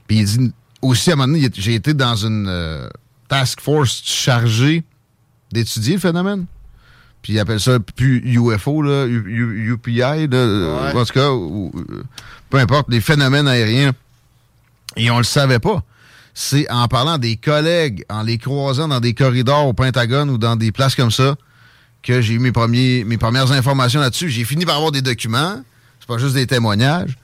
Puis 0.06 0.18
il 0.20 0.24
dit 0.24 0.52
aussi, 0.80 1.10
à 1.10 1.12
un 1.14 1.16
moment 1.16 1.26
donné, 1.34 1.40
il 1.46 1.50
j'ai 1.62 1.74
été 1.74 1.92
dans 1.92 2.16
une 2.16 2.46
euh, 2.48 2.88
task 3.28 3.60
force 3.60 4.00
chargée 4.04 4.82
d'étudier 5.52 5.94
le 5.94 6.00
phénomène. 6.00 6.46
Puis 7.22 7.34
ils 7.34 7.38
appellent 7.40 7.60
ça 7.60 7.78
plus 7.80 8.22
UFO, 8.24 8.80
là, 8.80 9.04
U- 9.06 9.24
U- 9.26 9.72
UPI, 9.74 9.98
là, 10.28 10.36
euh, 10.36 10.92
en 10.94 11.04
tout 11.04 11.12
cas, 11.12 11.30
ou- 11.30 11.70
euh, 11.90 12.02
peu 12.48 12.56
importe, 12.58 12.88
les 12.88 13.00
phénomènes 13.02 13.46
aériens. 13.48 13.92
Et 14.96 15.10
on 15.10 15.18
le 15.18 15.24
savait 15.24 15.58
pas. 15.58 15.82
C'est 16.34 16.70
en 16.70 16.88
parlant 16.88 17.18
des 17.18 17.36
collègues, 17.36 18.04
en 18.08 18.22
les 18.22 18.38
croisant 18.38 18.88
dans 18.88 19.00
des 19.00 19.14
corridors 19.14 19.66
au 19.66 19.72
Pentagone 19.72 20.30
ou 20.30 20.38
dans 20.38 20.56
des 20.56 20.72
places 20.72 20.94
comme 20.94 21.10
ça, 21.10 21.36
que 22.02 22.20
j'ai 22.20 22.34
eu 22.34 22.38
mes, 22.38 22.52
premières 22.52 23.52
informations 23.52 24.00
là-dessus. 24.00 24.30
J'ai 24.30 24.44
fini 24.44 24.64
par 24.64 24.76
avoir 24.76 24.92
des 24.92 25.02
documents. 25.02 25.62
C'est 25.98 26.08
pas 26.08 26.18
juste 26.18 26.34
des 26.34 26.46
témoignages. 26.46 27.18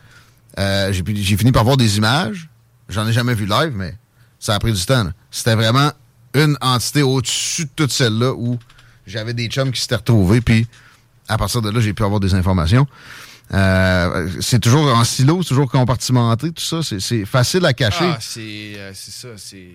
Euh, 0.59 0.93
j'ai 0.93 1.37
fini 1.37 1.53
par 1.53 1.65
voir 1.65 1.77
des 1.77 1.97
images. 1.99 2.49
J'en 2.89 3.07
ai 3.07 3.13
jamais 3.13 3.35
vu 3.35 3.47
live, 3.47 3.73
mais 3.75 3.95
ça 4.39 4.55
a 4.55 4.59
pris 4.59 4.73
du 4.73 4.85
temps. 4.85 5.09
C'était 5.31 5.55
vraiment 5.55 5.91
une 6.35 6.57
entité 6.61 7.03
au-dessus 7.03 7.65
de 7.65 7.71
toutes 7.75 7.93
celles-là 7.93 8.33
où 8.33 8.59
j'avais 9.07 9.35
des 9.35 9.47
chums 9.49 9.73
qui 9.73 9.81
s'étaient 9.81 9.97
retrouvés, 9.97 10.41
puis 10.41 10.67
à 11.29 11.39
partir 11.39 11.63
de 11.63 11.71
là, 11.71 11.81
j'ai 11.81 11.93
pu 11.93 12.05
avoir 12.05 12.21
des 12.21 12.35
informations. 12.35 12.87
Euh, 13.55 14.29
c'est 14.41 14.59
toujours 14.59 14.87
en 14.89 15.05
silo, 15.05 15.41
c'est 15.43 15.51
toujours 15.51 15.71
compartimenté, 15.71 16.51
tout 16.51 16.63
ça. 16.63 16.81
C'est- 16.83 17.25
facile 17.25 17.65
à 17.65 17.73
cacher. 17.73 18.05
Ah, 18.05 18.19
c'est 18.21 18.73
euh, 18.77 18.93
ça, 18.95 19.29
c'est 19.37 19.69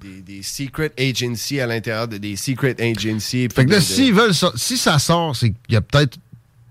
des, 0.00 0.22
des 0.22 0.42
secret 0.42 0.92
agencies 0.98 1.60
à 1.60 1.66
l'intérieur 1.66 2.08
de 2.08 2.16
des 2.16 2.36
secret 2.36 2.74
agencies. 2.80 3.48
Fait 3.54 3.66
que 3.66 3.70
là, 3.70 3.76
de- 3.78 3.82
s'ils 3.82 4.14
veulent 4.14 4.32
si 4.56 4.78
ça 4.78 4.98
sort, 4.98 5.36
c'est 5.36 5.50
qu'il 5.50 5.74
y 5.74 5.76
a 5.76 5.82
peut-être 5.82 6.16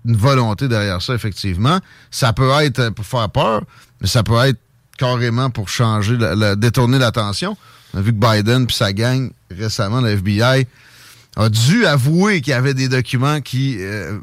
une 0.04 0.16
volonté 0.16 0.66
derrière 0.68 1.00
ça, 1.00 1.14
effectivement. 1.14 1.78
Ça 2.10 2.32
peut 2.32 2.50
être 2.62 2.78
euh, 2.80 2.90
pour 2.90 3.06
faire 3.06 3.30
peur, 3.30 3.62
mais 4.00 4.08
ça 4.08 4.22
peut 4.24 4.38
être 4.44 4.58
carrément 4.96 5.50
pour 5.50 5.68
changer, 5.68 6.16
la- 6.16 6.34
la- 6.34 6.56
détourner 6.56 6.98
l'attention. 6.98 7.56
On 7.94 7.98
a 7.98 8.02
vu 8.02 8.12
que 8.12 8.18
Biden 8.18 8.66
puis 8.66 8.74
sa 8.74 8.92
gang, 8.92 9.30
récemment, 9.50 10.00
le 10.00 10.10
FBI, 10.10 10.66
a 11.36 11.48
dû 11.48 11.86
avouer 11.86 12.40
qu'il 12.40 12.50
y 12.50 12.54
avait 12.54 12.74
des 12.74 12.88
documents 12.88 13.40
qui 13.40 13.76
euh, 13.78 14.18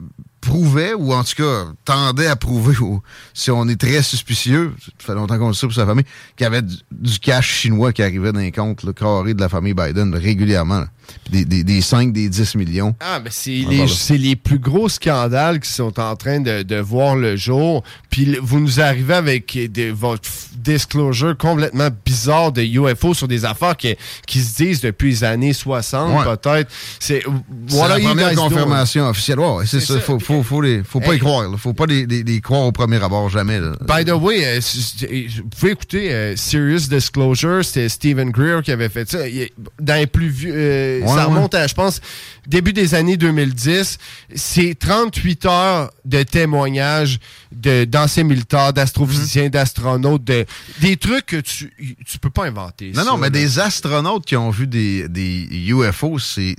prouvaient, 0.45 0.93
ou 0.93 1.13
en 1.13 1.23
tout 1.23 1.35
cas 1.37 1.65
tendaient 1.83 2.27
à 2.27 2.35
prouver, 2.35 2.77
ou, 2.79 3.01
si 3.33 3.51
on 3.51 3.67
est 3.67 3.79
très 3.79 4.01
suspicieux, 4.03 4.73
ça 4.99 5.07
fait 5.07 5.13
longtemps 5.15 5.37
qu'on 5.37 5.47
le 5.49 5.53
sait 5.53 5.65
pour 5.67 5.75
sa 5.75 5.85
famille, 5.85 6.05
qu'il 6.37 6.43
y 6.43 6.47
avait 6.47 6.61
du, 6.61 6.75
du 6.91 7.19
cash 7.19 7.49
chinois 7.51 7.91
qui 7.93 8.01
arrivait 8.03 8.31
dans 8.31 8.39
les 8.39 8.51
comptes 8.51 8.83
là, 8.83 8.93
carrés 8.93 9.33
de 9.33 9.41
la 9.41 9.49
famille 9.49 9.73
Biden 9.73 10.11
là, 10.13 10.19
régulièrement. 10.19 10.79
là. 10.81 10.87
Des, 11.29 11.45
des, 11.45 11.63
des 11.63 11.81
5, 11.81 12.11
des 12.13 12.29
10 12.29 12.55
millions. 12.55 12.95
Ah, 12.99 13.19
mais 13.23 13.29
c'est 13.31 13.63
On 13.67 13.69
les, 13.69 13.87
c'est 13.87 14.17
les 14.17 14.35
plus 14.35 14.57
gros 14.57 14.89
scandales 14.89 15.59
qui 15.59 15.69
sont 15.69 15.99
en 15.99 16.15
train 16.15 16.39
de, 16.39 16.63
de 16.63 16.77
voir 16.77 17.15
le 17.15 17.35
jour. 17.35 17.83
Puis 18.09 18.25
le- 18.25 18.39
vous 18.41 18.59
nous 18.59 18.79
arrivez 18.81 19.13
avec 19.13 19.55
des, 19.71 19.91
votre 19.91 20.27
disclosure 20.57 21.37
complètement 21.37 21.89
bizarre 22.05 22.51
de 22.51 22.63
UFO 22.63 23.13
sur 23.13 23.27
des 23.27 23.45
affaires 23.45 23.77
qui, 23.77 23.95
qui 24.25 24.39
se 24.41 24.55
disent 24.63 24.81
depuis 24.81 25.09
les 25.09 25.23
années 25.23 25.53
60, 25.53 26.25
Ouais. 26.25 26.35
peut-être. 26.35 26.71
C'est 26.99 27.23
C'est 27.67 27.87
la 27.87 27.99
première 27.99 28.33
doing? 28.33 28.49
confirmation 28.49 29.07
officielle. 29.07 29.39
C'est 29.65 29.79
C'est 29.79 29.85
ça. 29.85 29.93
ça. 29.95 29.99
Faut, 29.99 30.19
faut, 30.19 30.34
faut, 30.43 30.61
les, 30.61 30.83
faut 30.83 30.99
pas 30.99 31.11
Hey. 31.13 31.17
y 31.17 31.19
croire. 31.19 31.49
là. 31.49 31.57
Faut 31.57 31.73
pas 31.73 31.85
les, 31.85 32.05
les- 32.05 32.23
les 32.23 32.41
croire 32.41 32.61
au 32.63 32.71
premier 32.71 33.01
abord, 33.03 33.29
jamais. 33.29 33.59
là. 33.59 33.73
By 33.81 34.05
the 34.05 34.11
way, 34.13 34.45
euh, 34.45 34.59
vous 34.61 35.49
pouvez 35.49 35.71
écouter 35.71 36.11
euh, 36.13 36.35
Serious 36.35 36.87
Disclosure, 36.89 37.63
c'était 37.63 37.89
Stephen 37.89 38.29
Greer 38.31 38.61
qui 38.63 38.71
avait 38.71 38.89
fait 38.89 39.09
ça. 39.09 39.27
Il- 39.27 39.49
Dans 39.79 39.95
les 39.95 40.07
plus 40.07 40.29
vieux, 40.29 40.53
euh, 40.55 41.01
Ouais, 41.01 41.07
ça 41.07 41.15
ouais. 41.15 41.23
remonte 41.23 41.53
à, 41.55 41.67
je 41.67 41.73
pense, 41.73 42.01
début 42.47 42.73
des 42.73 42.95
années 42.95 43.17
2010. 43.17 43.97
C'est 44.35 44.75
38 44.77 45.45
heures 45.45 45.91
de 46.05 46.23
témoignages 46.23 47.19
de- 47.51 47.85
d'anciens 47.85 48.23
militaires, 48.23 48.73
d'astrophysiciens, 48.73 49.49
d'astronautes, 49.49 50.23
de, 50.23 50.45
des 50.81 50.97
trucs 50.97 51.25
que 51.27 51.37
tu, 51.37 51.71
tu 52.05 52.19
peux 52.19 52.29
pas 52.29 52.45
inventer. 52.45 52.91
Non, 52.93 53.03
ça, 53.03 53.09
non, 53.11 53.17
mais 53.17 53.27
là. 53.27 53.29
des 53.31 53.59
astronautes 53.59 54.25
qui 54.25 54.35
ont 54.35 54.49
vu 54.49 54.67
des, 54.67 55.07
des 55.07 55.47
UFO, 55.67 56.19
c'est 56.19 56.55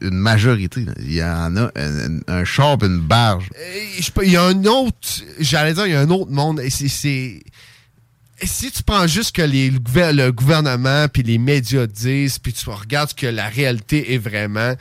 une 0.00 0.14
majorité. 0.18 0.84
Il 1.00 1.14
y 1.14 1.22
en 1.22 1.56
a 1.56 1.70
un, 1.76 2.20
un 2.28 2.44
char 2.44 2.78
pis 2.78 2.86
une 2.86 3.00
barge. 3.08 3.48
Euh, 3.58 4.22
Il 4.24 4.30
y 4.32 4.36
a 4.36 4.44
un 4.44 4.64
autre, 4.64 5.08
j'allais 5.40 5.74
dire, 5.74 5.86
il 5.86 5.92
y 5.92 5.96
a 5.96 6.00
un 6.00 6.10
autre 6.10 6.30
monde. 6.30 6.60
et 6.60 6.70
c'est- 6.70 6.88
C'est. 6.88 7.42
Si 8.44 8.70
tu 8.70 8.84
prends 8.84 9.06
juste 9.08 9.34
que 9.34 9.42
les, 9.42 9.68
le 9.70 9.80
gouver- 9.80 10.12
le 10.12 10.30
gouvernement 10.30 11.06
puis 11.12 11.24
les 11.24 11.38
médias 11.38 11.86
disent, 11.88 12.38
puis 12.38 12.52
tu 12.52 12.70
regardes 12.70 13.10
ce 13.10 13.14
que 13.14 13.26
la 13.26 13.48
réalité 13.48 14.14
est 14.14 14.18
vraiment, 14.18 14.74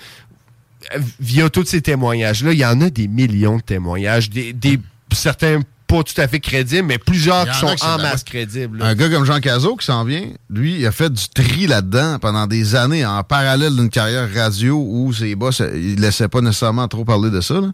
euh, 0.95 0.99
via 1.19 1.49
tous 1.49 1.65
ces 1.65 1.81
témoignages-là, 1.81 2.53
il 2.53 2.59
y 2.59 2.65
en 2.65 2.79
a 2.81 2.91
des 2.91 3.07
millions 3.07 3.57
de 3.57 3.63
témoignages, 3.63 4.29
des, 4.29 4.53
des- 4.53 4.79
certains 5.11 5.61
pas 5.87 6.03
tout 6.03 6.19
à 6.21 6.27
fait 6.27 6.41
crédibles, 6.41 6.85
mais 6.85 6.97
plusieurs 6.97 7.45
qui 7.49 7.57
sont 7.59 7.67
en 7.85 7.97
masse 7.97 8.23
crédibles. 8.25 8.77
là. 8.79 8.87
Un 8.87 8.95
gars 8.95 9.09
comme 9.09 9.23
Jean 9.23 9.39
Cazot 9.39 9.77
qui 9.77 9.85
s'en 9.85 10.03
vient, 10.03 10.27
lui, 10.49 10.79
il 10.81 10.85
a 10.85 10.91
fait 10.91 11.09
du 11.11 11.29
tri 11.29 11.65
là-dedans 11.65 12.19
pendant 12.19 12.45
des 12.45 12.75
années 12.75 13.05
en 13.05 13.23
parallèle 13.23 13.73
d'une 13.73 13.89
carrière 13.89 14.27
radio 14.35 14.75
où 14.85 15.13
ses 15.13 15.33
boss, 15.33 15.61
euh, 15.61 15.71
ils 15.75 15.99
laissaient 15.99 16.27
pas 16.27 16.41
nécessairement 16.41 16.87
trop 16.89 17.05
parler 17.05 17.29
de 17.31 17.39
ça. 17.41 17.55
là. 17.61 17.71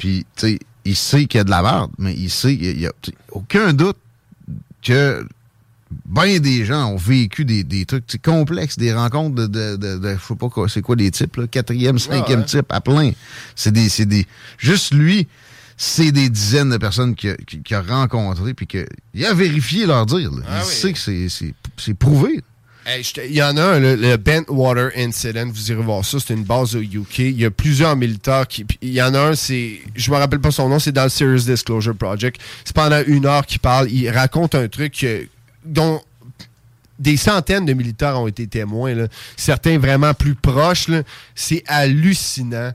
Puis, 0.00 0.24
tu 0.34 0.46
sais, 0.54 0.58
il 0.86 0.96
sait 0.96 1.26
qu'il 1.26 1.36
y 1.36 1.40
a 1.42 1.44
de 1.44 1.50
la 1.50 1.60
merde, 1.60 1.90
mais 1.98 2.14
il 2.14 2.30
sait, 2.30 2.54
il 2.54 2.80
y 2.80 2.86
a 2.86 2.92
aucun 3.32 3.74
doute 3.74 3.98
que 4.82 5.26
bien 6.06 6.38
des 6.40 6.64
gens 6.64 6.86
ont 6.92 6.96
vécu 6.96 7.44
des, 7.44 7.64
des 7.64 7.84
trucs 7.84 8.06
complexes, 8.22 8.78
des 8.78 8.94
rencontres 8.94 9.34
de, 9.34 9.46
de, 9.46 9.76
de, 9.76 9.98
de- 9.98 10.16
je 10.18 10.26
sais 10.26 10.34
pas 10.36 10.48
quoi, 10.48 10.68
c'est 10.70 10.80
quoi 10.80 10.96
les 10.96 11.10
types, 11.10 11.36
là, 11.36 11.46
quatrième, 11.46 11.98
cinquième 11.98 12.40
ouais. 12.40 12.46
type, 12.46 12.72
à 12.72 12.80
plein. 12.80 13.10
C'est 13.54 13.72
des, 13.72 13.90
c'est 13.90 14.06
des, 14.06 14.26
juste 14.56 14.94
lui, 14.94 15.28
c'est 15.76 16.12
des 16.12 16.30
dizaines 16.30 16.70
de 16.70 16.78
personnes 16.78 17.14
qu'il 17.14 17.36
a, 17.70 17.76
a 17.78 17.82
rencontrées 17.82 18.54
puis 18.54 18.66
qu'il 18.66 19.26
a 19.26 19.34
vérifié 19.34 19.84
leur 19.84 20.06
dire. 20.06 20.30
là. 20.30 20.44
Ah 20.48 20.60
il 20.62 20.66
oui. 20.66 20.74
sait 20.74 20.92
que 20.94 20.98
c'est, 20.98 21.28
c'est, 21.28 21.54
Il 22.86 23.34
y 23.34 23.42
en 23.42 23.56
a 23.56 23.62
un, 23.62 23.78
le, 23.78 23.94
le 23.94 24.16
Bentwater 24.16 24.90
Incident, 24.96 25.46
vous 25.46 25.70
irez 25.70 25.82
voir 25.82 26.04
ça, 26.04 26.18
c'est 26.18 26.34
une 26.34 26.44
base 26.44 26.74
au 26.74 26.80
UK. 26.80 27.18
Il 27.18 27.40
y 27.40 27.44
a 27.44 27.50
plusieurs 27.50 27.94
militaires 27.94 28.46
qui. 28.48 28.66
Il 28.80 28.90
y 28.92 29.02
en 29.02 29.14
a 29.14 29.20
un, 29.20 29.34
c'est. 29.34 29.80
Je 29.94 30.10
me 30.10 30.16
rappelle 30.16 30.40
pas 30.40 30.50
son 30.50 30.68
nom, 30.68 30.78
c'est 30.78 30.92
dans 30.92 31.04
le 31.04 31.08
Serious 31.10 31.44
Disclosure 31.44 31.94
Project. 31.94 32.40
C'est 32.64 32.74
pendant 32.74 33.02
une 33.06 33.26
heure 33.26 33.46
qu'il 33.46 33.60
parle. 33.60 33.90
Il 33.90 34.08
raconte 34.10 34.54
un 34.54 34.66
truc 34.68 35.06
dont 35.64 36.00
des 36.98 37.16
centaines 37.16 37.64
de 37.66 37.72
militaires 37.72 38.20
ont 38.20 38.26
été 38.28 38.46
témoins. 38.46 38.94
là. 38.94 39.06
Certains 39.36 39.78
vraiment 39.78 40.14
plus 40.14 40.34
proches. 40.34 40.86
C'est 41.34 41.62
hallucinant. 41.66 42.72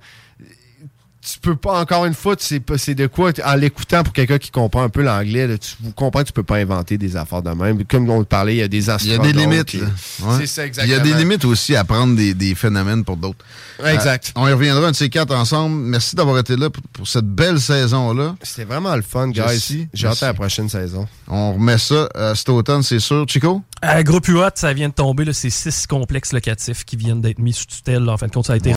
Tu 1.28 1.40
peux 1.40 1.56
pas, 1.56 1.80
encore 1.82 2.06
une 2.06 2.14
fois, 2.14 2.36
tu 2.36 2.46
sais 2.46 2.60
pas 2.60 2.78
c'est 2.78 2.94
de 2.94 3.08
quoi, 3.08 3.32
en 3.44 3.56
l'écoutant 3.56 4.04
pour 4.04 4.14
quelqu'un 4.14 4.38
qui 4.38 4.52
comprend 4.52 4.84
un 4.84 4.90
peu 4.90 5.02
l'anglais, 5.02 5.58
tu 5.58 5.76
vous 5.82 5.92
comprends 5.92 6.22
que 6.22 6.28
tu 6.28 6.34
peux 6.34 6.44
pas 6.44 6.58
inventer 6.58 7.00
des 7.00 7.18
affaires 7.18 7.42
de 7.42 7.50
même. 7.50 7.84
Comme 7.86 8.08
on 8.10 8.20
le 8.20 8.26
parlait, 8.26 8.56
il 8.56 8.60
y 8.60 8.62
a 8.62 8.68
des 8.68 8.86
Il 8.90 9.08
y 9.08 9.14
a 9.14 9.18
des 9.18 9.34
limites. 9.34 9.74
Ouais. 9.74 10.38
C'est 10.40 10.46
ça, 10.48 10.64
Il 10.64 10.68
exactement. 10.68 10.96
y 10.96 11.00
a 11.00 11.04
des 11.04 11.14
limites 11.16 11.44
aussi 11.46 11.76
à 11.76 11.84
prendre 11.84 12.16
des, 12.16 12.36
des 12.36 12.54
phénomènes 12.54 13.04
pour 13.04 13.18
d'autres. 13.18 13.44
Exact. 13.84 14.28
Euh, 14.38 14.42
on 14.42 14.48
y 14.48 14.54
reviendra 14.54 14.88
un 14.88 14.92
de 14.92 14.96
ces 14.96 15.10
quatre 15.10 15.34
ensemble. 15.34 15.76
Merci 15.76 16.16
d'avoir 16.16 16.38
été 16.38 16.56
là 16.56 16.70
pour, 16.70 16.84
pour 16.94 17.08
cette 17.08 17.26
belle 17.28 17.60
saison-là. 17.60 18.36
C'était 18.44 18.66
vraiment 18.66 18.96
le 18.96 19.02
fun, 19.02 19.30
guys. 19.30 19.88
J'ai 19.94 20.08
hâte 20.08 20.22
à 20.22 20.28
la 20.28 20.34
prochaine 20.36 20.70
saison. 20.70 21.08
On 21.28 21.54
remet 21.54 21.78
ça 21.80 22.08
euh, 22.16 22.36
cet 22.36 22.50
automne, 22.50 22.84
c'est 22.84 23.00
sûr. 23.00 23.26
Chico? 23.28 23.64
À 23.82 24.04
groupe 24.04 24.28
UAT, 24.28 24.52
ça 24.56 24.74
vient 24.74 24.90
de 24.90 24.94
tomber. 24.94 25.26
là, 25.26 25.34
C'est 25.34 25.50
six 25.50 25.88
complexes 25.88 26.34
locatifs 26.34 26.86
qui 26.86 26.96
viennent 26.96 27.22
d'être 27.22 27.40
mis 27.40 27.54
sous 27.54 27.66
tutelle. 27.66 28.04
là. 28.04 28.14
En 28.14 28.18
fin 28.18 28.28
de 28.28 28.32
compte, 28.32 28.46
ça 28.46 28.54
a 28.54 28.58
été 28.58 28.74